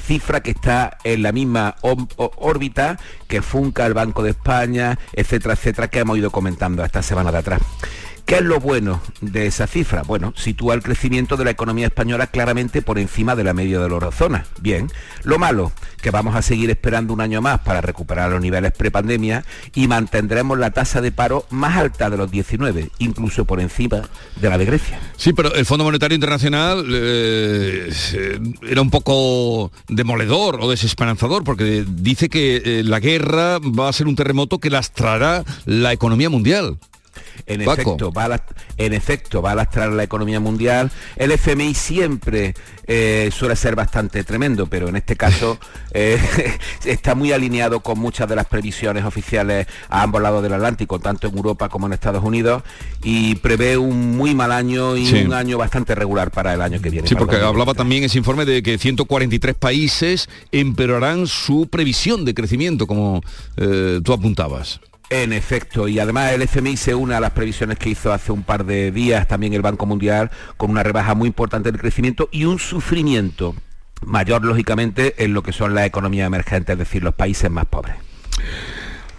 cifra 0.00 0.42
que 0.42 0.50
está 0.50 0.98
en 1.04 1.22
la 1.22 1.32
misma 1.32 1.76
órbita 1.82 2.98
que 3.28 3.42
Funca, 3.42 3.86
el 3.86 3.94
Banco 3.94 4.22
de 4.22 4.30
España, 4.30 4.98
etcétera, 5.12 5.54
etcétera, 5.54 5.88
que 5.88 6.00
hemos 6.00 6.18
ido 6.18 6.30
comentando 6.30 6.84
esta 6.84 7.02
semana 7.02 7.32
de 7.32 7.38
atrás. 7.38 7.60
¿Qué 8.26 8.36
es 8.36 8.42
lo 8.42 8.58
bueno 8.58 9.02
de 9.20 9.46
esa 9.46 9.66
cifra? 9.66 10.02
Bueno, 10.02 10.32
sitúa 10.34 10.72
el 10.72 10.82
crecimiento 10.82 11.36
de 11.36 11.44
la 11.44 11.50
economía 11.50 11.86
española 11.86 12.26
claramente 12.26 12.80
por 12.80 12.98
encima 12.98 13.36
de 13.36 13.44
la 13.44 13.52
media 13.52 13.78
de 13.78 13.86
la 13.86 13.92
eurozona. 13.92 14.46
Bien. 14.62 14.90
Lo 15.24 15.38
malo, 15.38 15.72
que 16.00 16.10
vamos 16.10 16.34
a 16.34 16.40
seguir 16.40 16.70
esperando 16.70 17.12
un 17.12 17.20
año 17.20 17.42
más 17.42 17.60
para 17.60 17.82
recuperar 17.82 18.30
los 18.30 18.40
niveles 18.40 18.72
prepandemia 18.72 19.44
y 19.74 19.88
mantendremos 19.88 20.58
la 20.58 20.70
tasa 20.70 21.02
de 21.02 21.12
paro 21.12 21.44
más 21.50 21.76
alta 21.76 22.08
de 22.08 22.16
los 22.16 22.30
19, 22.30 22.90
incluso 22.98 23.44
por 23.44 23.60
encima 23.60 24.02
de 24.40 24.48
la 24.48 24.56
de 24.56 24.64
Grecia. 24.64 24.98
Sí, 25.18 25.34
pero 25.34 25.54
el 25.54 25.66
Fondo 25.66 25.84
Monetario 25.84 26.14
Internacional 26.14 26.86
eh, 26.90 27.90
era 28.66 28.80
un 28.80 28.88
poco 28.88 29.70
demoledor 29.88 30.60
o 30.62 30.70
desesperanzador 30.70 31.44
porque 31.44 31.84
dice 31.86 32.30
que 32.30 32.62
eh, 32.64 32.82
la 32.84 33.00
guerra 33.00 33.58
va 33.58 33.90
a 33.90 33.92
ser 33.92 34.06
un 34.06 34.16
terremoto 34.16 34.58
que 34.60 34.70
lastrará 34.70 35.44
la 35.66 35.92
economía 35.92 36.30
mundial. 36.30 36.78
En 37.46 37.60
efecto, 37.60 38.12
va 38.12 38.24
a, 38.26 38.44
en 38.76 38.92
efecto, 38.92 39.42
va 39.42 39.52
a 39.52 39.54
lastrar 39.54 39.92
la 39.92 40.02
economía 40.02 40.40
mundial. 40.40 40.90
El 41.16 41.32
FMI 41.32 41.74
siempre 41.74 42.54
eh, 42.86 43.30
suele 43.32 43.56
ser 43.56 43.74
bastante 43.74 44.24
tremendo, 44.24 44.66
pero 44.66 44.88
en 44.88 44.96
este 44.96 45.16
caso 45.16 45.58
eh, 45.92 46.18
está 46.84 47.14
muy 47.14 47.32
alineado 47.32 47.80
con 47.80 47.98
muchas 47.98 48.28
de 48.28 48.36
las 48.36 48.46
previsiones 48.46 49.04
oficiales 49.04 49.66
a 49.88 50.02
ambos 50.02 50.20
lados 50.22 50.42
del 50.42 50.52
Atlántico, 50.52 50.98
tanto 50.98 51.28
en 51.28 51.36
Europa 51.36 51.68
como 51.68 51.86
en 51.86 51.94
Estados 51.94 52.22
Unidos, 52.22 52.62
y 53.02 53.36
prevé 53.36 53.76
un 53.76 54.16
muy 54.16 54.34
mal 54.34 54.52
año 54.52 54.96
y 54.96 55.24
un 55.24 55.32
año 55.32 55.58
bastante 55.58 55.94
regular 55.94 56.30
para 56.30 56.54
el 56.54 56.62
año 56.62 56.80
que 56.80 56.90
viene. 56.90 57.08
Sí, 57.08 57.14
porque 57.14 57.36
hablaba 57.36 57.74
también 57.74 58.04
ese 58.04 58.18
informe 58.18 58.44
de 58.44 58.62
que 58.62 58.78
143 58.78 59.54
países 59.54 60.28
empeorarán 60.52 61.26
su 61.26 61.68
previsión 61.68 62.24
de 62.24 62.34
crecimiento, 62.34 62.86
como 62.86 63.22
eh, 63.56 64.00
tú 64.02 64.12
apuntabas. 64.12 64.80
En 65.22 65.32
efecto, 65.32 65.86
y 65.86 66.00
además 66.00 66.32
el 66.32 66.42
FMI 66.42 66.76
se 66.76 66.92
une 66.92 67.14
a 67.14 67.20
las 67.20 67.30
previsiones 67.30 67.78
que 67.78 67.88
hizo 67.88 68.12
hace 68.12 68.32
un 68.32 68.42
par 68.42 68.66
de 68.66 68.90
días 68.90 69.28
también 69.28 69.52
el 69.54 69.62
Banco 69.62 69.86
Mundial 69.86 70.32
con 70.56 70.72
una 70.72 70.82
rebaja 70.82 71.14
muy 71.14 71.28
importante 71.28 71.70
del 71.70 71.80
crecimiento 71.80 72.28
y 72.32 72.46
un 72.46 72.58
sufrimiento 72.58 73.54
mayor, 74.04 74.44
lógicamente, 74.44 75.14
en 75.22 75.32
lo 75.32 75.44
que 75.44 75.52
son 75.52 75.72
las 75.72 75.86
economías 75.86 76.26
emergentes, 76.26 76.72
es 76.72 76.78
decir, 76.80 77.04
los 77.04 77.14
países 77.14 77.48
más 77.48 77.64
pobres. 77.66 77.94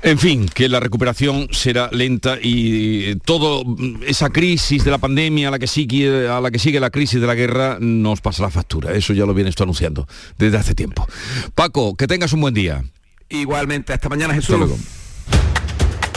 En 0.02 0.20
fin, 0.20 0.50
que 0.54 0.68
la 0.68 0.82
recuperación 0.82 1.48
será 1.52 1.88
lenta 1.94 2.40
y 2.42 3.16
toda 3.24 3.64
esa 4.06 4.30
crisis 4.32 4.84
de 4.84 4.92
la 4.92 4.98
pandemia 4.98 5.48
a 5.48 5.52
la 5.52 5.60
que 5.60 5.68
sigue 5.68 6.28
a 6.28 6.42
la 6.42 6.52
que 6.52 6.60
sigue 6.60 6.82
la 6.82 6.90
crisis 6.90 7.22
de 7.22 7.26
la 7.28 7.36
guerra 7.36 7.78
nos 7.80 8.20
pasa 8.20 8.44
la 8.44 8.50
factura. 8.50 8.92
Eso 8.92 9.14
ya 9.14 9.26
lo 9.26 9.34
viene 9.34 9.50
esto 9.50 9.64
anunciando 9.64 10.10
desde 10.38 10.58
hace 10.58 10.76
tiempo. 10.76 11.08
Paco, 11.56 11.96
que 11.96 12.06
tengas 12.06 12.34
un 12.34 12.42
buen 12.42 12.54
día. 12.54 12.84
Igualmente, 13.30 13.94
hasta 13.94 14.10
mañana 14.10 14.34
Jesús. 14.34 15.05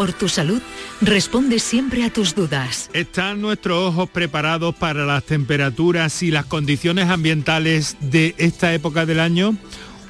por 0.00 0.14
tu 0.14 0.30
salud, 0.30 0.62
responde 1.02 1.58
siempre 1.58 2.04
a 2.04 2.10
tus 2.10 2.34
dudas. 2.34 2.88
¿Están 2.94 3.42
nuestros 3.42 3.76
ojos 3.84 4.08
preparados 4.08 4.74
para 4.74 5.04
las 5.04 5.24
temperaturas 5.24 6.22
y 6.22 6.30
las 6.30 6.46
condiciones 6.46 7.10
ambientales 7.10 7.98
de 8.00 8.34
esta 8.38 8.72
época 8.72 9.04
del 9.04 9.20
año? 9.20 9.58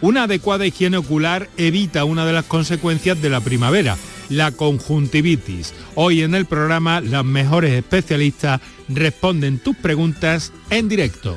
Una 0.01 0.23
adecuada 0.23 0.65
higiene 0.65 0.97
ocular 0.97 1.51
evita 1.57 2.05
una 2.05 2.25
de 2.25 2.33
las 2.33 2.45
consecuencias 2.45 3.21
de 3.21 3.31
la 3.31 3.41
primavera, 3.41 3.97
la 4.29 4.53
conjuntivitis. 4.53 5.75
Hoy 5.97 6.23
en 6.23 6.37
el 6.37 6.47
programa 6.47 7.01
las 7.01 7.25
mejores 7.25 7.73
especialistas 7.73 8.61
responden 8.89 9.59
tus 9.59 9.75
preguntas 9.75 10.53
en 10.71 10.89
directo. 10.89 11.37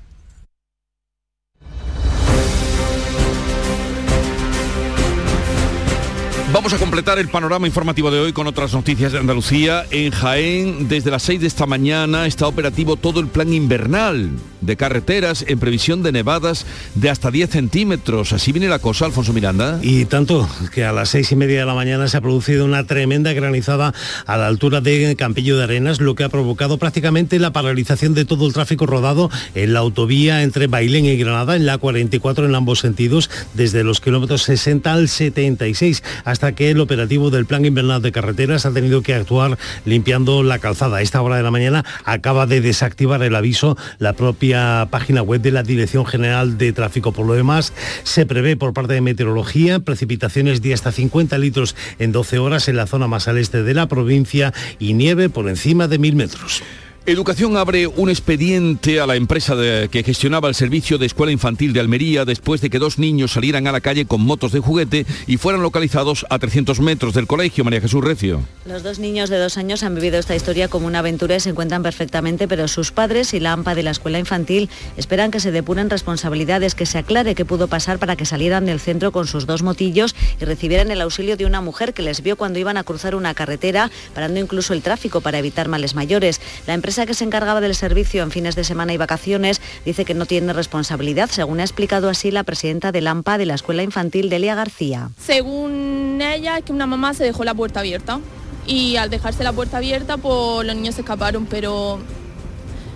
Vamos 6.53 6.73
a 6.73 6.77
completar 6.77 7.17
el 7.17 7.29
panorama 7.29 7.65
informativo 7.65 8.11
de 8.11 8.19
hoy 8.19 8.33
con 8.33 8.45
otras 8.45 8.73
noticias 8.73 9.13
de 9.13 9.19
Andalucía. 9.19 9.85
En 9.89 10.11
Jaén, 10.11 10.89
desde 10.89 11.09
las 11.09 11.23
6 11.23 11.39
de 11.39 11.47
esta 11.47 11.65
mañana, 11.65 12.25
está 12.25 12.45
operativo 12.45 12.97
todo 12.97 13.21
el 13.21 13.27
plan 13.27 13.53
invernal 13.53 14.31
de 14.61 14.77
carreteras 14.77 15.43
en 15.47 15.59
previsión 15.59 16.03
de 16.03 16.11
nevadas 16.11 16.65
de 16.95 17.09
hasta 17.09 17.31
10 17.31 17.49
centímetros. 17.49 18.33
Así 18.33 18.51
viene 18.51 18.67
la 18.67 18.79
cosa, 18.79 19.05
Alfonso 19.05 19.33
Miranda. 19.33 19.79
Y 19.81 20.05
tanto 20.05 20.47
que 20.73 20.85
a 20.85 20.91
las 20.91 21.09
seis 21.09 21.31
y 21.31 21.35
media 21.35 21.59
de 21.59 21.65
la 21.65 21.73
mañana 21.73 22.07
se 22.07 22.17
ha 22.17 22.21
producido 22.21 22.65
una 22.65 22.85
tremenda 22.85 23.33
granizada 23.33 23.93
a 24.25 24.37
la 24.37 24.47
altura 24.47 24.81
de 24.81 25.15
Campillo 25.15 25.57
de 25.57 25.63
Arenas, 25.63 25.99
lo 25.99 26.15
que 26.15 26.23
ha 26.23 26.29
provocado 26.29 26.77
prácticamente 26.77 27.39
la 27.39 27.51
paralización 27.51 28.13
de 28.13 28.25
todo 28.25 28.47
el 28.47 28.53
tráfico 28.53 28.85
rodado 28.85 29.29
en 29.55 29.73
la 29.73 29.79
autovía 29.79 30.43
entre 30.43 30.67
Bailén 30.67 31.05
y 31.05 31.17
Granada, 31.17 31.55
en 31.55 31.65
la 31.65 31.77
44 31.77 32.45
en 32.45 32.55
ambos 32.55 32.79
sentidos, 32.79 33.29
desde 33.53 33.83
los 33.83 33.99
kilómetros 33.99 34.43
60 34.43 34.93
al 34.93 35.09
76, 35.09 36.03
hasta 36.23 36.53
que 36.53 36.71
el 36.71 36.79
operativo 36.79 37.29
del 37.29 37.45
Plan 37.45 37.65
Invernal 37.65 38.01
de 38.01 38.11
Carreteras 38.11 38.65
ha 38.65 38.71
tenido 38.71 39.01
que 39.01 39.15
actuar 39.15 39.57
limpiando 39.85 40.43
la 40.43 40.59
calzada. 40.59 40.97
A 40.97 41.01
esta 41.01 41.21
hora 41.21 41.37
de 41.37 41.43
la 41.43 41.51
mañana 41.51 41.85
acaba 42.05 42.45
de 42.45 42.61
desactivar 42.61 43.23
el 43.23 43.35
aviso 43.35 43.77
la 43.99 44.13
propia 44.13 44.50
página 44.89 45.21
web 45.21 45.41
de 45.41 45.51
la 45.51 45.63
Dirección 45.63 46.05
General 46.05 46.57
de 46.57 46.73
Tráfico. 46.73 47.11
Por 47.11 47.25
lo 47.25 47.33
demás, 47.33 47.73
se 48.03 48.25
prevé 48.25 48.57
por 48.57 48.73
parte 48.73 48.93
de 48.93 49.01
Meteorología 49.01 49.79
precipitaciones 49.79 50.61
de 50.61 50.73
hasta 50.73 50.91
50 50.91 51.37
litros 51.37 51.75
en 51.99 52.11
12 52.11 52.39
horas 52.39 52.67
en 52.67 52.75
la 52.75 52.87
zona 52.87 53.07
más 53.07 53.27
al 53.27 53.37
este 53.37 53.63
de 53.63 53.73
la 53.73 53.87
provincia 53.87 54.53
y 54.79 54.93
nieve 54.93 55.29
por 55.29 55.47
encima 55.49 55.87
de 55.87 55.99
mil 55.99 56.15
metros. 56.15 56.63
Educación 57.07 57.57
abre 57.57 57.87
un 57.87 58.11
expediente 58.11 58.99
a 58.99 59.07
la 59.07 59.15
empresa 59.15 59.55
que 59.89 60.03
gestionaba 60.03 60.47
el 60.47 60.53
servicio 60.53 60.99
de 60.99 61.07
escuela 61.07 61.31
infantil 61.31 61.73
de 61.73 61.79
Almería 61.79 62.25
después 62.25 62.61
de 62.61 62.69
que 62.69 62.77
dos 62.77 62.99
niños 62.99 63.31
salieran 63.31 63.65
a 63.65 63.71
la 63.71 63.81
calle 63.81 64.05
con 64.05 64.21
motos 64.21 64.51
de 64.51 64.59
juguete 64.59 65.07
y 65.25 65.37
fueran 65.37 65.63
localizados 65.63 66.27
a 66.29 66.37
300 66.37 66.79
metros 66.79 67.15
del 67.15 67.25
colegio. 67.25 67.63
María 67.63 67.81
Jesús 67.81 68.03
Recio. 68.03 68.41
Los 68.67 68.83
dos 68.83 68.99
niños 68.99 69.31
de 69.31 69.39
dos 69.39 69.57
años 69.57 69.81
han 69.81 69.95
vivido 69.95 70.19
esta 70.19 70.35
historia 70.35 70.67
como 70.67 70.85
una 70.85 70.99
aventura 70.99 71.35
y 71.35 71.39
se 71.39 71.49
encuentran 71.49 71.81
perfectamente, 71.81 72.47
pero 72.47 72.67
sus 72.67 72.91
padres 72.91 73.33
y 73.33 73.39
la 73.39 73.53
AMPA 73.53 73.73
de 73.73 73.81
la 73.81 73.89
escuela 73.89 74.19
infantil 74.19 74.69
esperan 74.95 75.31
que 75.31 75.39
se 75.39 75.51
depuren 75.51 75.89
responsabilidades, 75.89 76.75
que 76.75 76.85
se 76.85 76.99
aclare 76.99 77.33
qué 77.33 77.45
pudo 77.45 77.67
pasar 77.67 77.97
para 77.97 78.15
que 78.15 78.27
salieran 78.27 78.67
del 78.67 78.79
centro 78.79 79.11
con 79.11 79.25
sus 79.25 79.47
dos 79.47 79.63
motillos 79.63 80.15
y 80.39 80.45
recibieran 80.45 80.91
el 80.91 81.01
auxilio 81.01 81.35
de 81.35 81.47
una 81.47 81.61
mujer 81.61 81.95
que 81.95 82.03
les 82.03 82.21
vio 82.21 82.35
cuando 82.35 82.59
iban 82.59 82.77
a 82.77 82.83
cruzar 82.83 83.15
una 83.15 83.33
carretera, 83.33 83.89
parando 84.13 84.39
incluso 84.39 84.75
el 84.75 84.83
tráfico 84.83 85.21
para 85.21 85.39
evitar 85.39 85.67
males 85.67 85.95
mayores. 85.95 86.39
La 86.67 86.75
empresa 86.75 86.90
empresa 86.91 87.05
que 87.05 87.13
se 87.13 87.23
encargaba 87.23 87.61
del 87.61 87.73
servicio 87.73 88.21
en 88.21 88.31
fines 88.31 88.57
de 88.57 88.65
semana 88.65 88.91
y 88.91 88.97
vacaciones 88.97 89.61
dice 89.85 90.03
que 90.03 90.13
no 90.13 90.25
tiene 90.25 90.51
responsabilidad, 90.51 91.29
según 91.29 91.61
ha 91.61 91.63
explicado 91.63 92.09
así 92.09 92.31
la 92.31 92.43
presidenta 92.43 92.91
del 92.91 93.07
AMPA 93.07 93.37
de 93.37 93.45
la 93.45 93.53
Escuela 93.53 93.81
Infantil 93.81 94.29
Delia 94.29 94.55
García. 94.55 95.09
Según 95.17 96.19
ella, 96.21 96.57
es 96.57 96.65
que 96.65 96.73
una 96.73 96.87
mamá 96.87 97.13
se 97.13 97.23
dejó 97.23 97.45
la 97.45 97.53
puerta 97.53 97.79
abierta 97.79 98.19
y 98.67 98.97
al 98.97 99.09
dejarse 99.09 99.41
la 99.41 99.53
puerta 99.53 99.77
abierta, 99.77 100.17
pues 100.17 100.67
los 100.67 100.75
niños 100.75 100.95
se 100.95 101.01
escaparon, 101.01 101.45
pero 101.45 101.97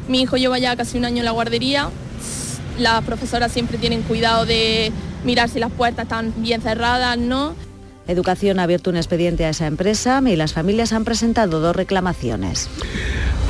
mi 0.10 0.24
hijo 0.24 0.36
lleva 0.36 0.60
ya 0.60 0.76
casi 0.76 0.98
un 0.98 1.06
año 1.06 1.20
en 1.20 1.26
la 1.26 1.32
guardería. 1.32 1.90
Las 2.78 3.02
profesoras 3.06 3.54
siempre 3.54 3.78
tienen 3.78 4.02
cuidado 4.02 4.46
de 4.46 4.92
mirar 5.24 5.48
si 5.48 5.62
las 5.62 5.72
puertas 5.72 6.04
están 6.04 6.34
bien 6.36 6.62
cerradas, 6.62 7.18
¿no? 7.18 7.56
Educación 8.08 8.60
ha 8.60 8.64
abierto 8.64 8.90
un 8.90 8.98
expediente 8.98 9.46
a 9.46 9.50
esa 9.50 9.68
empresa 9.68 10.22
y 10.26 10.36
las 10.36 10.54
familias 10.54 10.94
han 10.94 11.06
presentado 11.06 11.60
dos 11.60 11.76
reclamaciones. 11.76 12.70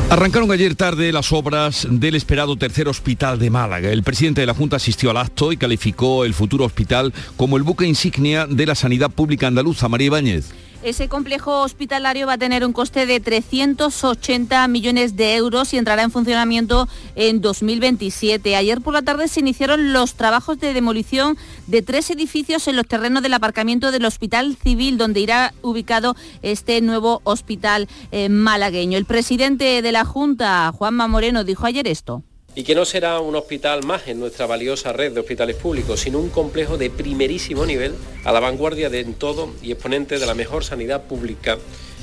Arrancaron 0.09 0.51
ayer 0.51 0.75
tarde 0.75 1.11
las 1.11 1.33
obras 1.33 1.87
del 1.89 2.15
esperado 2.15 2.55
tercer 2.55 2.87
hospital 2.87 3.39
de 3.39 3.49
Málaga. 3.49 3.89
El 3.89 4.03
presidente 4.03 4.41
de 4.41 4.47
la 4.47 4.53
Junta 4.53 4.75
asistió 4.75 5.09
al 5.09 5.17
acto 5.17 5.51
y 5.51 5.57
calificó 5.57 6.25
el 6.25 6.33
futuro 6.33 6.63
hospital 6.63 7.11
como 7.35 7.57
el 7.57 7.63
buque 7.63 7.85
insignia 7.85 8.45
de 8.45 8.65
la 8.65 8.75
sanidad 8.75 9.09
pública 9.09 9.47
andaluza. 9.47 9.89
María 9.89 10.07
Ibáñez. 10.07 10.53
Ese 10.85 11.09
complejo 11.09 11.61
hospitalario 11.61 12.27
va 12.27 12.33
a 12.33 12.37
tener 12.37 12.63
un 12.63 12.71
coste 12.71 13.07
de 13.07 13.19
380 13.19 14.67
millones 14.67 15.15
de 15.15 15.35
euros 15.35 15.73
y 15.73 15.79
entrará 15.79 16.03
en 16.03 16.11
funcionamiento 16.11 16.87
en 17.15 17.41
2027. 17.41 18.55
Ayer 18.55 18.81
por 18.81 18.93
la 18.93 19.01
tarde 19.01 19.27
se 19.27 19.39
iniciaron 19.39 19.93
los 19.93 20.13
trabajos 20.13 20.59
de 20.59 20.75
demolición 20.75 21.39
de 21.65 21.81
tres 21.81 22.11
edificios 22.11 22.67
en 22.67 22.75
los 22.75 22.85
terrenos 22.85 23.23
del 23.23 23.33
aparcamiento 23.33 23.91
del 23.91 24.05
Hospital 24.05 24.57
Civil, 24.61 24.99
donde 24.99 25.21
irá 25.21 25.55
ubicado 25.63 26.15
este 26.43 26.79
nuevo 26.81 27.19
hospital 27.23 27.87
eh, 28.11 28.29
malagueño. 28.29 28.99
El 28.99 29.05
presidente 29.05 29.81
de 29.81 29.91
la 29.91 30.05
Junta, 30.05 30.71
Juanma 30.71 31.07
Moreno, 31.07 31.43
dijo 31.43 31.65
ayer 31.65 31.87
esto 31.87 32.21
y 32.55 32.63
que 32.63 32.73
no 32.73 32.85
será 32.85 33.19
un 33.19 33.35
hospital 33.35 33.83
más 33.83 34.07
en 34.07 34.19
nuestra 34.19 34.45
valiosa 34.45 34.93
red 34.93 35.11
de 35.11 35.19
hospitales 35.19 35.57
públicos, 35.57 35.99
sino 35.99 36.19
un 36.19 36.29
complejo 36.29 36.77
de 36.77 36.89
primerísimo 36.89 37.65
nivel 37.65 37.93
a 38.23 38.31
la 38.31 38.39
vanguardia 38.39 38.89
de 38.89 39.01
en 39.01 39.13
todo 39.13 39.53
y 39.61 39.73
exponente 39.73 40.17
de 40.17 40.25
la 40.25 40.33
mejor 40.33 40.63
sanidad 40.63 41.03
pública 41.03 41.57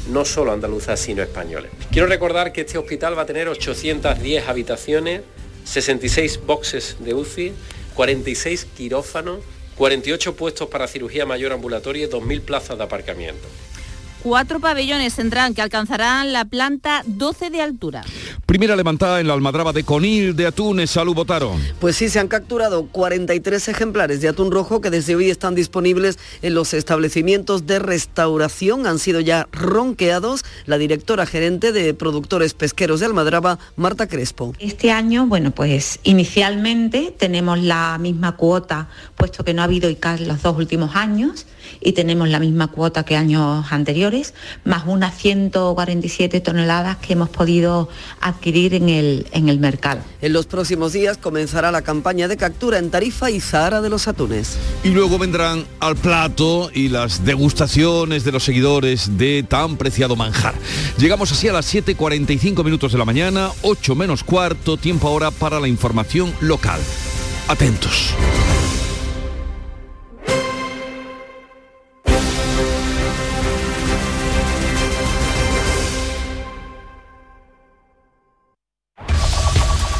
no 0.08 0.24
solo 0.24 0.52
andaluza, 0.52 0.96
sino 0.96 1.22
española. 1.22 1.68
Quiero 1.90 2.06
recordar 2.06 2.52
que 2.52 2.62
este 2.62 2.76
hospital 2.76 3.16
va 3.16 3.22
a 3.22 3.26
tener 3.26 3.48
810 3.48 4.48
habitaciones, 4.48 5.22
66 5.64 6.40
boxes 6.44 6.96
de 7.00 7.14
UCI, 7.14 7.52
46 7.94 8.66
quirófanos, 8.76 9.38
48 9.76 10.36
puestos 10.36 10.68
para 10.68 10.86
cirugía 10.86 11.24
mayor 11.24 11.52
ambulatoria 11.52 12.06
y 12.06 12.08
2.000 12.08 12.40
plazas 12.42 12.78
de 12.78 12.84
aparcamiento. 12.84 13.48
Cuatro 14.22 14.60
pabellones 14.60 15.16
tendrán 15.16 15.52
que 15.52 15.62
alcanzarán 15.62 16.32
la 16.32 16.44
planta 16.44 17.02
12 17.06 17.50
de 17.50 17.60
altura. 17.60 18.04
Primera 18.46 18.76
levantada 18.76 19.18
en 19.18 19.26
la 19.26 19.34
almadraba 19.34 19.72
de 19.72 19.82
Conil 19.82 20.36
de 20.36 20.46
atunes. 20.46 20.90
Salud, 20.90 21.12
votaron. 21.12 21.60
Pues 21.80 21.96
sí, 21.96 22.08
se 22.08 22.20
han 22.20 22.28
capturado 22.28 22.86
43 22.86 23.66
ejemplares 23.66 24.20
de 24.20 24.28
atún 24.28 24.52
rojo 24.52 24.80
que 24.80 24.90
desde 24.90 25.16
hoy 25.16 25.28
están 25.28 25.56
disponibles 25.56 26.20
en 26.40 26.54
los 26.54 26.72
establecimientos 26.72 27.66
de 27.66 27.80
restauración. 27.80 28.86
Han 28.86 29.00
sido 29.00 29.18
ya 29.18 29.48
ronqueados. 29.50 30.44
La 30.66 30.78
directora 30.78 31.26
gerente 31.26 31.72
de 31.72 31.92
productores 31.92 32.54
pesqueros 32.54 33.00
de 33.00 33.06
Almadraba, 33.06 33.58
Marta 33.74 34.06
Crespo. 34.06 34.54
Este 34.60 34.92
año, 34.92 35.26
bueno, 35.26 35.50
pues 35.50 35.98
inicialmente 36.04 37.12
tenemos 37.18 37.58
la 37.58 37.98
misma 37.98 38.36
cuota, 38.36 38.88
puesto 39.16 39.44
que 39.44 39.52
no 39.52 39.62
ha 39.62 39.64
habido 39.64 39.90
ICAS 39.90 40.20
los 40.20 40.42
dos 40.42 40.56
últimos 40.56 40.94
años 40.94 41.46
y 41.80 41.92
tenemos 41.92 42.28
la 42.28 42.38
misma 42.38 42.68
cuota 42.68 43.04
que 43.04 43.16
años 43.16 43.66
anteriores, 43.70 44.34
más 44.64 44.84
unas 44.86 45.16
147 45.16 46.40
toneladas 46.40 46.96
que 46.98 47.14
hemos 47.14 47.28
podido 47.28 47.88
adquirir 48.20 48.74
en 48.74 48.88
el, 48.88 49.26
en 49.32 49.48
el 49.48 49.58
mercado. 49.58 50.00
En 50.20 50.32
los 50.32 50.46
próximos 50.46 50.92
días 50.92 51.18
comenzará 51.18 51.70
la 51.70 51.82
campaña 51.82 52.28
de 52.28 52.36
captura 52.36 52.78
en 52.78 52.90
Tarifa 52.90 53.30
y 53.30 53.40
Zahara 53.40 53.80
de 53.80 53.90
los 53.90 54.08
Atunes. 54.08 54.56
Y 54.84 54.90
luego 54.90 55.18
vendrán 55.18 55.64
al 55.80 55.96
plato 55.96 56.70
y 56.72 56.88
las 56.88 57.24
degustaciones 57.24 58.24
de 58.24 58.32
los 58.32 58.44
seguidores 58.44 59.18
de 59.18 59.44
tan 59.48 59.76
preciado 59.76 60.16
manjar. 60.16 60.54
Llegamos 60.98 61.32
así 61.32 61.48
a 61.48 61.52
las 61.52 61.72
7.45 61.72 62.64
minutos 62.64 62.92
de 62.92 62.98
la 62.98 63.04
mañana, 63.04 63.50
8 63.62 63.94
menos 63.94 64.24
cuarto, 64.24 64.76
tiempo 64.76 65.08
ahora 65.08 65.30
para 65.30 65.60
la 65.60 65.68
información 65.68 66.32
local. 66.40 66.80
Atentos. 67.48 68.14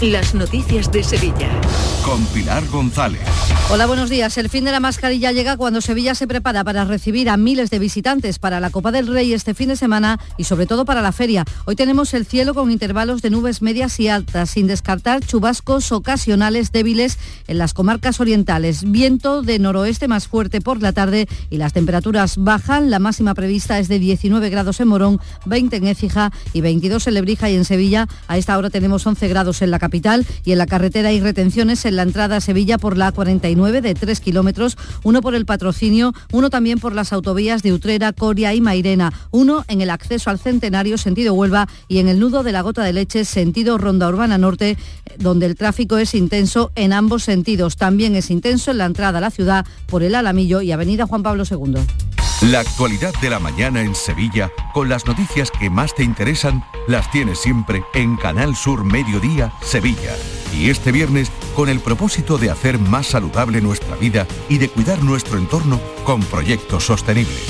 las 0.00 0.34
noticias 0.34 0.90
de 0.90 1.02
Sevilla. 1.02 1.48
Con 2.04 2.24
Pilar 2.26 2.66
González. 2.68 3.22
Hola, 3.70 3.86
buenos 3.86 4.10
días. 4.10 4.36
El 4.36 4.50
fin 4.50 4.64
de 4.64 4.72
la 4.72 4.80
mascarilla 4.80 5.32
llega 5.32 5.56
cuando 5.56 5.80
Sevilla 5.80 6.14
se 6.14 6.26
prepara 6.26 6.64
para 6.64 6.84
recibir 6.84 7.30
a 7.30 7.36
miles 7.36 7.70
de 7.70 7.78
visitantes 7.78 8.38
para 8.38 8.60
la 8.60 8.70
Copa 8.70 8.92
del 8.92 9.06
Rey 9.06 9.32
este 9.32 9.54
fin 9.54 9.68
de 9.68 9.76
semana 9.76 10.20
y 10.36 10.44
sobre 10.44 10.66
todo 10.66 10.84
para 10.84 11.00
la 11.00 11.12
feria. 11.12 11.44
Hoy 11.64 11.76
tenemos 11.76 12.12
el 12.12 12.26
cielo 12.26 12.52
con 12.54 12.70
intervalos 12.70 13.22
de 13.22 13.30
nubes 13.30 13.62
medias 13.62 13.98
y 14.00 14.08
altas, 14.08 14.50
sin 14.50 14.66
descartar 14.66 15.24
chubascos 15.24 15.92
ocasionales 15.92 16.72
débiles 16.72 17.18
en 17.46 17.56
las 17.56 17.72
comarcas 17.72 18.20
orientales. 18.20 18.90
Viento 18.90 19.42
de 19.42 19.58
noroeste 19.58 20.08
más 20.08 20.28
fuerte 20.28 20.60
por 20.60 20.82
la 20.82 20.92
tarde 20.92 21.26
y 21.48 21.56
las 21.56 21.72
temperaturas 21.72 22.36
bajan. 22.36 22.90
La 22.90 22.98
máxima 22.98 23.34
prevista 23.34 23.78
es 23.78 23.88
de 23.88 23.98
19 23.98 24.50
grados 24.50 24.80
en 24.80 24.88
Morón, 24.88 25.20
20 25.46 25.76
en 25.76 25.86
Écija 25.86 26.32
y 26.52 26.60
22 26.60 27.06
en 27.06 27.14
Lebrija 27.14 27.48
y 27.48 27.54
en 27.54 27.64
Sevilla. 27.64 28.08
A 28.28 28.36
esta 28.36 28.58
hora 28.58 28.68
tenemos 28.68 29.06
11 29.06 29.26
grados 29.28 29.62
en 29.62 29.70
la 29.70 29.78
capital 29.84 30.24
y 30.46 30.52
en 30.52 30.58
la 30.58 30.66
carretera 30.66 31.10
hay 31.10 31.20
retenciones 31.20 31.84
en 31.84 31.96
la 31.96 32.04
entrada 32.04 32.36
a 32.36 32.40
Sevilla 32.40 32.78
por 32.78 32.96
la 32.96 33.12
49 33.12 33.82
de 33.82 33.94
3 33.94 34.18
kilómetros, 34.20 34.78
uno 35.02 35.20
por 35.20 35.34
el 35.34 35.44
patrocinio, 35.44 36.14
uno 36.32 36.48
también 36.48 36.78
por 36.78 36.94
las 36.94 37.12
autovías 37.12 37.62
de 37.62 37.74
Utrera, 37.74 38.14
Coria 38.14 38.54
y 38.54 38.62
Mairena, 38.62 39.12
uno 39.30 39.62
en 39.68 39.82
el 39.82 39.90
acceso 39.90 40.30
al 40.30 40.38
Centenario 40.38 40.96
sentido 40.96 41.34
Huelva 41.34 41.68
y 41.86 41.98
en 41.98 42.08
el 42.08 42.18
nudo 42.18 42.42
de 42.42 42.52
la 42.52 42.62
Gota 42.62 42.82
de 42.82 42.94
Leche 42.94 43.26
sentido 43.26 43.76
Ronda 43.76 44.08
Urbana 44.08 44.38
Norte, 44.38 44.78
donde 45.18 45.44
el 45.44 45.54
tráfico 45.54 45.98
es 45.98 46.14
intenso 46.14 46.72
en 46.76 46.94
ambos 46.94 47.24
sentidos. 47.24 47.76
También 47.76 48.16
es 48.16 48.30
intenso 48.30 48.70
en 48.70 48.78
la 48.78 48.86
entrada 48.86 49.18
a 49.18 49.20
la 49.20 49.30
ciudad 49.30 49.66
por 49.86 50.02
el 50.02 50.14
Alamillo 50.14 50.62
y 50.62 50.72
Avenida 50.72 51.06
Juan 51.06 51.22
Pablo 51.22 51.44
II. 51.48 52.23
La 52.50 52.60
actualidad 52.60 53.14
de 53.22 53.30
la 53.30 53.38
mañana 53.38 53.80
en 53.80 53.94
Sevilla, 53.94 54.52
con 54.74 54.90
las 54.90 55.06
noticias 55.06 55.50
que 55.50 55.70
más 55.70 55.94
te 55.94 56.02
interesan, 56.02 56.62
las 56.86 57.10
tienes 57.10 57.38
siempre 57.38 57.82
en 57.94 58.16
Canal 58.16 58.54
Sur 58.54 58.84
Mediodía, 58.84 59.50
Sevilla. 59.62 60.14
Y 60.52 60.68
este 60.68 60.92
viernes, 60.92 61.30
con 61.56 61.70
el 61.70 61.80
propósito 61.80 62.36
de 62.36 62.50
hacer 62.50 62.78
más 62.78 63.06
saludable 63.06 63.62
nuestra 63.62 63.96
vida 63.96 64.26
y 64.50 64.58
de 64.58 64.68
cuidar 64.68 65.02
nuestro 65.02 65.38
entorno 65.38 65.80
con 66.04 66.20
proyectos 66.20 66.84
sostenibles. 66.84 67.46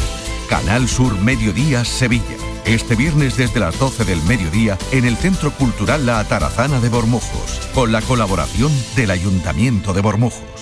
Canal 0.49 0.87
Sur 0.87 1.19
Mediodía, 1.19 1.85
Sevilla. 1.85 2.37
Este 2.65 2.95
viernes 2.95 3.37
desde 3.37 3.59
las 3.59 3.77
12 3.81 4.05
del 4.05 4.23
mediodía 4.23 4.79
en 4.93 5.07
el 5.07 5.17
Centro 5.17 5.51
Cultural 5.51 6.07
La 6.07 6.21
Atarazana 6.21 6.79
de 6.79 6.89
Bormujos, 6.89 7.69
con 7.75 7.91
la 7.91 8.01
colaboración 8.01 8.71
del 8.95 9.11
Ayuntamiento 9.11 9.93
de 9.93 10.03
Bormujos. 10.03 10.54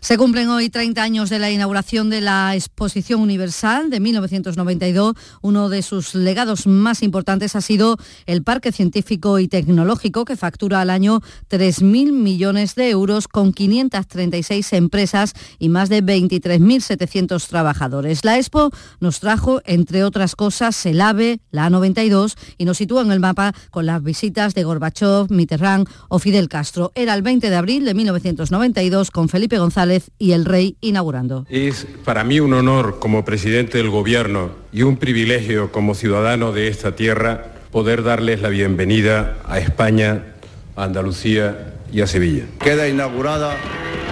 Se 0.00 0.16
cumplen 0.16 0.48
hoy 0.48 0.70
30 0.70 1.02
años 1.02 1.28
de 1.28 1.40
la 1.40 1.50
inauguración 1.50 2.08
de 2.08 2.20
la 2.20 2.54
Exposición 2.54 3.20
Universal 3.20 3.90
de 3.90 3.98
1992. 3.98 5.16
Uno 5.42 5.68
de 5.68 5.82
sus 5.82 6.14
legados 6.14 6.68
más 6.68 7.02
importantes 7.02 7.56
ha 7.56 7.60
sido 7.60 7.96
el 8.26 8.44
Parque 8.44 8.70
Científico 8.70 9.40
y 9.40 9.48
Tecnológico, 9.48 10.24
que 10.24 10.36
factura 10.36 10.80
al 10.80 10.90
año 10.90 11.20
3.000 11.50 12.12
millones 12.12 12.76
de 12.76 12.90
euros 12.90 13.26
con 13.26 13.52
536 13.52 14.72
empresas 14.74 15.34
y 15.58 15.68
más 15.68 15.88
de 15.88 16.02
23.700 16.02 17.44
trabajadores. 17.48 18.24
La 18.24 18.38
Expo 18.38 18.70
nos 19.00 19.18
trajo, 19.18 19.60
entre 19.64 20.04
otras 20.04 20.36
cosas, 20.36 20.86
el 20.86 21.00
AVE, 21.00 21.40
la 21.50 21.68
A92 21.68 22.36
y 22.56 22.66
nos 22.66 22.78
sitúa 22.78 23.02
en 23.02 23.10
el 23.10 23.20
mapa 23.20 23.52
con 23.72 23.84
las 23.84 24.00
visitas 24.02 24.54
de 24.54 24.62
Gorbachev, 24.62 25.26
Mitterrand 25.30 25.88
o 26.08 26.20
Fidel 26.20 26.48
Castro. 26.48 26.92
Era 26.94 27.14
el 27.14 27.22
20 27.22 27.50
de 27.50 27.56
abril 27.56 27.84
de 27.84 27.94
1992 27.94 29.10
con 29.10 29.28
Felipe 29.28 29.58
González 29.58 29.87
y 30.18 30.32
el 30.32 30.44
rey 30.44 30.76
inaugurando. 30.80 31.46
Es 31.48 31.86
para 32.04 32.24
mí 32.24 32.40
un 32.40 32.52
honor 32.54 32.98
como 32.98 33.24
presidente 33.24 33.78
del 33.78 33.90
gobierno 33.90 34.50
y 34.72 34.82
un 34.82 34.96
privilegio 34.96 35.72
como 35.72 35.94
ciudadano 35.94 36.52
de 36.52 36.68
esta 36.68 36.94
tierra 36.94 37.52
poder 37.70 38.02
darles 38.02 38.40
la 38.40 38.48
bienvenida 38.48 39.38
a 39.44 39.58
España, 39.58 40.34
a 40.76 40.84
Andalucía 40.84 41.74
y 41.92 42.00
a 42.00 42.06
Sevilla. 42.06 42.44
Queda 42.60 42.88
inaugurada 42.88 43.56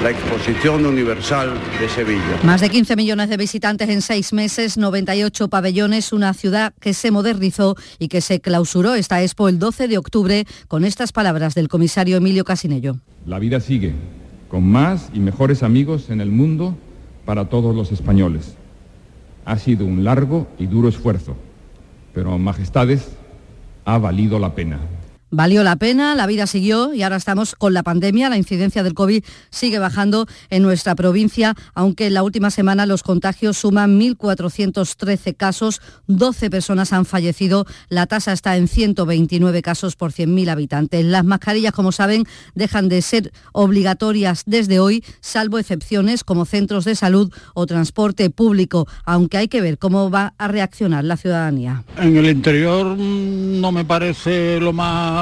la 0.02 0.10
Exposición 0.10 0.84
Universal 0.84 1.54
de 1.80 1.88
Sevilla. 1.88 2.38
Más 2.42 2.60
de 2.60 2.68
15 2.68 2.96
millones 2.96 3.28
de 3.28 3.36
visitantes 3.36 3.88
en 3.88 4.02
seis 4.02 4.32
meses, 4.32 4.76
98 4.76 5.48
pabellones, 5.48 6.12
una 6.12 6.34
ciudad 6.34 6.74
que 6.80 6.92
se 6.92 7.10
modernizó 7.10 7.76
y 7.98 8.08
que 8.08 8.20
se 8.20 8.40
clausuró 8.40 8.94
esta 8.94 9.22
expo 9.22 9.48
el 9.48 9.58
12 9.58 9.88
de 9.88 9.98
octubre 9.98 10.46
con 10.68 10.84
estas 10.84 11.12
palabras 11.12 11.54
del 11.54 11.68
comisario 11.68 12.18
Emilio 12.18 12.44
Casinello. 12.44 12.96
La 13.24 13.38
vida 13.38 13.58
sigue 13.60 13.94
con 14.48 14.66
más 14.68 15.10
y 15.12 15.20
mejores 15.20 15.62
amigos 15.62 16.10
en 16.10 16.20
el 16.20 16.30
mundo 16.30 16.76
para 17.24 17.48
todos 17.48 17.74
los 17.74 17.92
españoles. 17.92 18.56
Ha 19.44 19.58
sido 19.58 19.84
un 19.84 20.04
largo 20.04 20.46
y 20.58 20.66
duro 20.66 20.88
esfuerzo, 20.88 21.36
pero 22.14 22.38
Majestades 22.38 23.16
ha 23.84 23.98
valido 23.98 24.38
la 24.38 24.54
pena. 24.54 24.78
Valió 25.30 25.64
la 25.64 25.74
pena, 25.74 26.14
la 26.14 26.26
vida 26.26 26.46
siguió 26.46 26.94
y 26.94 27.02
ahora 27.02 27.16
estamos 27.16 27.56
con 27.56 27.74
la 27.74 27.82
pandemia. 27.82 28.28
La 28.28 28.36
incidencia 28.36 28.84
del 28.84 28.94
COVID 28.94 29.24
sigue 29.50 29.80
bajando 29.80 30.26
en 30.50 30.62
nuestra 30.62 30.94
provincia, 30.94 31.54
aunque 31.74 32.06
en 32.06 32.14
la 32.14 32.22
última 32.22 32.52
semana 32.52 32.86
los 32.86 33.02
contagios 33.02 33.56
suman 33.56 33.98
1.413 33.98 35.36
casos, 35.36 35.80
12 36.06 36.48
personas 36.48 36.92
han 36.92 37.06
fallecido, 37.06 37.66
la 37.88 38.06
tasa 38.06 38.32
está 38.32 38.56
en 38.56 38.68
129 38.68 39.62
casos 39.62 39.96
por 39.96 40.12
100.000 40.12 40.48
habitantes. 40.48 41.04
Las 41.04 41.24
mascarillas, 41.24 41.72
como 41.72 41.90
saben, 41.90 42.24
dejan 42.54 42.88
de 42.88 43.02
ser 43.02 43.32
obligatorias 43.52 44.44
desde 44.46 44.78
hoy, 44.78 45.02
salvo 45.20 45.58
excepciones 45.58 46.22
como 46.22 46.44
centros 46.44 46.84
de 46.84 46.94
salud 46.94 47.32
o 47.54 47.66
transporte 47.66 48.30
público, 48.30 48.86
aunque 49.04 49.38
hay 49.38 49.48
que 49.48 49.60
ver 49.60 49.78
cómo 49.78 50.08
va 50.08 50.34
a 50.38 50.46
reaccionar 50.46 51.02
la 51.02 51.16
ciudadanía. 51.16 51.82
En 51.98 52.16
el 52.16 52.26
interior 52.26 52.96
mm, 52.96 53.60
no 53.60 53.72
me 53.72 53.84
parece 53.84 54.60
lo 54.60 54.72
más 54.72 55.15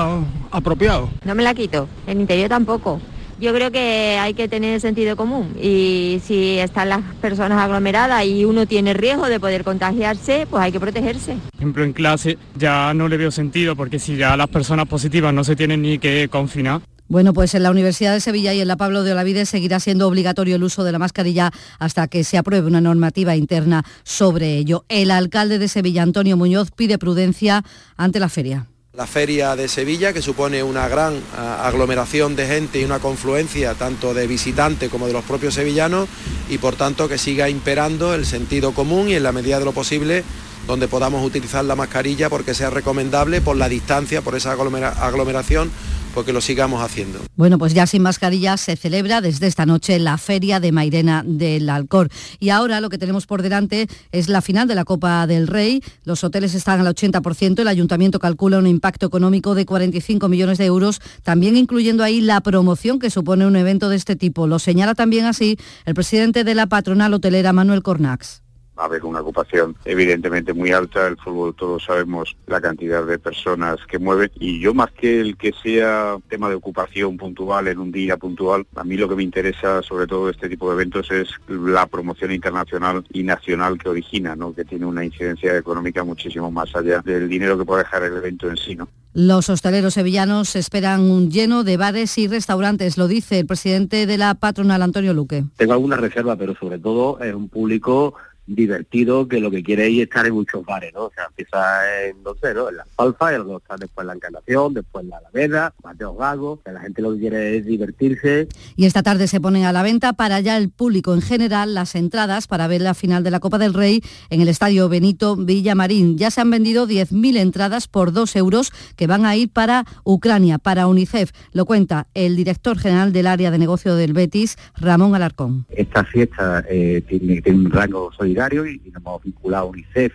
apropiado. 0.50 1.10
No 1.24 1.34
me 1.34 1.42
la 1.42 1.54
quito, 1.54 1.88
en 2.06 2.20
interior 2.20 2.48
tampoco. 2.48 3.00
Yo 3.40 3.52
creo 3.52 3.72
que 3.72 4.16
hay 4.20 4.34
que 4.34 4.48
tener 4.48 4.80
sentido 4.80 5.16
común 5.16 5.56
y 5.60 6.20
si 6.24 6.58
están 6.58 6.88
las 6.88 7.02
personas 7.20 7.58
aglomeradas 7.58 8.24
y 8.24 8.44
uno 8.44 8.66
tiene 8.66 8.94
riesgo 8.94 9.26
de 9.26 9.40
poder 9.40 9.64
contagiarse, 9.64 10.46
pues 10.48 10.62
hay 10.62 10.70
que 10.70 10.78
protegerse. 10.78 11.36
Por 11.50 11.60
ejemplo, 11.60 11.84
en 11.84 11.92
clase 11.92 12.38
ya 12.56 12.94
no 12.94 13.08
le 13.08 13.16
veo 13.16 13.32
sentido 13.32 13.74
porque 13.74 13.98
si 13.98 14.16
ya 14.16 14.36
las 14.36 14.48
personas 14.48 14.86
positivas 14.86 15.34
no 15.34 15.42
se 15.42 15.56
tienen 15.56 15.82
ni 15.82 15.98
que 15.98 16.28
confinar. 16.28 16.80
Bueno, 17.06 17.34
pues 17.34 17.54
en 17.54 17.64
la 17.64 17.70
Universidad 17.70 18.14
de 18.14 18.20
Sevilla 18.20 18.54
y 18.54 18.60
en 18.60 18.68
la 18.68 18.76
Pablo 18.76 19.02
de 19.02 19.12
Olavide 19.12 19.44
seguirá 19.44 19.78
siendo 19.78 20.08
obligatorio 20.08 20.56
el 20.56 20.62
uso 20.62 20.84
de 20.84 20.92
la 20.92 20.98
mascarilla 20.98 21.50
hasta 21.78 22.08
que 22.08 22.24
se 22.24 22.38
apruebe 22.38 22.66
una 22.66 22.80
normativa 22.80 23.36
interna 23.36 23.84
sobre 24.04 24.56
ello. 24.56 24.84
El 24.88 25.10
alcalde 25.10 25.58
de 25.58 25.68
Sevilla, 25.68 26.02
Antonio 26.02 26.36
Muñoz, 26.36 26.70
pide 26.70 26.98
prudencia 26.98 27.62
ante 27.96 28.20
la 28.20 28.30
feria. 28.30 28.66
La 28.96 29.08
feria 29.08 29.56
de 29.56 29.66
Sevilla, 29.66 30.12
que 30.12 30.22
supone 30.22 30.62
una 30.62 30.86
gran 30.86 31.20
aglomeración 31.36 32.36
de 32.36 32.46
gente 32.46 32.80
y 32.80 32.84
una 32.84 33.00
confluencia 33.00 33.74
tanto 33.74 34.14
de 34.14 34.28
visitantes 34.28 34.88
como 34.88 35.08
de 35.08 35.12
los 35.12 35.24
propios 35.24 35.54
sevillanos 35.54 36.08
y 36.48 36.58
por 36.58 36.76
tanto 36.76 37.08
que 37.08 37.18
siga 37.18 37.48
imperando 37.48 38.14
el 38.14 38.24
sentido 38.24 38.70
común 38.70 39.08
y 39.08 39.14
en 39.14 39.24
la 39.24 39.32
medida 39.32 39.58
de 39.58 39.64
lo 39.64 39.72
posible 39.72 40.22
donde 40.68 40.86
podamos 40.86 41.26
utilizar 41.26 41.64
la 41.64 41.74
mascarilla 41.74 42.30
porque 42.30 42.54
sea 42.54 42.70
recomendable 42.70 43.40
por 43.40 43.56
la 43.56 43.68
distancia, 43.68 44.22
por 44.22 44.36
esa 44.36 44.52
aglomeración 44.52 45.72
porque 46.14 46.32
lo 46.32 46.40
sigamos 46.40 46.82
haciendo. 46.82 47.18
Bueno, 47.36 47.58
pues 47.58 47.74
ya 47.74 47.86
sin 47.86 48.02
mascarilla 48.02 48.56
se 48.56 48.76
celebra 48.76 49.20
desde 49.20 49.46
esta 49.46 49.66
noche 49.66 49.98
la 49.98 50.16
Feria 50.16 50.60
de 50.60 50.72
Mairena 50.72 51.24
del 51.26 51.68
Alcor. 51.68 52.08
Y 52.38 52.50
ahora 52.50 52.80
lo 52.80 52.88
que 52.88 52.98
tenemos 52.98 53.26
por 53.26 53.42
delante 53.42 53.88
es 54.12 54.28
la 54.28 54.40
final 54.40 54.68
de 54.68 54.76
la 54.76 54.84
Copa 54.84 55.26
del 55.26 55.48
Rey. 55.48 55.82
Los 56.04 56.22
hoteles 56.22 56.54
están 56.54 56.80
al 56.80 56.94
80%, 56.94 57.60
el 57.60 57.68
ayuntamiento 57.68 58.18
calcula 58.18 58.58
un 58.58 58.66
impacto 58.66 59.06
económico 59.06 59.54
de 59.54 59.66
45 59.66 60.28
millones 60.28 60.58
de 60.58 60.66
euros, 60.66 61.00
también 61.22 61.56
incluyendo 61.56 62.04
ahí 62.04 62.20
la 62.20 62.40
promoción 62.40 62.98
que 62.98 63.10
supone 63.10 63.46
un 63.46 63.56
evento 63.56 63.88
de 63.88 63.96
este 63.96 64.14
tipo. 64.14 64.46
Lo 64.46 64.58
señala 64.58 64.94
también 64.94 65.24
así 65.24 65.58
el 65.84 65.94
presidente 65.94 66.44
de 66.44 66.54
la 66.54 66.66
patronal 66.66 67.12
hotelera, 67.14 67.52
Manuel 67.52 67.82
Cornax 67.82 68.43
va 68.78 68.84
a 68.84 68.86
haber 68.86 69.04
una 69.04 69.20
ocupación 69.20 69.76
evidentemente 69.84 70.52
muy 70.52 70.72
alta, 70.72 71.06
el 71.06 71.16
fútbol 71.16 71.54
todos 71.54 71.84
sabemos 71.84 72.36
la 72.46 72.60
cantidad 72.60 73.04
de 73.04 73.18
personas 73.18 73.78
que 73.88 73.98
mueve 73.98 74.30
y 74.38 74.60
yo 74.60 74.74
más 74.74 74.90
que 74.92 75.20
el 75.20 75.36
que 75.36 75.52
sea 75.62 76.16
tema 76.28 76.48
de 76.48 76.56
ocupación 76.56 77.16
puntual 77.16 77.68
en 77.68 77.78
un 77.78 77.92
día 77.92 78.16
puntual, 78.16 78.66
a 78.74 78.84
mí 78.84 78.96
lo 78.96 79.08
que 79.08 79.16
me 79.16 79.22
interesa 79.22 79.82
sobre 79.82 80.06
todo 80.06 80.30
este 80.30 80.48
tipo 80.48 80.68
de 80.68 80.74
eventos 80.74 81.10
es 81.10 81.28
la 81.48 81.86
promoción 81.86 82.32
internacional 82.32 83.04
y 83.12 83.22
nacional 83.22 83.78
que 83.78 83.88
origina, 83.88 84.34
¿no? 84.36 84.54
que 84.54 84.64
tiene 84.64 84.86
una 84.86 85.04
incidencia 85.04 85.56
económica 85.56 86.04
muchísimo 86.04 86.50
más 86.50 86.74
allá 86.74 87.00
del 87.00 87.28
dinero 87.28 87.58
que 87.58 87.64
puede 87.64 87.84
dejar 87.84 88.02
el 88.04 88.16
evento 88.16 88.48
en 88.48 88.56
sí. 88.56 88.74
¿no? 88.74 88.88
Los 89.12 89.48
hosteleros 89.48 89.94
sevillanos 89.94 90.56
esperan 90.56 91.02
un 91.02 91.30
lleno 91.30 91.62
de 91.62 91.76
bares 91.76 92.18
y 92.18 92.26
restaurantes, 92.26 92.98
lo 92.98 93.06
dice 93.06 93.38
el 93.38 93.46
presidente 93.46 94.06
de 94.06 94.18
la 94.18 94.34
patronal 94.34 94.82
Antonio 94.82 95.14
Luque. 95.14 95.44
Tengo 95.56 95.72
alguna 95.72 95.96
reserva, 95.96 96.34
pero 96.34 96.56
sobre 96.56 96.80
todo 96.80 97.20
es 97.20 97.32
un 97.32 97.48
público 97.48 98.14
divertido 98.46 99.26
que 99.28 99.40
lo 99.40 99.50
que 99.50 99.62
quiere 99.62 99.86
es 99.86 100.02
estar 100.02 100.26
en 100.26 100.34
muchos 100.34 100.64
bares, 100.64 100.92
¿no? 100.94 101.04
O 101.04 101.12
sea, 101.14 101.24
empieza 101.26 102.04
en, 102.04 102.22
no 102.22 102.34
sé, 102.34 102.54
¿no? 102.54 102.68
En 102.68 102.76
la 102.76 102.86
Alfa, 102.96 103.32
y 103.32 103.36
luego 103.36 103.58
está 103.58 103.76
después 103.76 104.04
en 104.04 104.08
la 104.08 104.14
Encarnación, 104.14 104.74
después 104.74 105.04
en 105.04 105.10
la 105.10 105.18
Alameda, 105.18 105.74
Mateo 105.82 106.14
Gago, 106.14 106.60
que 106.64 106.72
la 106.72 106.80
gente 106.80 107.02
lo 107.02 107.14
que 107.14 107.20
quiere 107.20 107.56
es 107.56 107.66
divertirse. 107.66 108.48
Y 108.76 108.86
esta 108.86 109.02
tarde 109.02 109.28
se 109.28 109.40
ponen 109.40 109.64
a 109.64 109.72
la 109.72 109.82
venta 109.82 110.12
para 110.12 110.40
ya 110.40 110.56
el 110.56 110.70
público 110.70 111.14
en 111.14 111.22
general 111.22 111.74
las 111.74 111.94
entradas 111.94 112.46
para 112.46 112.66
ver 112.66 112.80
la 112.80 112.94
final 112.94 113.24
de 113.24 113.30
la 113.30 113.40
Copa 113.40 113.58
del 113.58 113.74
Rey 113.74 114.02
en 114.30 114.40
el 114.40 114.48
Estadio 114.48 114.88
Benito 114.88 115.36
Villamarín. 115.36 116.18
Ya 116.18 116.30
se 116.30 116.40
han 116.40 116.50
vendido 116.50 116.86
10.000 116.86 117.38
entradas 117.38 117.88
por 117.88 118.12
2 118.12 118.36
euros 118.36 118.72
que 118.96 119.06
van 119.06 119.26
a 119.26 119.36
ir 119.36 119.50
para 119.50 119.84
Ucrania, 120.04 120.58
para 120.58 120.86
UNICEF. 120.86 121.32
Lo 121.52 121.64
cuenta 121.64 122.08
el 122.14 122.36
director 122.36 122.78
general 122.78 123.12
del 123.12 123.26
área 123.26 123.50
de 123.50 123.58
negocio 123.58 123.94
del 123.96 124.12
Betis, 124.12 124.56
Ramón 124.76 125.14
Alarcón. 125.14 125.66
Esta 125.70 126.04
fiesta 126.04 126.64
eh, 126.68 127.02
tiene, 127.08 127.40
tiene 127.40 127.58
un 127.60 127.70
rango 127.70 128.12
solidario 128.34 128.66
y, 128.66 128.80
nos 128.92 129.02
hemos 129.02 129.22
vinculado 129.22 129.66
a 129.66 129.70
UNICEF 129.70 130.12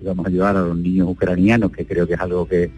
y 0.00 0.04
vamos 0.04 0.26
a 0.26 0.28
ayudar 0.28 0.56
a 0.56 0.62
los 0.62 0.76
niños 0.76 1.08
ucranianos, 1.08 1.72
que 1.72 1.86
creo 1.86 2.06
que 2.06 2.14
es 2.14 2.20
algo 2.20 2.46
que, 2.46 2.70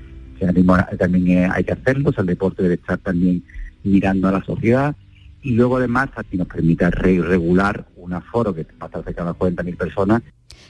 también 0.99 1.51
hay 1.51 1.65
que 1.65 1.73
hacerlo, 1.73 2.13
el 2.17 2.27
deporte 2.27 2.63
debe 2.63 2.77
estar 2.77 2.99
también 2.99 3.43
mirando 3.83 4.29
a 4.29 4.33
la 4.33 4.45
sociedad. 4.45 4.95
Y 5.43 5.53
luego 5.53 5.79
además 5.79 6.11
aquí 6.15 6.37
nos 6.37 6.47
permite 6.47 6.89
regular 6.91 7.87
un 7.97 8.13
aforo 8.13 8.55
que 8.55 8.63
va 8.63 8.71
a 8.83 8.87
estar 8.87 9.05
cerca 9.05 9.25
de 9.25 9.31
40.000 9.31 9.77
personas 9.77 10.23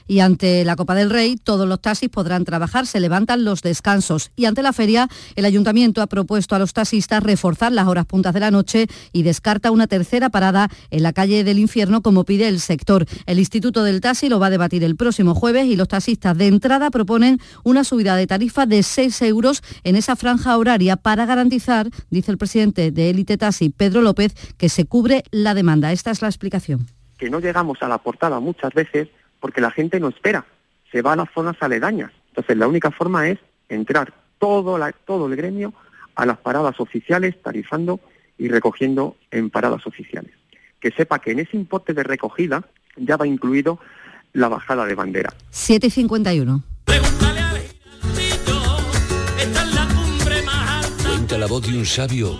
y 0.09 0.21
ante 0.21 0.65
la 0.65 0.75
Copa 0.75 0.95
del 0.95 1.11
Rey 1.11 1.37
todos 1.37 1.67
los 1.67 1.79
taxis 1.79 2.09
podrán 2.09 2.43
trabajar, 2.43 2.87
se 2.87 2.99
levantan 2.99 3.45
los 3.45 3.61
descansos 3.61 4.31
y 4.35 4.45
ante 4.45 4.63
la 4.63 4.73
feria 4.73 5.07
el 5.35 5.45
ayuntamiento 5.45 6.01
ha 6.01 6.07
propuesto 6.07 6.55
a 6.55 6.59
los 6.59 6.73
taxistas 6.73 7.21
reforzar 7.21 7.71
las 7.71 7.87
horas 7.87 8.07
puntas 8.07 8.33
de 8.33 8.39
la 8.39 8.49
noche 8.49 8.87
y 9.13 9.21
descarta 9.21 9.69
una 9.69 9.85
tercera 9.85 10.29
parada 10.29 10.67
en 10.89 11.03
la 11.03 11.13
calle 11.13 11.43
del 11.43 11.59
infierno 11.59 12.01
como 12.01 12.25
pide 12.25 12.47
el 12.47 12.59
sector. 12.59 13.05
El 13.27 13.37
Instituto 13.37 13.83
del 13.83 14.01
Taxi 14.01 14.29
lo 14.29 14.39
va 14.39 14.47
a 14.47 14.49
debatir 14.49 14.83
el 14.83 14.95
próximo 14.95 15.35
jueves 15.35 15.67
y 15.67 15.75
los 15.75 15.87
taxistas 15.87 16.35
de 16.35 16.47
entrada 16.47 16.89
proponen 16.89 17.39
una 17.63 17.83
subida 17.83 18.15
de 18.15 18.25
tarifa 18.25 18.65
de 18.65 18.81
6 18.81 19.21
euros 19.21 19.61
en 19.83 19.95
esa 19.95 20.15
franja 20.15 20.57
horaria 20.57 20.95
para 20.95 21.27
garantizar, 21.27 21.87
dice 22.09 22.31
el 22.31 22.39
presidente 22.39 22.89
de 22.89 23.11
Élite 23.11 23.37
Taxi, 23.37 23.69
Pedro 23.69 24.01
López, 24.01 24.33
que 24.57 24.69
se 24.69 24.85
cubre 24.85 25.23
la 25.29 25.53
demanda. 25.53 25.91
Esta 25.91 26.09
es 26.09 26.23
la 26.23 26.29
explicación. 26.29 26.87
Que 27.19 27.29
no 27.29 27.39
llegamos 27.39 27.77
a 27.81 27.87
la 27.87 27.99
portada 27.99 28.39
muchas 28.39 28.73
veces 28.73 29.09
porque 29.39 29.61
la 29.61 29.71
gente 29.71 29.99
no 29.99 30.09
espera, 30.09 30.45
se 30.91 31.01
va 31.01 31.13
a 31.13 31.15
las 31.15 31.29
zonas 31.33 31.55
aledañas. 31.61 32.11
Entonces 32.29 32.57
la 32.57 32.67
única 32.67 32.91
forma 32.91 33.27
es 33.27 33.39
entrar 33.67 34.13
todo, 34.39 34.77
la, 34.77 34.91
todo 34.91 35.27
el 35.27 35.35
gremio 35.35 35.73
a 36.15 36.25
las 36.25 36.37
paradas 36.37 36.79
oficiales, 36.79 37.41
tarifando 37.41 37.99
y 38.37 38.47
recogiendo 38.49 39.15
en 39.31 39.49
paradas 39.49 39.85
oficiales. 39.85 40.31
Que 40.79 40.91
sepa 40.91 41.19
que 41.19 41.31
en 41.31 41.39
ese 41.39 41.57
importe 41.57 41.93
de 41.93 42.03
recogida 42.03 42.63
ya 42.95 43.17
va 43.17 43.27
incluido 43.27 43.79
la 44.33 44.47
bajada 44.47 44.85
de 44.85 44.95
bandera. 44.95 45.33
751. 45.49 46.63
Cuenta 51.03 51.37
la 51.37 51.47
voz 51.47 51.67
de 51.67 51.77
un 51.77 51.85
sabio 51.85 52.39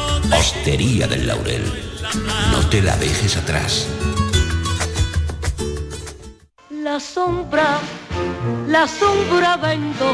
Hostería 0.29 1.07
del 1.07 1.27
Laurel. 1.27 1.63
No 2.51 2.67
te 2.69 2.81
la 2.81 2.95
dejes 2.97 3.37
atrás. 3.37 3.87
La 6.69 6.99
sombra, 6.99 7.79
la 8.67 8.87
sombra 8.87 9.57
vendo 9.57 10.13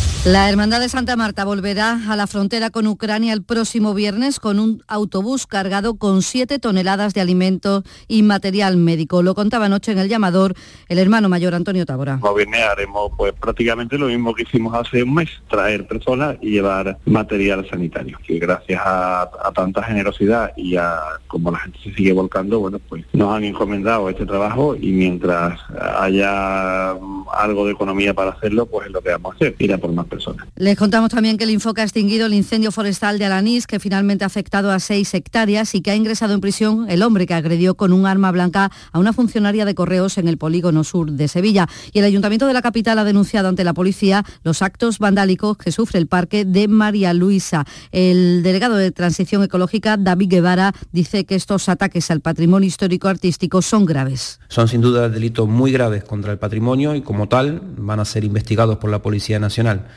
La 0.23 0.47
Hermandad 0.47 0.79
de 0.79 0.87
Santa 0.87 1.15
Marta 1.15 1.45
volverá 1.45 1.99
a 2.07 2.15
la 2.15 2.27
frontera 2.27 2.69
con 2.69 2.85
Ucrania 2.85 3.33
el 3.33 3.41
próximo 3.41 3.95
viernes 3.95 4.39
con 4.39 4.59
un 4.59 4.83
autobús 4.87 5.47
cargado 5.47 5.95
con 5.95 6.21
7 6.21 6.59
toneladas 6.59 7.15
de 7.15 7.21
alimentos 7.21 7.83
y 8.07 8.21
material 8.21 8.77
médico. 8.77 9.23
Lo 9.23 9.33
contaba 9.33 9.65
anoche 9.65 9.93
en 9.93 9.97
el 9.97 10.09
llamador 10.09 10.53
el 10.89 10.99
hermano 10.99 11.27
mayor 11.27 11.55
Antonio 11.55 11.87
Tabora. 11.87 12.19
El 12.23 12.35
viernes 12.35 12.61
haremos 12.61 13.11
pues 13.17 13.33
prácticamente 13.33 13.97
lo 13.97 14.05
mismo 14.05 14.35
que 14.35 14.43
hicimos 14.43 14.75
hace 14.75 15.01
un 15.01 15.15
mes, 15.15 15.29
traer 15.49 15.87
personas 15.87 16.37
y 16.39 16.51
llevar 16.51 16.99
material 17.05 17.67
sanitario. 17.67 18.19
Y 18.27 18.37
gracias 18.37 18.79
a, 18.85 19.23
a 19.23 19.51
tanta 19.55 19.81
generosidad 19.81 20.51
y 20.55 20.75
a 20.75 20.99
como 21.25 21.49
la 21.49 21.57
gente 21.57 21.79
se 21.83 21.95
sigue 21.95 22.13
volcando, 22.13 22.59
bueno, 22.59 22.77
pues 22.77 23.05
nos 23.13 23.33
han 23.35 23.43
encomendado 23.43 24.07
este 24.07 24.27
trabajo 24.27 24.75
y 24.75 24.91
mientras 24.91 25.59
haya 25.97 26.91
algo 26.91 27.65
de 27.65 27.71
economía 27.71 28.13
para 28.13 28.31
hacerlo, 28.31 28.67
pues 28.67 28.85
es 28.85 28.93
lo 28.93 29.01
que 29.01 29.09
vamos 29.09 29.33
a 29.33 29.35
hacer, 29.37 29.55
ir 29.57 29.73
a 29.73 29.79
por 29.79 29.91
más 29.91 30.10
personas. 30.11 30.45
Les 30.57 30.77
contamos 30.77 31.09
también 31.09 31.37
que 31.37 31.45
el 31.45 31.49
Infoca 31.49 31.81
ha 31.81 31.85
extinguido 31.85 32.27
el 32.27 32.33
incendio 32.33 32.71
forestal 32.71 33.17
de 33.17 33.25
Alanís, 33.25 33.65
que 33.65 33.79
finalmente 33.79 34.25
ha 34.25 34.27
afectado 34.27 34.71
a 34.71 34.79
seis 34.79 35.13
hectáreas 35.13 35.73
y 35.73 35.81
que 35.81 35.91
ha 35.91 35.95
ingresado 35.95 36.33
en 36.33 36.41
prisión 36.41 36.85
el 36.89 37.01
hombre 37.01 37.25
que 37.25 37.33
agredió 37.33 37.75
con 37.75 37.93
un 37.93 38.05
arma 38.05 38.31
blanca 38.31 38.69
a 38.91 38.99
una 38.99 39.13
funcionaria 39.13 39.65
de 39.65 39.73
correos 39.73 40.17
en 40.17 40.27
el 40.27 40.37
polígono 40.37 40.83
sur 40.83 41.11
de 41.11 41.27
Sevilla. 41.27 41.67
Y 41.93 41.99
el 41.99 42.05
Ayuntamiento 42.05 42.45
de 42.45 42.53
la 42.53 42.61
capital 42.61 42.99
ha 42.99 43.03
denunciado 43.03 43.47
ante 43.47 43.63
la 43.63 43.73
policía 43.73 44.25
los 44.43 44.61
actos 44.61 44.99
vandálicos 44.99 45.57
que 45.57 45.71
sufre 45.71 45.97
el 45.97 46.07
parque 46.07 46.43
de 46.43 46.67
María 46.67 47.13
Luisa. 47.13 47.65
El 47.91 48.43
delegado 48.43 48.75
de 48.75 48.91
Transición 48.91 49.43
Ecológica, 49.43 49.95
David 49.97 50.29
Guevara, 50.29 50.73
dice 50.91 51.25
que 51.25 51.35
estos 51.35 51.69
ataques 51.69 52.11
al 52.11 52.19
patrimonio 52.19 52.67
histórico 52.67 53.07
artístico 53.07 53.61
son 53.61 53.85
graves. 53.85 54.39
Son 54.49 54.67
sin 54.67 54.81
duda 54.81 55.09
delitos 55.09 55.47
muy 55.47 55.71
graves 55.71 56.03
contra 56.03 56.31
el 56.31 56.39
patrimonio 56.39 56.95
y 56.95 57.01
como 57.01 57.29
tal 57.29 57.61
van 57.77 57.99
a 57.99 58.05
ser 58.05 58.23
investigados 58.23 58.77
por 58.77 58.89
la 58.89 59.01
Policía 59.01 59.39
Nacional. 59.39 59.87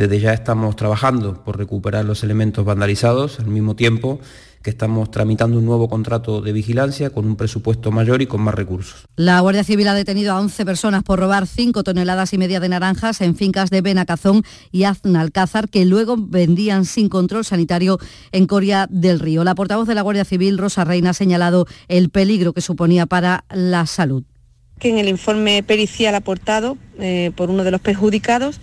Desde 0.00 0.18
ya 0.18 0.32
estamos 0.32 0.76
trabajando 0.76 1.44
por 1.44 1.58
recuperar 1.58 2.06
los 2.06 2.24
elementos 2.24 2.64
vandalizados 2.64 3.38
al 3.38 3.48
mismo 3.48 3.76
tiempo 3.76 4.18
que 4.62 4.70
estamos 4.70 5.10
tramitando 5.10 5.58
un 5.58 5.66
nuevo 5.66 5.90
contrato 5.90 6.40
de 6.40 6.54
vigilancia 6.54 7.10
con 7.10 7.26
un 7.26 7.36
presupuesto 7.36 7.90
mayor 7.92 8.22
y 8.22 8.26
con 8.26 8.40
más 8.40 8.54
recursos. 8.54 9.04
La 9.16 9.38
Guardia 9.40 9.62
Civil 9.62 9.88
ha 9.88 9.92
detenido 9.92 10.32
a 10.32 10.40
11 10.40 10.64
personas 10.64 11.02
por 11.02 11.18
robar 11.18 11.46
5 11.46 11.82
toneladas 11.82 12.32
y 12.32 12.38
media 12.38 12.60
de 12.60 12.70
naranjas 12.70 13.20
en 13.20 13.36
fincas 13.36 13.68
de 13.68 13.82
Benacazón 13.82 14.42
y 14.72 14.84
Aznalcázar 14.84 15.68
que 15.68 15.84
luego 15.84 16.16
vendían 16.18 16.86
sin 16.86 17.10
control 17.10 17.44
sanitario 17.44 17.98
en 18.32 18.46
Coria 18.46 18.86
del 18.88 19.20
Río. 19.20 19.44
La 19.44 19.54
portavoz 19.54 19.86
de 19.86 19.96
la 19.96 20.00
Guardia 20.00 20.24
Civil, 20.24 20.56
Rosa 20.56 20.82
Reina, 20.82 21.10
ha 21.10 21.12
señalado 21.12 21.66
el 21.88 22.08
peligro 22.08 22.54
que 22.54 22.62
suponía 22.62 23.04
para 23.04 23.44
la 23.50 23.84
salud. 23.84 24.24
Que 24.78 24.88
en 24.88 24.96
el 24.96 25.10
informe 25.10 25.62
pericial 25.62 26.14
aportado 26.14 26.78
eh, 26.98 27.32
por 27.36 27.50
uno 27.50 27.64
de 27.64 27.70
los 27.70 27.82
perjudicados 27.82 28.62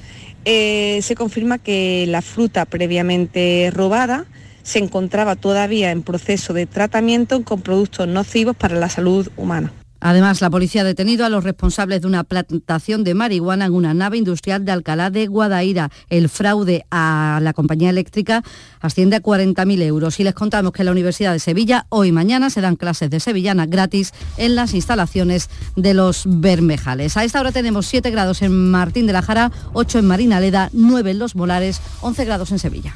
eh, 0.49 1.01
se 1.01 1.13
confirma 1.13 1.57
que 1.57 2.05
la 2.07 2.21
fruta 2.21 2.63
previamente 2.63 3.69
robada 3.73 4.23
se 4.63 4.79
encontraba 4.79 5.35
todavía 5.35 5.91
en 5.91 6.03
proceso 6.03 6.53
de 6.53 6.65
tratamiento 6.65 7.43
con 7.43 7.59
productos 7.59 8.07
nocivos 8.07 8.55
para 8.55 8.77
la 8.77 8.87
salud 8.87 9.29
humana. 9.35 9.73
Además, 9.99 10.41
la 10.41 10.49
policía 10.49 10.81
ha 10.81 10.85
detenido 10.85 11.25
a 11.25 11.29
los 11.29 11.43
responsables 11.43 12.01
de 12.01 12.07
una 12.07 12.23
plantación 12.23 13.03
de 13.03 13.13
marihuana 13.13 13.65
en 13.65 13.73
una 13.73 13.93
nave 13.93 14.17
industrial 14.17 14.65
de 14.65 14.71
Alcalá 14.71 15.09
de 15.09 15.27
Guadaira. 15.27 15.91
El 16.09 16.29
fraude 16.29 16.85
a 16.91 17.39
la 17.41 17.53
compañía 17.53 17.89
eléctrica 17.89 18.43
asciende 18.79 19.17
a 19.17 19.21
40.000 19.21 19.81
euros. 19.83 20.19
Y 20.19 20.23
les 20.23 20.33
contamos 20.33 20.71
que 20.71 20.81
en 20.81 20.87
la 20.87 20.91
Universidad 20.91 21.33
de 21.33 21.39
Sevilla 21.39 21.85
hoy 21.89 22.07
y 22.07 22.11
mañana 22.11 22.49
se 22.49 22.61
dan 22.61 22.75
clases 22.75 23.09
de 23.09 23.19
sevillana 23.19 23.65
gratis 23.65 24.13
en 24.37 24.55
las 24.55 24.73
instalaciones 24.73 25.49
de 25.75 25.93
los 25.93 26.23
Bermejales. 26.25 27.17
A 27.17 27.23
esta 27.23 27.39
hora 27.39 27.51
tenemos 27.51 27.85
7 27.87 28.09
grados 28.11 28.41
en 28.41 28.71
Martín 28.71 29.07
de 29.07 29.13
la 29.13 29.21
Jara, 29.21 29.51
8 29.73 29.99
en 29.99 30.05
Marinaleda, 30.05 30.69
9 30.73 31.11
en 31.11 31.19
Los 31.19 31.35
Molares, 31.35 31.81
11 32.01 32.25
grados 32.25 32.51
en 32.51 32.59
Sevilla. 32.59 32.95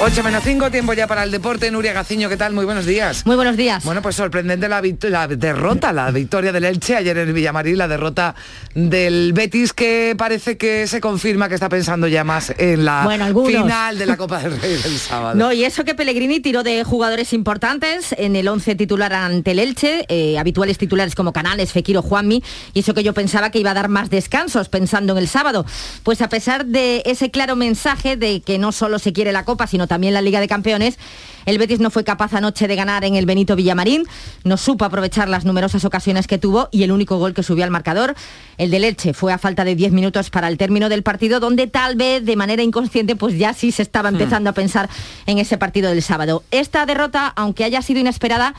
8 0.00 0.22
menos 0.22 0.44
5, 0.44 0.70
tiempo 0.70 0.92
ya 0.92 1.08
para 1.08 1.24
el 1.24 1.32
deporte. 1.32 1.72
Nuria 1.72 1.92
Gaciño, 1.92 2.28
¿qué 2.28 2.36
tal? 2.36 2.52
Muy 2.52 2.64
buenos 2.64 2.86
días. 2.86 3.26
Muy 3.26 3.34
buenos 3.34 3.56
días. 3.56 3.84
Bueno, 3.84 4.00
pues 4.00 4.14
sorprendente 4.14 4.68
la, 4.68 4.80
la 4.80 5.26
derrota, 5.26 5.92
la 5.92 6.12
victoria 6.12 6.52
del 6.52 6.66
Elche 6.66 6.94
ayer 6.94 7.18
en 7.18 7.26
el 7.26 7.34
Villamarín, 7.34 7.76
la 7.76 7.88
derrota 7.88 8.36
del 8.76 9.32
Betis, 9.32 9.72
que 9.72 10.14
parece 10.16 10.56
que 10.56 10.86
se 10.86 11.00
confirma 11.00 11.48
que 11.48 11.56
está 11.56 11.68
pensando 11.68 12.06
ya 12.06 12.22
más 12.22 12.54
en 12.58 12.84
la 12.84 13.08
final 13.44 13.98
de 13.98 14.06
la 14.06 14.16
Copa 14.16 14.38
del 14.38 14.60
Rey 14.60 14.76
del 14.76 14.98
sábado. 14.98 15.34
No, 15.34 15.52
y 15.52 15.64
eso 15.64 15.84
que 15.84 15.96
Pellegrini 15.96 16.38
tiró 16.38 16.62
de 16.62 16.84
jugadores 16.84 17.32
importantes 17.32 18.14
en 18.16 18.36
el 18.36 18.46
11 18.46 18.76
titular 18.76 19.12
ante 19.12 19.50
el 19.50 19.58
Elche, 19.58 20.06
eh, 20.08 20.38
habituales 20.38 20.78
titulares 20.78 21.16
como 21.16 21.32
Canales, 21.32 21.72
Fekiro, 21.72 22.02
Juanmi, 22.02 22.44
y 22.72 22.80
eso 22.80 22.94
que 22.94 23.02
yo 23.02 23.14
pensaba 23.14 23.50
que 23.50 23.58
iba 23.58 23.72
a 23.72 23.74
dar 23.74 23.88
más 23.88 24.10
descansos 24.10 24.68
pensando 24.68 25.14
en 25.14 25.18
el 25.18 25.28
sábado. 25.28 25.66
Pues 26.04 26.22
a 26.22 26.28
pesar 26.28 26.66
de 26.66 27.02
ese 27.04 27.32
claro 27.32 27.56
mensaje 27.56 28.16
de 28.16 28.42
que 28.42 28.58
no 28.58 28.70
solo 28.70 29.00
se 29.00 29.12
quiere 29.12 29.32
la 29.32 29.44
Copa, 29.44 29.66
sino 29.66 29.87
también 29.88 30.14
la 30.14 30.22
Liga 30.22 30.40
de 30.40 30.46
Campeones, 30.46 30.98
el 31.46 31.58
Betis 31.58 31.80
no 31.80 31.90
fue 31.90 32.04
capaz 32.04 32.34
anoche 32.34 32.68
de 32.68 32.76
ganar 32.76 33.04
en 33.04 33.14
el 33.14 33.24
Benito 33.24 33.56
Villamarín, 33.56 34.04
no 34.44 34.56
supo 34.56 34.84
aprovechar 34.84 35.28
las 35.28 35.44
numerosas 35.44 35.84
ocasiones 35.84 36.26
que 36.26 36.38
tuvo 36.38 36.68
y 36.70 36.82
el 36.82 36.92
único 36.92 37.16
gol 37.18 37.34
que 37.34 37.42
subió 37.42 37.64
al 37.64 37.70
marcador, 37.70 38.14
el 38.58 38.70
de 38.70 38.78
Leche, 38.78 39.14
fue 39.14 39.32
a 39.32 39.38
falta 39.38 39.64
de 39.64 39.74
10 39.74 39.92
minutos 39.92 40.30
para 40.30 40.48
el 40.48 40.58
término 40.58 40.88
del 40.88 41.02
partido, 41.02 41.40
donde 41.40 41.66
tal 41.66 41.96
vez 41.96 42.24
de 42.24 42.36
manera 42.36 42.62
inconsciente 42.62 43.16
pues 43.16 43.38
ya 43.38 43.54
sí 43.54 43.72
se 43.72 43.82
estaba 43.82 44.10
empezando 44.10 44.50
a 44.50 44.52
pensar 44.52 44.88
en 45.26 45.38
ese 45.38 45.58
partido 45.58 45.88
del 45.88 46.02
sábado. 46.02 46.44
Esta 46.50 46.84
derrota, 46.86 47.32
aunque 47.34 47.64
haya 47.64 47.82
sido 47.82 48.00
inesperada, 48.00 48.54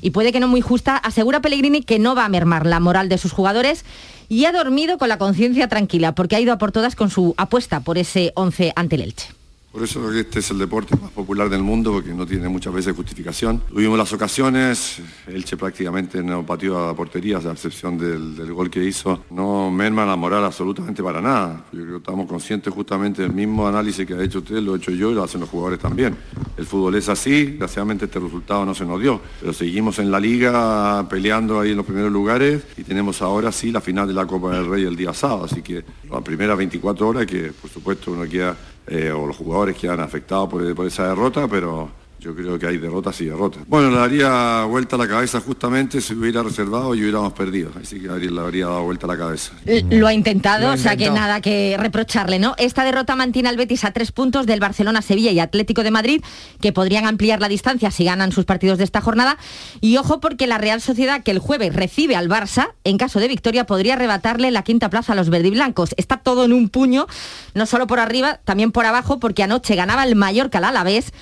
y 0.00 0.10
puede 0.10 0.32
que 0.32 0.40
no 0.40 0.48
muy 0.48 0.60
justa, 0.60 0.96
asegura 0.96 1.40
Pellegrini 1.40 1.82
que 1.82 2.00
no 2.00 2.14
va 2.14 2.24
a 2.24 2.28
mermar 2.28 2.66
la 2.66 2.80
moral 2.80 3.08
de 3.08 3.18
sus 3.18 3.32
jugadores 3.32 3.84
y 4.28 4.46
ha 4.46 4.52
dormido 4.52 4.98
con 4.98 5.08
la 5.08 5.18
conciencia 5.18 5.68
tranquila 5.68 6.14
porque 6.14 6.36
ha 6.36 6.40
ido 6.40 6.52
a 6.52 6.58
por 6.58 6.72
todas 6.72 6.96
con 6.96 7.08
su 7.08 7.34
apuesta 7.36 7.80
por 7.80 7.98
ese 7.98 8.32
11 8.34 8.72
ante 8.74 8.96
el 8.96 9.02
Elche. 9.02 9.41
Por 9.72 9.82
eso 9.82 10.12
este 10.12 10.40
es 10.40 10.50
el 10.50 10.58
deporte 10.58 10.94
más 11.00 11.10
popular 11.12 11.48
del 11.48 11.62
mundo, 11.62 11.92
porque 11.92 12.12
no 12.12 12.26
tiene 12.26 12.46
muchas 12.46 12.74
veces 12.74 12.94
justificación. 12.94 13.62
Tuvimos 13.70 13.96
las 13.96 14.12
ocasiones, 14.12 15.00
Elche 15.26 15.56
prácticamente 15.56 16.22
no 16.22 16.44
pateó 16.44 16.90
a 16.90 16.94
porterías, 16.94 17.46
a 17.46 17.52
excepción 17.52 17.96
del, 17.96 18.52
gol 18.52 18.68
que 18.68 18.84
hizo. 18.84 19.24
No 19.30 19.70
merma 19.70 20.04
la 20.04 20.14
moral 20.14 20.44
absolutamente 20.44 21.02
para 21.02 21.22
nada. 21.22 21.64
Yo 21.72 21.80
creo 21.80 21.92
que 21.92 21.96
estamos 21.96 22.26
conscientes 22.26 22.70
justamente 22.70 23.22
del 23.22 23.32
mismo 23.32 23.66
análisis 23.66 24.06
que 24.06 24.12
ha 24.12 24.22
hecho 24.22 24.40
usted, 24.40 24.56
lo 24.56 24.74
he 24.74 24.76
hecho 24.76 24.90
yo 24.90 25.10
y 25.10 25.14
lo 25.14 25.24
hacen 25.24 25.40
los 25.40 25.48
jugadores 25.48 25.78
también. 25.78 26.18
El 26.58 26.66
fútbol 26.66 26.94
es 26.96 27.08
así, 27.08 27.46
desgraciadamente 27.46 28.04
este 28.04 28.20
resultado 28.20 28.66
no 28.66 28.74
se 28.74 28.84
nos 28.84 29.00
dio, 29.00 29.22
pero 29.40 29.54
seguimos 29.54 29.98
en 29.98 30.10
la 30.10 30.20
liga 30.20 31.08
peleando 31.08 31.58
ahí 31.58 31.70
en 31.70 31.78
los 31.78 31.86
primeros 31.86 32.12
lugares 32.12 32.62
y 32.76 32.82
tenemos 32.82 33.22
ahora 33.22 33.50
sí 33.50 33.72
la 33.72 33.80
final 33.80 34.06
de 34.06 34.12
la 34.12 34.26
Copa 34.26 34.54
del 34.54 34.68
Rey 34.68 34.84
el 34.84 34.96
día 34.96 35.14
sábado, 35.14 35.44
así 35.44 35.62
que 35.62 35.82
la 36.10 36.20
primera 36.20 36.54
24 36.54 37.08
horas 37.08 37.24
que 37.24 37.52
por 37.52 37.70
supuesto 37.70 38.12
uno 38.12 38.28
queda 38.28 38.54
eh, 38.86 39.10
o 39.10 39.26
los 39.26 39.36
jugadores 39.36 39.76
que 39.76 39.88
han 39.88 40.00
afectado 40.00 40.48
por, 40.48 40.74
por 40.74 40.86
esa 40.86 41.08
derrota, 41.08 41.46
pero 41.48 41.90
yo 42.22 42.36
creo 42.36 42.56
que 42.56 42.66
hay 42.66 42.78
derrotas 42.78 43.20
y 43.20 43.24
derrotas. 43.24 43.64
Bueno, 43.66 43.90
le 43.90 43.96
daría 43.96 44.64
vuelta 44.64 44.94
a 44.94 44.98
la 45.00 45.08
cabeza 45.08 45.40
justamente 45.40 46.00
si 46.00 46.14
hubiera 46.14 46.42
reservado 46.44 46.94
y 46.94 47.02
hubiéramos 47.02 47.32
perdido. 47.32 47.72
Así 47.80 47.98
que 47.98 48.08
le 48.08 48.40
habría 48.40 48.66
dado 48.66 48.84
vuelta 48.84 49.06
a 49.06 49.08
la 49.08 49.18
cabeza. 49.18 49.52
Lo 49.90 50.06
ha 50.06 50.14
intentado, 50.14 50.72
o 50.72 50.76
sea 50.76 50.96
que 50.96 51.10
nada 51.10 51.40
que 51.40 51.76
reprocharle, 51.78 52.38
¿no? 52.38 52.54
Esta 52.58 52.84
derrota 52.84 53.16
mantiene 53.16 53.48
al 53.48 53.56
Betis 53.56 53.84
a 53.84 53.90
tres 53.90 54.12
puntos 54.12 54.46
del 54.46 54.60
Barcelona, 54.60 55.02
Sevilla 55.02 55.32
y 55.32 55.40
Atlético 55.40 55.82
de 55.82 55.90
Madrid, 55.90 56.22
que 56.60 56.72
podrían 56.72 57.06
ampliar 57.06 57.40
la 57.40 57.48
distancia 57.48 57.90
si 57.90 58.04
ganan 58.04 58.30
sus 58.30 58.44
partidos 58.44 58.78
de 58.78 58.84
esta 58.84 59.00
jornada. 59.00 59.36
Y 59.80 59.96
ojo 59.96 60.20
porque 60.20 60.46
la 60.46 60.58
Real 60.58 60.80
Sociedad, 60.80 61.24
que 61.24 61.32
el 61.32 61.40
jueves 61.40 61.74
recibe 61.74 62.14
al 62.14 62.28
Barça, 62.28 62.68
en 62.84 62.98
caso 62.98 63.18
de 63.18 63.26
victoria, 63.26 63.66
podría 63.66 63.94
arrebatarle 63.94 64.52
la 64.52 64.62
quinta 64.62 64.90
plaza 64.90 65.14
a 65.14 65.16
los 65.16 65.28
verdiblancos. 65.28 65.90
Está 65.96 66.18
todo 66.18 66.44
en 66.44 66.52
un 66.52 66.68
puño, 66.68 67.08
no 67.54 67.66
solo 67.66 67.88
por 67.88 67.98
arriba, 67.98 68.38
también 68.44 68.70
por 68.70 68.86
abajo, 68.86 69.18
porque 69.18 69.42
anoche 69.42 69.74
ganaba 69.74 70.04
el 70.04 70.14
Mallorca 70.14 70.58
al 70.58 70.66
Alavés 70.66 71.12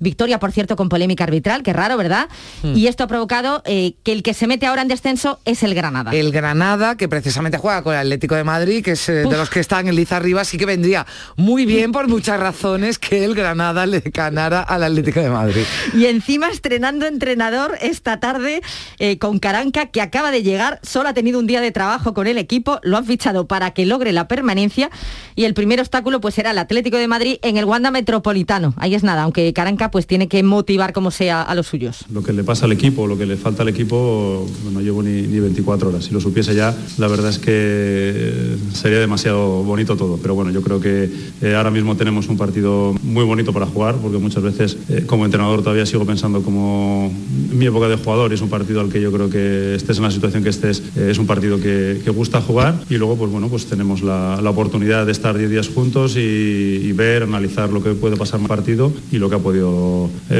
Victoria, 0.00 0.38
por 0.38 0.52
cierto, 0.52 0.76
con 0.76 0.88
polémica 0.88 1.24
arbitral, 1.24 1.62
que 1.62 1.72
raro, 1.72 1.96
¿verdad? 1.96 2.28
Hmm. 2.62 2.76
Y 2.76 2.86
esto 2.86 3.04
ha 3.04 3.06
provocado 3.06 3.62
eh, 3.64 3.94
que 4.02 4.12
el 4.12 4.22
que 4.22 4.34
se 4.34 4.46
mete 4.46 4.66
ahora 4.66 4.82
en 4.82 4.88
descenso 4.88 5.40
es 5.44 5.62
el 5.62 5.74
Granada. 5.74 6.12
El 6.12 6.32
Granada, 6.32 6.96
que 6.96 7.08
precisamente 7.08 7.58
juega 7.58 7.82
con 7.82 7.94
el 7.94 8.00
Atlético 8.00 8.34
de 8.34 8.44
Madrid, 8.44 8.84
que 8.84 8.92
es 8.92 9.08
eh, 9.08 9.24
de 9.24 9.36
los 9.36 9.50
que 9.50 9.60
están 9.60 9.88
en 9.88 9.94
liza 9.94 10.16
arriba, 10.16 10.44
sí 10.44 10.58
que 10.58 10.66
vendría 10.66 11.06
muy 11.36 11.66
bien 11.66 11.92
por 11.92 12.08
muchas 12.08 12.38
razones 12.40 12.98
que 12.98 13.24
el 13.24 13.34
Granada 13.34 13.86
le 13.86 14.00
ganara 14.00 14.62
al 14.62 14.82
Atlético 14.82 15.20
de 15.20 15.30
Madrid. 15.30 15.62
Y 15.94 16.06
encima 16.06 16.48
estrenando 16.48 17.06
entrenador 17.06 17.76
esta 17.80 18.20
tarde 18.20 18.62
eh, 18.98 19.18
con 19.18 19.38
Caranca, 19.38 19.86
que 19.86 20.00
acaba 20.00 20.30
de 20.30 20.42
llegar, 20.42 20.80
solo 20.82 21.08
ha 21.08 21.14
tenido 21.14 21.38
un 21.38 21.46
día 21.46 21.60
de 21.60 21.70
trabajo 21.70 22.14
con 22.14 22.26
el 22.26 22.38
equipo, 22.38 22.78
lo 22.82 22.96
han 22.96 23.04
fichado 23.04 23.46
para 23.46 23.72
que 23.72 23.86
logre 23.86 24.12
la 24.12 24.28
permanencia 24.28 24.90
y 25.34 25.44
el 25.44 25.54
primer 25.54 25.80
obstáculo 25.80 26.20
pues 26.20 26.34
será 26.34 26.50
el 26.52 26.58
Atlético 26.58 26.96
de 26.96 27.08
Madrid 27.08 27.38
en 27.42 27.56
el 27.56 27.64
Wanda 27.64 27.90
Metropolitano. 27.90 28.74
Ahí 28.76 28.94
es 28.94 29.02
nada, 29.02 29.22
aunque 29.22 29.52
Caranca 29.52 29.87
pues 29.90 30.06
tiene 30.06 30.28
que 30.28 30.42
motivar 30.42 30.92
como 30.92 31.10
sea 31.10 31.42
a 31.42 31.54
los 31.54 31.66
suyos. 31.66 32.04
Lo 32.12 32.22
que 32.22 32.32
le 32.32 32.44
pasa 32.44 32.66
al 32.66 32.72
equipo, 32.72 33.06
lo 33.06 33.18
que 33.18 33.26
le 33.26 33.36
falta 33.36 33.62
al 33.62 33.68
equipo, 33.68 34.46
no 34.72 34.80
llevo 34.80 35.02
ni, 35.02 35.26
24 35.26 35.88
horas. 35.88 36.04
Si 36.04 36.12
lo 36.12 36.20
supiese 36.20 36.54
ya, 36.54 36.76
la 36.98 37.08
verdad 37.08 37.30
es 37.30 37.38
que 37.38 38.56
sería 38.74 38.98
demasiado 38.98 39.62
bonito 39.62 39.96
todo. 39.96 40.18
Pero 40.20 40.34
bueno, 40.34 40.50
yo 40.50 40.62
creo 40.62 40.80
que 40.80 41.10
eh, 41.42 41.54
ahora 41.54 41.70
mismo 41.70 41.96
tenemos 41.96 42.28
un 42.28 42.36
partido 42.36 42.94
muy 43.02 43.24
bonito 43.24 43.52
para 43.52 43.66
jugar, 43.66 43.96
porque 43.96 44.18
muchas 44.18 44.42
veces 44.42 44.76
eh, 44.88 45.04
como 45.06 45.24
entrenador 45.24 45.62
todavía 45.62 45.86
sigo 45.86 46.04
pensando 46.04 46.42
como 46.42 47.12
mi 47.52 47.66
época 47.66 47.88
de 47.88 47.96
jugador 47.96 48.30
y 48.30 48.34
es 48.34 48.40
un 48.40 48.48
partido 48.48 48.80
al 48.80 48.90
que 48.90 49.00
yo 49.00 49.12
creo 49.12 49.30
que 49.30 49.74
estés 49.74 49.98
en 49.98 50.04
la 50.04 50.10
situación 50.10 50.42
que 50.42 50.50
estés, 50.50 50.82
eh, 50.96 51.08
es 51.10 51.18
un 51.18 51.26
partido 51.26 51.60
que, 51.60 52.02
gusta 52.08 52.40
jugar 52.40 52.74
y 52.90 52.96
luego 52.96 53.16
pues 53.16 53.30
bueno, 53.30 53.48
pues 53.48 53.66
tenemos 53.66 54.02
la, 54.02 54.40
oportunidad 54.48 55.06
de 55.06 55.12
estar 55.12 55.36
10 55.36 55.50
días 55.50 55.68
juntos 55.68 56.16
y, 56.16 56.90
ver, 56.92 57.22
analizar 57.22 57.70
lo 57.70 57.82
que 57.82 57.90
puede 57.90 58.16
pasar 58.16 58.40
en 58.40 58.44
el 58.44 58.48
partido 58.48 58.92
y 59.12 59.18
lo 59.18 59.28
que 59.28 59.36
ha 59.36 59.38
podido 59.38 59.77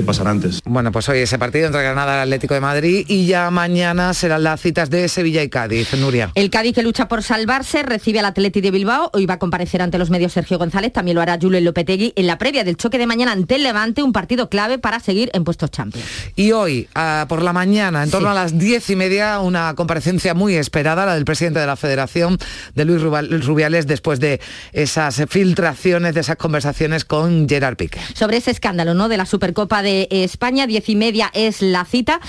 pasar 0.04 0.28
antes. 0.28 0.60
Bueno, 0.64 0.92
pues 0.92 1.08
hoy 1.08 1.20
ese 1.20 1.38
partido 1.38 1.66
entre 1.66 1.82
Granada 1.82 2.18
y 2.18 2.22
Atlético 2.22 2.54
de 2.54 2.60
Madrid 2.60 3.04
y 3.08 3.26
ya 3.26 3.50
mañana 3.50 4.14
serán 4.14 4.42
las 4.42 4.60
citas 4.60 4.90
de 4.90 5.08
Sevilla 5.08 5.42
y 5.42 5.48
Cádiz. 5.48 5.88
Nuria. 5.98 6.30
El 6.34 6.50
Cádiz 6.50 6.74
que 6.74 6.82
lucha 6.82 7.08
por 7.08 7.22
salvarse 7.22 7.82
recibe 7.82 8.18
al 8.20 8.26
Atlético 8.26 8.64
de 8.64 8.70
Bilbao. 8.70 9.10
Hoy 9.12 9.26
va 9.26 9.34
a 9.34 9.38
comparecer 9.38 9.82
ante 9.82 9.98
los 9.98 10.10
medios 10.10 10.32
Sergio 10.32 10.58
González, 10.58 10.92
también 10.92 11.14
lo 11.14 11.20
hará 11.20 11.38
Julio 11.40 11.60
Lopetegui 11.60 12.12
en 12.16 12.26
la 12.26 12.38
previa 12.38 12.64
del 12.64 12.76
choque 12.76 12.98
de 12.98 13.06
mañana 13.06 13.32
ante 13.32 13.56
el 13.56 13.62
Levante, 13.62 14.02
un 14.02 14.12
partido 14.12 14.48
clave 14.48 14.78
para 14.78 15.00
seguir 15.00 15.30
en 15.32 15.44
puestos 15.44 15.70
Champions. 15.70 16.06
Y 16.36 16.52
hoy, 16.52 16.88
ah, 16.94 17.26
por 17.28 17.42
la 17.42 17.52
mañana, 17.52 18.02
en 18.02 18.10
torno 18.10 18.30
a 18.30 18.34
las 18.34 18.58
diez 18.58 18.88
y 18.90 18.96
media, 18.96 19.40
una 19.40 19.74
comparecencia 19.74 20.34
muy 20.34 20.54
esperada, 20.54 21.06
la 21.06 21.14
del 21.14 21.24
presidente 21.24 21.60
de 21.60 21.66
la 21.66 21.76
Federación, 21.76 22.38
de 22.74 22.84
Luis 22.84 23.02
Rubiales, 23.02 23.86
después 23.86 24.20
de 24.20 24.40
esas 24.72 25.22
filtraciones, 25.28 26.14
de 26.14 26.20
esas 26.20 26.36
conversaciones 26.36 27.04
con 27.04 27.48
Gerard 27.48 27.76
Piqué. 27.76 28.00
Sobre 28.14 28.38
ese 28.38 28.50
escándalo, 28.50 28.94
¿no? 28.94 29.08
De 29.08 29.16
la 29.16 29.26
Supercopa 29.28 29.82
de 29.82 30.08
España, 30.10 30.66
diez 30.66 30.88
y 30.88 30.96
media 30.96 31.30
es 31.32 31.62
la 31.62 31.84
cita, 31.84 32.20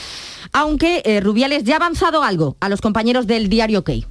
aunque 0.52 1.02
eh, 1.06 1.20
Rubiales 1.22 1.64
ya 1.64 1.76
ha 1.76 1.78
avanzado 1.78 2.24
algo 2.24 2.58
a 2.60 2.70
los 2.70 2.82
compañeros 2.82 3.26
del 3.26 3.50
diario 3.50 3.84
Key. 3.84 4.06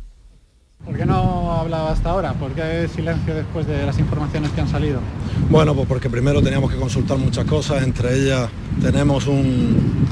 ¿Por 0.85 0.97
qué 0.97 1.05
no 1.05 1.53
ha 1.53 1.61
hablado 1.61 1.89
hasta 1.89 2.11
ahora? 2.11 2.33
¿Por 2.35 2.53
qué 2.53 2.89
silencio 2.89 3.35
después 3.35 3.67
de 3.67 3.85
las 3.85 3.99
informaciones 3.99 4.51
que 4.53 4.61
han 4.61 4.69
salido? 4.69 5.01
Bueno, 5.51 5.75
pues 5.75 5.89
porque 5.89 6.11
primero 6.11 6.43
teníamos 6.43 6.71
que 6.71 6.77
consultar 6.77 7.19
muchas 7.19 7.45
cosas, 7.45 7.83
entre 7.83 8.15
ellas 8.15 8.49
tenemos 8.81 9.27
un, 9.27 10.07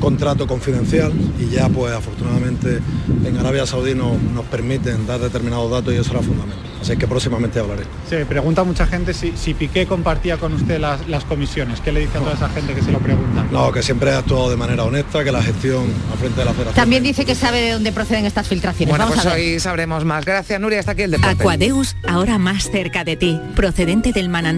contrato 0.00 0.48
confidencial 0.48 1.12
y 1.38 1.48
ya 1.48 1.68
pues 1.68 1.92
afortunadamente 1.92 2.80
en 3.24 3.36
Arabia 3.36 3.66
Saudí 3.66 3.94
nos, 3.94 4.20
nos 4.20 4.44
permiten 4.46 5.06
dar 5.06 5.20
determinados 5.20 5.70
datos 5.70 5.94
y 5.94 5.96
eso 5.96 6.10
era 6.10 6.22
fundamental. 6.22 6.66
Así 6.86 6.96
que 6.96 7.08
próximamente 7.08 7.58
hablaré. 7.58 7.82
Se 8.08 8.24
pregunta 8.26 8.62
mucha 8.62 8.86
gente 8.86 9.12
si, 9.12 9.32
si 9.36 9.54
Piqué 9.54 9.86
compartía 9.86 10.36
con 10.36 10.52
usted 10.52 10.78
las, 10.78 11.24
comisiones. 11.24 11.80
¿Qué 11.80 11.90
le 11.90 12.00
dice 12.00 12.18
a 12.18 12.20
toda 12.20 12.34
esa 12.34 12.48
gente 12.48 12.74
que 12.74 12.82
se 12.82 12.92
lo 12.92 13.00
pregunta? 13.00 13.44
No, 13.50 13.72
que 13.72 13.82
siempre 13.82 14.12
ha 14.12 14.18
actuado 14.18 14.50
de 14.50 14.56
manera 14.56 14.84
honesta, 14.84 15.24
que 15.24 15.32
la 15.32 15.42
gestión 15.42 15.86
a 16.12 16.16
frente 16.16 16.38
de 16.38 16.44
la 16.44 16.52
federación... 16.52 16.74
También 16.76 17.02
dice 17.02 17.24
que 17.24 17.34
sabe 17.34 17.60
de 17.60 17.72
dónde 17.72 17.90
proceden 17.90 18.24
estas 18.24 18.46
filtraciones. 18.46 18.96
Bueno, 18.96 19.12
pues 19.12 19.26
hoy 19.26 19.58
sabremos 19.58 20.04
más. 20.04 20.24
Gracias, 20.24 20.60
Nuria. 20.60 20.78
Hasta 20.78 20.92
aquí 20.92 21.02
el 21.02 21.10
deporte. 21.10 21.42
Aquadeus, 21.42 21.96
ahora 22.06 22.38
más 22.38 22.70
cerca 22.70 23.02
de 23.02 23.16
ti. 23.16 23.40
Procedente 23.56 24.12
del 24.12 24.28